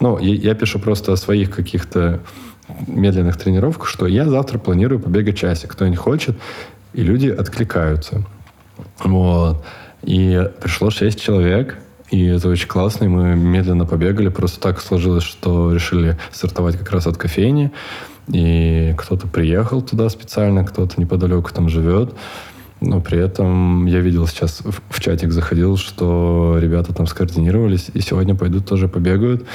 ну, 0.00 0.18
я 0.18 0.54
пишу 0.54 0.78
просто 0.78 1.12
о 1.12 1.16
своих 1.16 1.50
каких-то 1.50 2.20
медленных 2.86 3.36
тренировках, 3.36 3.88
что 3.88 4.06
я 4.06 4.24
завтра 4.24 4.58
планирую 4.58 5.00
побегать 5.00 5.36
часик. 5.36 5.72
Кто-нибудь 5.72 5.98
хочет, 5.98 6.36
и 6.92 7.02
люди 7.02 7.28
откликаются. 7.28 8.24
Вот. 8.98 9.64
И 10.02 10.50
пришло 10.60 10.90
шесть 10.90 11.20
человек, 11.20 11.78
и 12.10 12.24
это 12.26 12.48
очень 12.48 12.68
классно, 12.68 13.04
и 13.04 13.08
мы 13.08 13.34
медленно 13.34 13.86
побегали. 13.86 14.28
Просто 14.28 14.60
так 14.60 14.80
сложилось, 14.80 15.24
что 15.24 15.72
решили 15.72 16.16
стартовать 16.32 16.76
как 16.76 16.90
раз 16.90 17.06
от 17.06 17.16
кофейни. 17.16 17.72
И 18.28 18.94
кто-то 18.96 19.28
приехал 19.28 19.82
туда 19.82 20.08
специально, 20.08 20.64
кто-то 20.64 21.00
неподалеку 21.00 21.50
там 21.52 21.68
живет. 21.68 22.14
Но 22.80 23.00
при 23.00 23.18
этом 23.18 23.86
я 23.86 24.00
видел 24.00 24.26
сейчас 24.26 24.62
в, 24.62 25.00
чатик 25.00 25.32
заходил, 25.32 25.76
что 25.76 26.58
ребята 26.60 26.92
там 26.92 27.06
скоординировались 27.06 27.90
и 27.92 28.00
сегодня 28.00 28.34
пойдут 28.34 28.66
тоже 28.66 28.86
побегают 28.88 29.46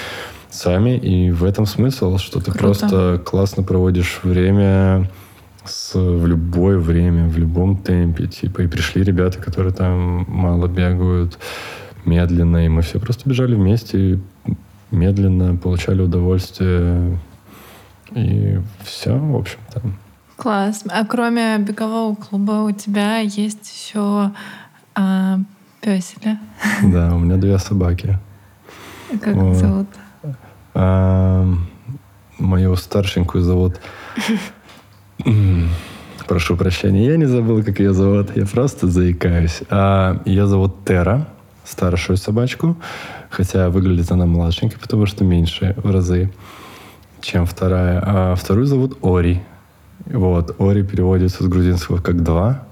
сами. 0.49 0.97
И 0.97 1.31
в 1.31 1.43
этом 1.43 1.65
смысл, 1.65 2.17
что 2.17 2.39
ты 2.39 2.51
Круто. 2.51 2.57
просто 2.57 3.21
классно 3.23 3.63
проводишь 3.63 4.19
время 4.23 5.09
с, 5.63 5.93
в 5.93 6.25
любое 6.25 6.77
время, 6.79 7.27
в 7.27 7.37
любом 7.37 7.77
темпе. 7.77 8.27
Типа, 8.27 8.61
и 8.61 8.67
пришли 8.67 9.03
ребята, 9.03 9.39
которые 9.39 9.73
там 9.73 10.25
мало 10.27 10.67
бегают, 10.67 11.37
медленно, 12.05 12.65
и 12.65 12.69
мы 12.69 12.81
все 12.81 12.99
просто 12.99 13.29
бежали 13.29 13.53
вместе, 13.53 14.19
медленно 14.89 15.55
получали 15.55 16.01
удовольствие. 16.01 17.19
И 18.15 18.59
все, 18.83 19.15
в 19.15 19.35
общем-то. 19.35 19.81
Класс. 20.41 20.83
А 20.89 21.05
кроме 21.05 21.59
бегового 21.59 22.15
клуба 22.15 22.63
у 22.63 22.71
тебя 22.71 23.19
есть 23.19 23.71
еще 23.71 24.31
а, 24.95 25.37
песели? 25.81 26.39
Да, 26.91 27.13
у 27.13 27.19
меня 27.19 27.37
две 27.37 27.59
собаки. 27.59 28.17
Как 29.21 29.35
вот. 29.35 29.55
зовут? 29.55 29.87
А, 30.73 31.47
мою 32.39 32.75
старшенькую 32.75 33.43
зовут... 33.43 33.79
Прошу 36.27 36.57
прощения, 36.57 37.05
я 37.05 37.17
не 37.17 37.25
забыл, 37.25 37.63
как 37.63 37.79
ее 37.79 37.93
зовут. 37.93 38.35
Я 38.35 38.47
просто 38.47 38.87
заикаюсь. 38.87 39.61
А, 39.69 40.23
ее 40.25 40.47
зовут 40.47 40.85
Тера, 40.85 41.27
старшую 41.65 42.17
собачку. 42.17 42.77
Хотя 43.29 43.69
выглядит 43.69 44.11
она 44.11 44.25
младшенькой, 44.25 44.79
потому 44.79 45.05
что 45.05 45.23
меньше 45.23 45.75
в 45.77 45.91
разы, 45.91 46.33
чем 47.21 47.45
вторая. 47.45 48.01
А 48.03 48.35
вторую 48.35 48.65
зовут 48.65 48.97
Ори. 49.03 49.43
Вот, 50.11 50.55
Ори 50.59 50.83
переводится 50.83 51.43
с 51.43 51.47
грузинского 51.47 51.97
как 51.97 52.23
«два», 52.23 52.63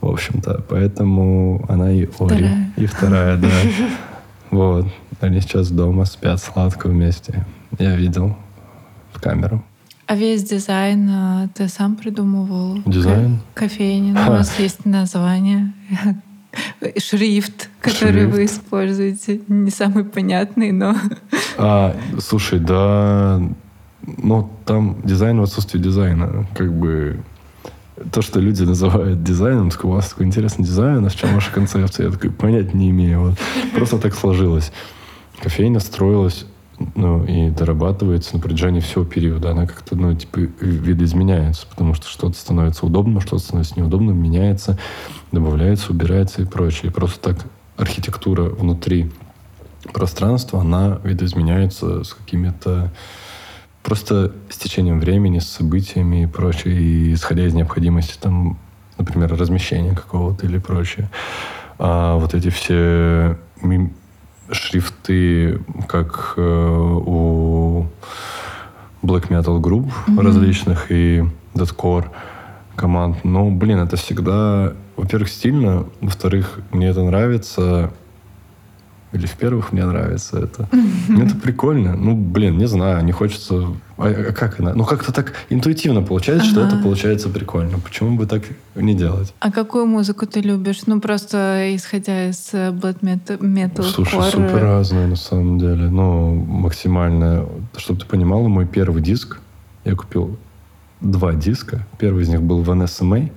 в 0.00 0.08
общем-то. 0.08 0.64
Поэтому 0.68 1.64
она 1.68 1.92
и 1.92 2.02
Ори. 2.02 2.06
Вторая. 2.06 2.72
И 2.76 2.86
вторая, 2.86 3.36
да. 3.36 3.48
Вот. 4.50 4.86
Они 5.20 5.40
сейчас 5.40 5.70
дома 5.70 6.04
спят 6.04 6.38
сладко 6.38 6.88
вместе. 6.88 7.46
Я 7.78 7.96
видел 7.96 8.36
в 9.12 9.20
камеру. 9.20 9.64
А 10.06 10.14
весь 10.14 10.42
дизайн 10.42 11.08
а, 11.08 11.48
ты 11.54 11.68
сам 11.68 11.96
придумывал? 11.96 12.82
Дизайн? 12.84 13.40
Кофейни. 13.54 14.12
Ну, 14.12 14.20
у 14.20 14.30
вас 14.30 14.58
есть 14.58 14.84
название. 14.84 15.72
Шрифт, 16.98 17.70
который 17.80 18.24
Шрифт. 18.24 18.34
вы 18.34 18.44
используете. 18.44 19.40
Не 19.48 19.70
самый 19.70 20.04
понятный, 20.04 20.72
но... 20.72 20.96
А, 21.56 21.96
слушай, 22.20 22.58
да, 22.58 23.40
но 24.06 24.50
там 24.64 24.96
дизайн 25.04 25.40
в 25.40 25.42
отсутствии 25.42 25.78
дизайна. 25.78 26.46
Как 26.56 26.72
бы 26.72 27.20
то, 28.12 28.22
что 28.22 28.40
люди 28.40 28.62
называют 28.62 29.22
дизайном, 29.22 29.70
такой, 29.70 29.90
у 29.90 29.94
вас 29.94 30.08
такой 30.08 30.26
интересный 30.26 30.64
дизайн, 30.64 31.04
а 31.04 31.08
в 31.08 31.16
чем 31.16 31.34
ваша 31.34 31.52
концепция? 31.52 32.06
Я 32.06 32.12
такой, 32.12 32.30
понять 32.30 32.74
не 32.74 32.90
имею. 32.90 33.20
Вот. 33.20 33.38
Просто 33.74 33.98
так 33.98 34.14
сложилось. 34.14 34.72
Кофейня 35.40 35.80
строилась 35.80 36.46
ну, 36.94 37.24
и 37.24 37.50
дорабатывается 37.50 38.34
на 38.34 38.40
протяжении 38.40 38.80
всего 38.80 39.04
периода. 39.04 39.50
Она 39.50 39.66
как-то, 39.66 39.96
ну, 39.96 40.14
типа, 40.14 40.40
видоизменяется, 40.60 41.66
потому 41.68 41.94
что 41.94 42.08
что-то 42.08 42.36
становится 42.36 42.86
удобным, 42.86 43.20
что-то 43.20 43.42
становится 43.42 43.78
неудобным, 43.78 44.20
меняется, 44.20 44.78
добавляется, 45.30 45.92
убирается 45.92 46.42
и 46.42 46.44
прочее. 46.44 46.90
И 46.90 46.94
просто 46.94 47.34
так 47.34 47.46
архитектура 47.76 48.44
внутри 48.44 49.10
пространства, 49.92 50.60
она 50.60 51.00
видоизменяется 51.04 52.04
с 52.04 52.14
какими-то 52.14 52.92
просто 53.82 54.32
с 54.48 54.56
течением 54.56 55.00
времени, 55.00 55.38
с 55.38 55.48
событиями 55.48 56.24
и 56.24 56.26
прочее, 56.26 56.74
и 56.74 57.14
исходя 57.14 57.44
из 57.46 57.54
необходимости, 57.54 58.16
там, 58.20 58.58
например, 58.98 59.34
размещения 59.36 59.94
какого-то 59.94 60.46
или 60.46 60.58
прочее. 60.58 61.10
А 61.78 62.16
вот 62.16 62.34
эти 62.34 62.50
все 62.50 63.38
шрифты, 64.50 65.60
как 65.88 66.34
э, 66.36 66.40
у 66.40 67.86
black 69.02 69.28
metal 69.28 69.58
групп 69.60 69.86
mm-hmm. 69.86 70.20
различных 70.22 70.90
и 70.90 71.24
deathcore 71.54 72.06
команд. 72.76 73.24
Ну, 73.24 73.50
блин, 73.50 73.78
это 73.78 73.96
всегда, 73.96 74.74
во-первых, 74.96 75.28
стильно, 75.28 75.86
во-вторых, 76.00 76.60
мне 76.70 76.88
это 76.88 77.02
нравится, 77.02 77.92
или 79.12 79.26
в 79.26 79.36
первых 79.36 79.72
мне 79.72 79.84
нравится 79.84 80.38
это. 80.38 80.68
Это 81.08 81.36
прикольно. 81.36 81.94
Ну, 81.94 82.16
блин, 82.16 82.56
не 82.56 82.66
знаю, 82.66 83.04
не 83.04 83.12
хочется... 83.12 83.66
А, 83.98 84.06
а 84.06 84.32
как 84.32 84.58
она? 84.58 84.72
Ну, 84.74 84.84
как-то 84.84 85.12
так 85.12 85.34
интуитивно 85.50 86.02
получается, 86.02 86.48
ага. 86.50 86.52
что 86.52 86.66
это 86.66 86.82
получается 86.82 87.28
прикольно. 87.28 87.78
Почему 87.78 88.16
бы 88.16 88.26
так 88.26 88.42
не 88.74 88.94
делать? 88.94 89.34
А 89.38 89.52
какую 89.52 89.86
музыку 89.86 90.26
ты 90.26 90.40
любишь? 90.40 90.86
Ну, 90.86 90.98
просто 91.00 91.76
исходя 91.76 92.30
из 92.30 92.54
э, 92.54 92.70
black 92.70 93.00
metal. 93.00 93.82
Слушай, 93.82 94.18
core... 94.18 94.30
супер 94.30 94.62
разные 94.62 95.06
на 95.06 95.16
самом 95.16 95.58
деле. 95.58 95.90
Ну, 95.90 96.34
максимально... 96.34 97.46
Чтобы 97.76 98.00
ты 98.00 98.06
понимала, 98.06 98.48
мой 98.48 98.66
первый 98.66 99.02
диск, 99.02 99.40
я 99.84 99.94
купил 99.94 100.38
два 101.02 101.34
диска. 101.34 101.86
Первый 101.98 102.22
из 102.22 102.28
них 102.28 102.40
был 102.42 102.62
Vanessa 102.62 103.02
May, 103.02 103.30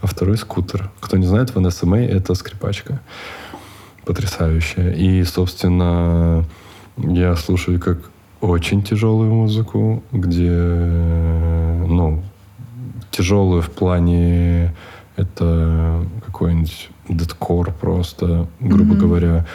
а 0.00 0.06
второй 0.06 0.36
«Скутер». 0.36 0.90
Кто 1.00 1.16
не 1.16 1.26
знает, 1.26 1.50
Vanessa 1.50 1.84
May— 1.84 2.06
это 2.08 2.34
скрипачка 2.34 3.00
потрясающая. 4.06 4.92
И, 4.92 5.22
собственно, 5.24 6.44
я 6.96 7.36
слушаю 7.36 7.78
как 7.78 7.98
очень 8.40 8.82
тяжелую 8.82 9.34
музыку, 9.34 10.02
где, 10.12 10.50
ну, 10.50 12.22
тяжелую 13.10 13.62
в 13.62 13.70
плане 13.70 14.74
это 15.16 16.06
какой-нибудь 16.24 16.90
дедкор 17.08 17.72
просто, 17.72 18.48
грубо 18.60 18.94
mm-hmm. 18.94 18.98
говоря. 18.98 19.46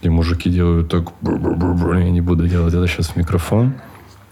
И 0.00 0.08
мужики 0.08 0.48
делают 0.48 0.88
так, 0.88 1.12
я 1.22 2.10
не 2.10 2.20
буду 2.20 2.48
делать 2.48 2.72
это 2.72 2.86
сейчас 2.86 3.08
в 3.08 3.16
микрофон. 3.16 3.74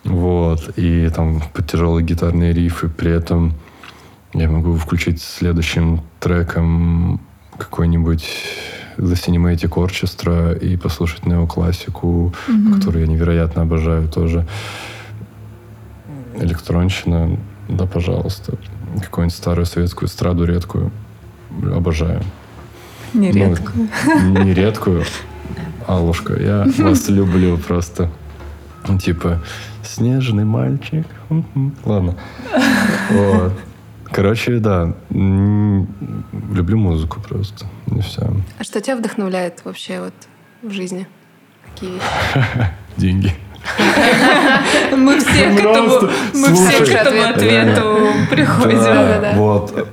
Вот. 0.04 0.70
И 0.76 1.10
там 1.14 1.42
тяжелые 1.66 2.06
гитарные 2.06 2.52
рифы. 2.52 2.88
При 2.88 3.10
этом 3.10 3.54
я 4.32 4.48
могу 4.48 4.76
включить 4.76 5.20
следующим 5.20 6.02
треком 6.20 7.20
какой-нибудь 7.58 8.24
The 8.96 9.14
Cinematic 9.14 9.70
Orchestra 9.70 10.58
и 10.58 10.76
послушать 10.76 11.26
неоклассику, 11.26 12.32
mm-hmm. 12.48 12.74
которую 12.74 13.04
я 13.04 13.10
невероятно 13.10 13.62
обожаю 13.62 14.08
тоже. 14.08 14.46
Электронщина, 16.34 17.38
да, 17.68 17.86
пожалуйста. 17.86 18.58
Какую-нибудь 19.02 19.36
старую 19.36 19.66
советскую 19.66 20.08
эстраду 20.08 20.44
редкую. 20.44 20.90
Обожаю. 21.74 22.22
Нередкую. 23.14 23.88
Ну, 24.22 24.42
нередкую. 24.42 25.04
Алушка, 25.86 26.34
я 26.40 26.66
вас 26.78 27.08
люблю 27.08 27.58
просто. 27.58 28.10
Типа, 29.00 29.42
снежный 29.82 30.44
мальчик. 30.44 31.06
Ладно. 31.84 32.14
Вот. 33.10 33.52
Короче, 34.16 34.60
да. 34.60 34.94
Люблю 35.10 36.78
музыку 36.78 37.20
просто. 37.20 37.66
И 37.94 38.00
все. 38.00 38.22
А 38.58 38.64
что 38.64 38.80
тебя 38.80 38.96
вдохновляет 38.96 39.60
вообще 39.62 40.00
вот 40.00 40.14
в 40.62 40.70
жизни? 40.70 41.06
Какие 41.66 41.90
вещи? 41.90 42.04
Деньги. 42.96 43.34
Мы 44.96 45.20
все 45.20 45.54
к 45.54 45.58
этому, 45.58 46.10
мы 46.32 46.54
все 46.54 46.86
к 46.86 46.88
этому 46.88 47.22
ответу 47.24 48.12
приходим. 48.30 49.36
Вот. 49.36 49.86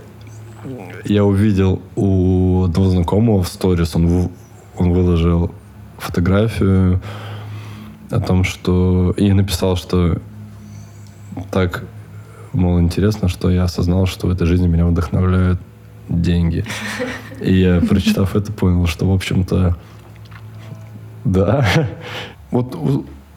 Я 1.03 1.26
увидел 1.26 1.82
у 1.97 2.63
одного 2.63 2.91
знакомого 2.91 3.43
в 3.43 3.49
сторис, 3.49 3.93
он, 3.93 4.32
он 4.78 4.93
выложил 4.93 5.53
фотографию 5.97 7.01
о 8.09 8.21
том, 8.21 8.45
что... 8.45 9.13
И 9.17 9.34
написал, 9.34 9.76
что 9.76 10.21
так, 11.51 11.84
мол, 12.53 12.79
интересно, 12.79 13.27
что 13.27 13.49
я 13.49 13.63
осознал, 13.63 14.05
что 14.05 14.27
в 14.27 14.31
этой 14.31 14.47
жизни 14.47 14.67
меня 14.67 14.85
вдохновляют 14.85 15.59
деньги. 16.09 16.65
И 17.41 17.53
я, 17.53 17.81
прочитав 17.81 18.35
это, 18.35 18.51
понял, 18.51 18.87
что, 18.87 19.09
в 19.09 19.13
общем-то, 19.13 19.75
да. 21.25 21.65
Вот 22.51 22.77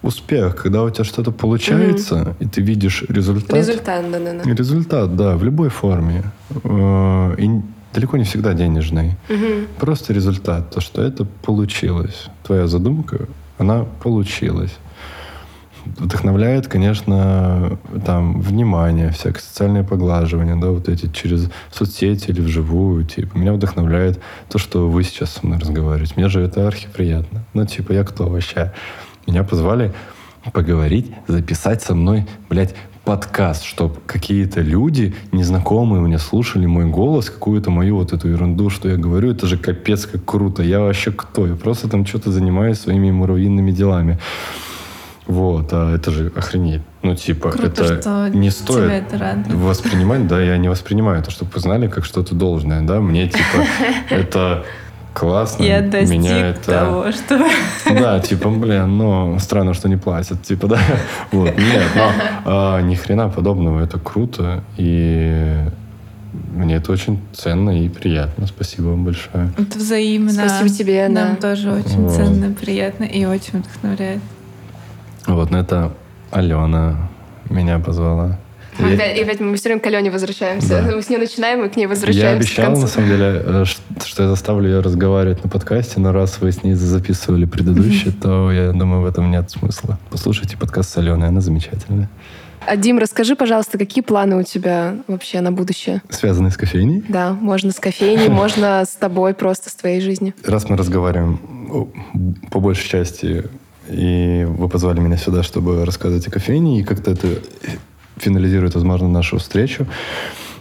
успех, 0.02 0.56
когда 0.56 0.82
у 0.82 0.90
тебя 0.90 1.04
что-то 1.04 1.32
получается, 1.32 2.22
угу. 2.22 2.34
и 2.40 2.46
ты 2.46 2.60
видишь 2.60 3.02
результат. 3.08 3.56
Результат, 3.56 4.10
да, 4.10 4.18
да, 4.18 4.32
да. 4.44 4.54
Результат, 4.54 5.16
да, 5.16 5.36
в 5.36 5.42
любой 5.42 5.68
форме. 5.68 6.22
Э, 6.64 7.34
и 7.38 7.50
далеко 7.92 8.16
не 8.16 8.24
всегда 8.24 8.54
денежный. 8.54 9.16
Угу. 9.28 9.80
Просто 9.80 10.12
результат, 10.12 10.70
то, 10.70 10.80
что 10.80 11.02
это 11.02 11.24
получилось. 11.24 12.26
Твоя 12.44 12.66
задумка, 12.66 13.26
она 13.58 13.84
получилась. 14.02 14.76
Вдохновляет, 15.98 16.66
конечно, 16.68 17.78
там, 18.04 18.40
внимание, 18.40 19.10
всякое 19.10 19.40
социальное 19.40 19.84
поглаживание, 19.84 20.56
да, 20.56 20.68
вот 20.68 20.88
эти 20.88 21.08
через 21.12 21.48
соцсети 21.70 22.30
или 22.30 22.40
вживую, 22.40 23.04
типа. 23.04 23.36
Меня 23.36 23.52
вдохновляет 23.52 24.20
то, 24.48 24.58
что 24.58 24.88
вы 24.88 25.04
сейчас 25.04 25.32
со 25.32 25.46
мной 25.46 25.58
разговариваете. 25.58 26.14
Мне 26.16 26.28
же 26.28 26.40
это 26.40 26.66
архиприятно. 26.66 27.44
Ну, 27.54 27.66
типа, 27.66 27.92
я 27.92 28.04
кто 28.04 28.28
вообще? 28.28 28.72
Меня 29.26 29.44
позвали 29.44 29.92
поговорить, 30.52 31.12
записать 31.26 31.82
со 31.82 31.94
мной, 31.94 32.26
блядь, 32.48 32.74
подкаст, 33.04 33.62
чтобы 33.62 33.94
какие-то 34.04 34.60
люди, 34.60 35.14
незнакомые 35.30 36.02
мне, 36.02 36.18
слушали 36.18 36.66
мой 36.66 36.86
голос, 36.86 37.30
какую-то 37.30 37.70
мою 37.70 37.96
вот 37.98 38.12
эту 38.12 38.28
ерунду, 38.28 38.68
что 38.68 38.88
я 38.88 38.96
говорю. 38.96 39.30
Это 39.30 39.46
же 39.46 39.58
капец 39.58 40.06
как 40.06 40.24
круто. 40.24 40.64
Я 40.64 40.80
вообще 40.80 41.12
кто? 41.12 41.46
Я 41.46 41.54
просто 41.54 41.88
там 41.88 42.04
что-то 42.04 42.32
занимаюсь 42.32 42.80
своими 42.80 43.12
муравьиными 43.12 43.70
делами. 43.70 44.18
Вот, 45.26 45.72
а 45.72 45.94
это 45.94 46.10
же 46.10 46.32
охренеть. 46.36 46.82
Ну, 47.02 47.14
типа, 47.14 47.50
Круто, 47.50 47.84
это 47.84 48.00
что 48.00 48.28
не 48.28 48.50
стоит 48.50 49.12
это 49.12 49.42
воспринимать, 49.48 50.26
да, 50.26 50.40
я 50.40 50.56
не 50.56 50.68
воспринимаю 50.68 51.20
это, 51.20 51.30
чтобы 51.30 51.50
вы 51.52 51.60
знали, 51.60 51.88
как 51.88 52.04
что-то 52.04 52.34
должное, 52.34 52.82
да, 52.82 53.00
мне, 53.00 53.28
типа, 53.28 53.64
это 54.10 54.64
классно. 55.14 55.64
Я 55.64 55.80
достиг 55.80 56.18
меня 56.18 56.48
это... 56.48 56.72
того, 56.72 57.12
что... 57.12 57.44
Да, 57.86 58.20
типа, 58.20 58.50
блин, 58.50 58.98
ну, 58.98 59.38
странно, 59.40 59.74
что 59.74 59.88
не 59.88 59.96
платят, 59.96 60.42
типа, 60.42 60.68
да. 60.68 60.80
Вот, 61.32 61.56
нет, 61.56 61.84
но 61.96 62.12
а, 62.44 62.80
ни 62.82 62.94
хрена 62.94 63.28
подобного, 63.28 63.82
это 63.82 63.98
круто, 63.98 64.62
и 64.76 65.64
мне 66.52 66.76
это 66.76 66.92
очень 66.92 67.20
ценно 67.32 67.82
и 67.84 67.88
приятно. 67.88 68.46
Спасибо 68.46 68.88
вам 68.88 69.04
большое. 69.04 69.50
Это 69.58 69.78
взаимно. 69.78 70.32
Спасибо 70.32 70.68
тебе, 70.68 71.08
Нам 71.08 71.36
да. 71.40 71.50
тоже 71.50 71.72
очень 71.72 72.02
вот. 72.02 72.14
ценно, 72.14 72.52
приятно 72.52 73.04
и 73.04 73.24
очень 73.24 73.60
вдохновляет. 73.60 74.20
Вот, 75.26 75.50
ну 75.50 75.58
это 75.58 75.92
Алена 76.30 77.08
меня 77.50 77.78
позвала. 77.78 78.38
И 78.78 78.84
опять, 78.84 79.16
и 79.16 79.22
опять 79.22 79.40
мы 79.40 79.56
все 79.56 79.70
время 79.70 79.80
к 79.80 79.86
Алене 79.86 80.10
возвращаемся. 80.10 80.82
Да. 80.82 80.96
Мы 80.96 81.02
с 81.02 81.08
ней 81.08 81.16
начинаем, 81.16 81.64
и 81.64 81.68
к 81.68 81.76
ней 81.76 81.86
возвращаемся. 81.86 82.28
Я 82.28 82.36
обещал, 82.36 82.76
на 82.76 82.86
самом 82.86 83.08
деле, 83.08 83.42
э, 83.44 83.64
что 84.04 84.22
я 84.24 84.28
заставлю 84.28 84.68
ее 84.68 84.80
разговаривать 84.80 85.42
на 85.42 85.48
подкасте, 85.48 85.98
но 85.98 86.12
раз 86.12 86.40
вы 86.40 86.52
с 86.52 86.62
ней 86.62 86.74
записывали 86.74 87.46
предыдущий, 87.46 88.12
то 88.12 88.52
я 88.52 88.72
думаю, 88.72 89.02
в 89.02 89.06
этом 89.06 89.30
нет 89.30 89.50
смысла. 89.50 89.98
Послушайте 90.10 90.58
подкаст 90.58 90.90
с 90.90 90.98
Аленой, 90.98 91.28
она 91.28 91.40
замечательная. 91.40 92.10
А, 92.66 92.76
Дим, 92.76 92.98
расскажи, 92.98 93.36
пожалуйста, 93.36 93.78
какие 93.78 94.02
планы 94.02 94.36
у 94.36 94.42
тебя 94.42 94.96
вообще 95.06 95.40
на 95.40 95.52
будущее? 95.52 96.02
Связанные 96.10 96.50
с 96.50 96.56
кофейней? 96.56 97.04
Да, 97.08 97.32
можно 97.32 97.70
с 97.70 97.76
кофейней, 97.76 98.28
можно 98.28 98.84
с 98.84 98.96
тобой, 98.96 99.34
просто 99.34 99.70
с 99.70 99.74
твоей 99.74 100.00
жизнью. 100.00 100.34
Раз 100.44 100.68
мы 100.68 100.76
разговариваем 100.76 101.38
по 102.50 102.60
большей 102.60 102.88
части, 102.88 103.44
и 103.88 104.46
вы 104.48 104.68
позвали 104.68 105.00
меня 105.00 105.16
сюда, 105.16 105.42
чтобы 105.42 105.84
рассказать 105.84 106.26
о 106.26 106.30
кофейне, 106.30 106.80
и 106.80 106.84
как-то 106.84 107.10
это 107.10 107.28
финализирует, 108.16 108.74
возможно, 108.74 109.08
нашу 109.08 109.38
встречу. 109.38 109.86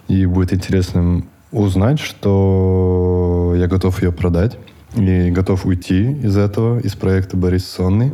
И 0.08 0.26
будет 0.26 0.54
интересным 0.54 1.30
узнать, 1.52 2.00
что 2.00 3.54
я 3.58 3.68
готов 3.68 4.02
ее 4.04 4.12
продать 4.12 4.58
и 4.96 5.32
готов 5.32 5.66
уйти 5.66 6.12
из 6.12 6.38
этого, 6.38 6.80
из 6.80 6.96
проекта 6.96 7.38
Борис 7.38 7.68
Сонный. 7.68 8.12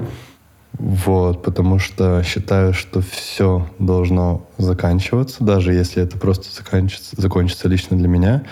Вот, 0.73 1.43
потому 1.43 1.79
что 1.79 2.23
считаю, 2.23 2.73
что 2.73 3.01
все 3.01 3.67
должно 3.77 4.47
заканчиваться, 4.57 5.43
даже 5.43 5.73
если 5.73 6.01
это 6.01 6.17
просто 6.17 6.47
заканчивается, 6.55 7.21
закончится 7.21 7.67
лично 7.67 7.97
для 7.97 8.07
меня. 8.07 8.43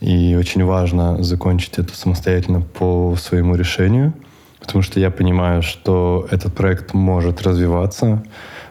И 0.00 0.36
очень 0.38 0.64
важно 0.64 1.22
закончить 1.22 1.78
это 1.78 1.94
самостоятельно 1.96 2.60
по 2.60 3.16
своему 3.16 3.54
решению, 3.54 4.12
потому 4.64 4.82
что 4.82 4.98
я 4.98 5.10
понимаю, 5.10 5.62
что 5.62 6.26
этот 6.30 6.54
проект 6.54 6.94
может 6.94 7.42
развиваться, 7.42 8.22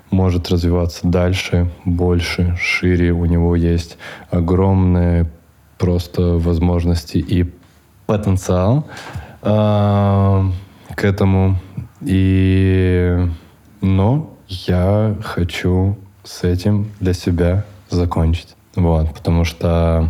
может 0.09 0.49
развиваться 0.49 1.07
дальше, 1.07 1.71
больше, 1.85 2.57
шире. 2.59 3.11
У 3.11 3.25
него 3.25 3.55
есть 3.55 3.97
огромные 4.31 5.29
просто 5.77 6.39
возможности 6.39 7.17
и 7.17 7.53
потенциал 8.07 8.87
э, 9.43 10.43
к 10.95 11.03
этому. 11.03 11.59
И, 12.01 13.27
но 13.81 14.33
я 14.47 15.15
хочу 15.21 15.97
с 16.23 16.43
этим 16.43 16.89
для 16.99 17.13
себя 17.13 17.65
закончить. 17.89 18.55
Вот, 18.75 19.13
потому 19.13 19.45
что 19.45 20.09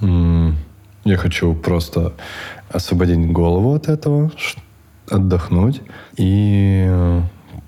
я 0.00 1.16
хочу 1.16 1.54
просто 1.54 2.14
освободить 2.70 3.30
голову 3.30 3.74
от 3.74 3.88
этого, 3.88 4.30
отдохнуть 5.08 5.82
и 6.16 7.20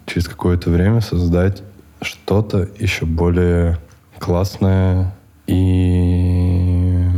через 0.06 0.28
какое-то 0.28 0.70
время 0.70 1.00
создать 1.00 1.62
что-то 2.02 2.68
еще 2.78 3.06
более 3.06 3.78
классное 4.18 5.14
и 5.46 7.08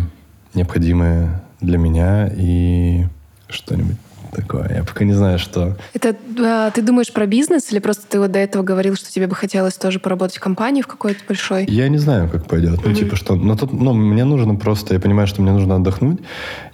необходимое 0.54 1.42
для 1.60 1.78
меня 1.78 2.30
и 2.34 3.06
что-нибудь 3.48 3.96
такое. 4.32 4.70
Я 4.74 4.84
пока 4.84 5.04
не 5.04 5.12
знаю, 5.12 5.38
что. 5.38 5.76
Это 5.94 6.14
а, 6.38 6.70
ты 6.70 6.82
думаешь 6.82 7.12
про 7.12 7.26
бизнес 7.26 7.72
или 7.72 7.78
просто 7.78 8.02
ты 8.08 8.20
вот 8.20 8.32
до 8.32 8.38
этого 8.38 8.62
говорил, 8.62 8.96
что 8.96 9.10
тебе 9.10 9.26
бы 9.26 9.34
хотелось 9.34 9.74
тоже 9.74 9.98
поработать 9.98 10.36
в 10.36 10.40
компании 10.40 10.82
в 10.82 10.86
какой-то 10.86 11.20
большой? 11.26 11.64
Я 11.66 11.88
не 11.88 11.98
знаю, 11.98 12.28
как 12.28 12.46
пойдет. 12.46 12.78
Mm-hmm. 12.78 12.88
Ну, 12.88 12.94
типа, 12.94 13.16
что. 13.16 13.34
Но 13.34 13.56
тут, 13.56 13.72
ну, 13.72 13.94
мне 13.94 14.24
нужно 14.24 14.54
просто, 14.54 14.94
я 14.94 15.00
понимаю, 15.00 15.26
что 15.26 15.42
мне 15.42 15.52
нужно 15.52 15.76
отдохнуть. 15.76 16.20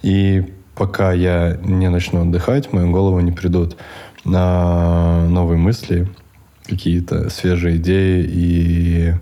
И 0.01 0.53
пока 0.75 1.13
я 1.13 1.57
не 1.63 1.89
начну 1.89 2.21
отдыхать, 2.21 2.67
в 2.67 2.73
мою 2.73 2.91
голову 2.91 3.19
не 3.19 3.31
придут 3.31 3.77
на 4.25 5.27
новые 5.27 5.57
мысли, 5.57 6.09
какие-то 6.65 7.29
свежие 7.29 7.77
идеи 7.77 8.25
и 8.27 9.13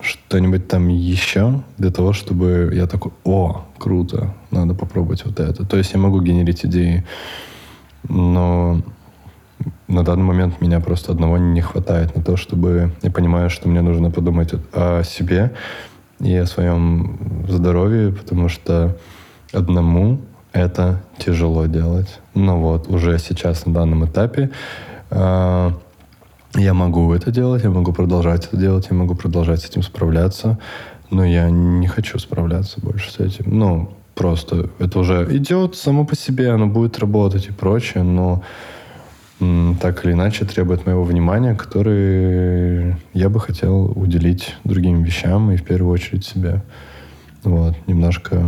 что-нибудь 0.00 0.68
там 0.68 0.88
еще 0.88 1.62
для 1.78 1.90
того, 1.90 2.12
чтобы 2.12 2.70
я 2.74 2.86
такой, 2.86 3.12
о, 3.24 3.64
круто, 3.78 4.34
надо 4.50 4.74
попробовать 4.74 5.24
вот 5.24 5.40
это. 5.40 5.64
То 5.66 5.78
есть 5.78 5.92
я 5.92 5.98
могу 5.98 6.20
генерить 6.20 6.64
идеи, 6.66 7.04
но 8.08 8.82
на 9.88 10.04
данный 10.04 10.24
момент 10.24 10.60
меня 10.60 10.80
просто 10.80 11.12
одного 11.12 11.38
не 11.38 11.62
хватает 11.62 12.14
на 12.14 12.22
то, 12.22 12.36
чтобы 12.36 12.92
я 13.02 13.10
понимаю, 13.10 13.48
что 13.48 13.68
мне 13.68 13.80
нужно 13.80 14.10
подумать 14.10 14.52
о 14.72 15.02
себе 15.02 15.54
и 16.20 16.34
о 16.34 16.46
своем 16.46 17.46
здоровье, 17.48 18.12
потому 18.12 18.48
что 18.48 18.98
одному 19.52 20.20
это 20.54 21.02
тяжело 21.18 21.66
делать. 21.66 22.20
Но 22.34 22.58
вот 22.58 22.88
уже 22.88 23.18
сейчас 23.18 23.66
на 23.66 23.74
данном 23.74 24.06
этапе 24.06 24.50
э, 25.10 25.70
Я 26.56 26.72
могу 26.72 27.12
это 27.12 27.32
делать, 27.32 27.64
я 27.64 27.70
могу 27.70 27.92
продолжать 27.92 28.46
это 28.46 28.56
делать, 28.56 28.86
я 28.88 28.96
могу 28.96 29.16
продолжать 29.16 29.60
с 29.62 29.68
этим 29.68 29.82
справляться, 29.82 30.58
но 31.10 31.24
я 31.24 31.50
не 31.50 31.88
хочу 31.88 32.18
справляться 32.20 32.80
больше 32.80 33.10
с 33.10 33.18
этим. 33.18 33.58
Ну, 33.58 33.90
просто 34.14 34.70
это 34.78 35.00
уже 35.00 35.26
идет 35.36 35.74
само 35.74 36.04
по 36.04 36.14
себе, 36.14 36.50
оно 36.50 36.68
будет 36.68 37.00
работать 37.00 37.48
и 37.48 37.52
прочее, 37.52 38.04
но 38.04 38.42
так 39.80 40.04
или 40.04 40.12
иначе 40.12 40.44
требует 40.44 40.86
моего 40.86 41.02
внимания, 41.02 41.56
которое 41.56 42.98
я 43.12 43.28
бы 43.28 43.40
хотел 43.40 43.86
уделить 43.96 44.54
другим 44.62 45.02
вещам 45.02 45.50
и 45.50 45.56
в 45.56 45.64
первую 45.64 45.92
очередь 45.92 46.24
себе. 46.24 46.62
Вот, 47.42 47.74
немножко 47.88 48.42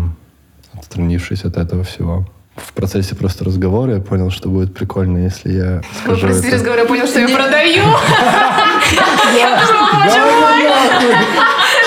отстранившись 0.78 1.44
от 1.44 1.56
этого 1.56 1.82
всего. 1.84 2.24
В 2.56 2.72
процессе 2.72 3.14
просто 3.14 3.44
разговора 3.44 3.94
я 3.96 4.00
понял, 4.00 4.30
что 4.30 4.48
будет 4.48 4.74
прикольно, 4.74 5.18
если 5.18 5.52
я 5.52 5.82
В 5.82 5.98
скажу 6.02 6.20
процессе 6.22 6.46
это. 6.48 6.56
разговора 6.56 6.80
я 6.82 6.86
понял, 6.88 7.06
что 7.06 7.20
я 7.20 7.28
продаю. 7.28 7.82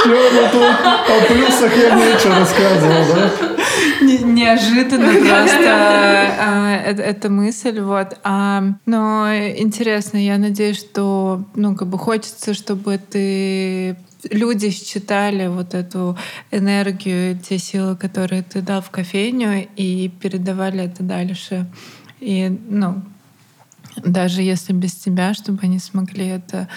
Чё 0.04 0.50
тут 0.52 0.64
о 0.86 1.22
плюсах 1.28 1.76
я 1.78 1.96
нечего 1.96 2.36
рассказывал, 2.40 3.04
да? 3.16 3.32
Не- 4.02 4.18
Неожиданно 4.20 5.12
просто 5.14 5.70
а, 6.40 6.82
э- 6.86 7.02
эта 7.02 7.30
мысль, 7.30 7.80
вот. 7.82 8.18
А, 8.24 8.64
но 8.86 9.28
интересно, 9.36 10.18
я 10.18 10.38
надеюсь, 10.38 10.78
что, 10.80 11.44
ну, 11.56 11.76
как 11.76 11.88
бы 11.90 11.98
хочется, 11.98 12.54
чтобы 12.54 12.98
ты 12.98 13.98
люди 14.30 14.70
считали 14.70 15.48
вот 15.48 15.74
эту 15.74 16.18
энергию, 16.52 17.38
те 17.38 17.58
силы, 17.58 17.96
которые 17.96 18.44
ты 18.44 18.62
дал 18.62 18.82
в 18.82 18.90
кофейню, 18.90 19.68
и 19.76 20.10
передавали 20.22 20.84
это 20.84 21.04
дальше. 21.04 21.68
И, 22.20 22.50
ну, 22.70 23.02
даже 23.98 24.42
если 24.42 24.74
без 24.74 24.94
тебя, 24.94 25.34
чтобы 25.34 25.60
они 25.64 25.80
смогли 25.80 26.28
это 26.28 26.68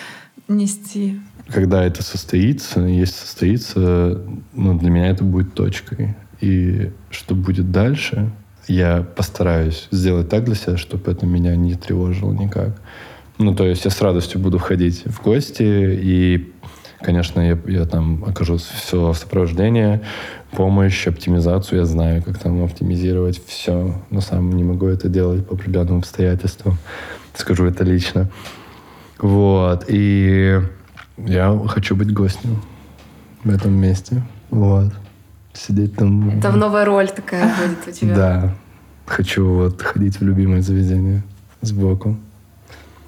нести. 0.48 1.20
Когда 1.48 1.84
это 1.84 2.02
состоится, 2.02 2.80
если 2.80 3.14
состоится, 3.14 4.22
ну, 4.52 4.78
для 4.78 4.90
меня 4.90 5.08
это 5.08 5.24
будет 5.24 5.54
точкой. 5.54 6.16
И 6.40 6.90
что 7.10 7.34
будет 7.34 7.70
дальше, 7.70 8.30
я 8.68 9.02
постараюсь 9.02 9.88
сделать 9.90 10.28
так 10.28 10.44
для 10.44 10.54
себя, 10.54 10.76
чтобы 10.76 11.10
это 11.10 11.26
меня 11.26 11.56
не 11.56 11.74
тревожило 11.74 12.32
никак. 12.32 12.80
Ну, 13.38 13.54
то 13.54 13.64
есть 13.66 13.84
я 13.84 13.90
с 13.90 14.00
радостью 14.00 14.40
буду 14.40 14.58
ходить 14.58 15.04
в 15.04 15.22
гости, 15.22 15.62
и, 15.62 16.51
конечно, 17.02 17.40
я, 17.40 17.58
я 17.66 17.84
там 17.84 18.24
окажусь 18.24 18.62
все 18.62 19.12
сопровождение, 19.12 20.02
помощь, 20.52 21.06
оптимизацию, 21.06 21.80
я 21.80 21.84
знаю, 21.84 22.22
как 22.22 22.38
там 22.38 22.62
оптимизировать 22.64 23.44
все, 23.46 23.94
но 24.10 24.20
сам 24.20 24.50
не 24.52 24.64
могу 24.64 24.86
это 24.86 25.08
делать 25.08 25.46
по 25.46 25.54
определенным 25.54 25.98
обстоятельствам. 25.98 26.78
Скажу 27.34 27.66
это 27.66 27.84
лично. 27.84 28.30
Вот, 29.18 29.84
и 29.88 30.60
я 31.16 31.60
хочу 31.68 31.94
быть 31.96 32.12
гостем 32.12 32.62
в 33.44 33.50
этом 33.50 33.72
месте. 33.72 34.22
Вот. 34.50 34.92
Сидеть 35.52 35.96
там. 35.96 36.40
Там 36.40 36.58
новая 36.58 36.84
роль 36.84 37.08
такая 37.08 37.44
будет 37.56 37.86
у 37.86 37.90
тебя. 37.90 38.14
Да. 38.14 38.54
Хочу 39.06 39.46
вот 39.46 39.82
ходить 39.82 40.18
в 40.18 40.22
любимое 40.22 40.62
заведение 40.62 41.22
сбоку. 41.60 42.16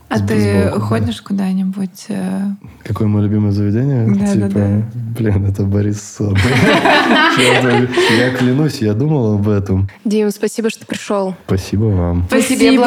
А 0.08 0.20
ты 0.20 0.70
ходишь 0.80 1.20
куда-нибудь? 1.22 2.06
э, 2.08 2.42
Какое 2.84 3.08
мое 3.08 3.24
любимое 3.24 3.52
заведение? 3.52 4.06
Да, 4.14 4.26
типа, 4.32 4.48
да, 4.48 4.68
да. 4.68 4.82
блин, 5.18 5.46
это 5.46 5.62
Борис 5.64 6.18
Я 7.38 8.30
клянусь, 8.36 8.78
я 8.78 8.94
думал 8.94 9.34
об 9.34 9.48
этом. 9.48 9.88
Дим, 10.04 10.30
спасибо, 10.30 10.70
что 10.70 10.86
пришел. 10.86 11.34
Спасибо 11.46 11.84
вам. 11.84 12.26
Спасибо. 12.28 12.86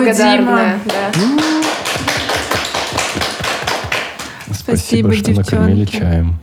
Да. 0.85 1.11
Спасибо, 4.53 5.13
что 5.13 5.31
накормили 5.31 5.85
чаем. 5.85 6.35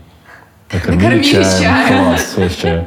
Накормили 0.72 1.22
чаем. 1.22 1.89
Класс, 2.05 2.35
вообще. 2.37 2.87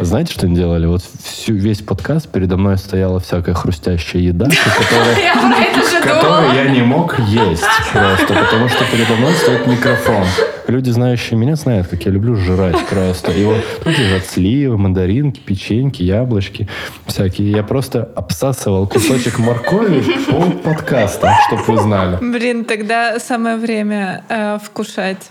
Знаете, 0.00 0.32
что 0.32 0.46
они 0.46 0.56
делали? 0.56 0.86
Вот 0.86 1.02
всю, 1.22 1.54
весь 1.54 1.80
подкаст 1.80 2.28
передо 2.28 2.56
мной 2.56 2.78
стояла 2.78 3.20
всякая 3.20 3.54
хрустящая 3.54 4.22
еда, 4.22 4.46
которую 6.02 6.54
я 6.54 6.70
не 6.70 6.82
мог 6.82 7.18
есть 7.20 7.64
просто, 7.92 8.34
потому 8.34 8.68
что 8.68 8.84
передо 8.90 9.14
мной 9.14 9.32
стоит 9.34 9.66
микрофон. 9.66 10.24
Люди, 10.68 10.90
знающие 10.90 11.38
меня, 11.38 11.56
знают, 11.56 11.88
как 11.88 12.04
я 12.04 12.12
люблю 12.12 12.36
жрать 12.36 12.86
просто. 12.88 13.32
И 13.32 13.44
вот 13.44 13.64
тут 13.84 13.98
лежат 13.98 14.24
сливы, 14.26 14.78
мандаринки, 14.78 15.40
печеньки, 15.40 16.02
яблочки 16.02 16.68
всякие. 17.06 17.50
Я 17.50 17.62
просто 17.62 18.02
обсасывал 18.14 18.86
кусочек 18.86 19.38
моркови 19.38 20.02
пол 20.30 20.52
подкаста, 20.64 21.34
чтобы 21.46 21.62
вы 21.64 21.82
знали. 21.82 22.18
Блин, 22.20 22.64
тогда 22.64 23.18
самое 23.18 23.56
время 23.56 24.24
э, 24.28 24.58
вкушать. 24.62 25.30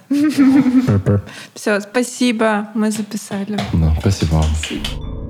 Все, 1.53 1.79
спасибо, 1.79 2.69
мы 2.73 2.91
записали. 2.91 3.59
Ну, 3.73 3.93
спасибо 3.99 4.35
вам. 4.35 5.20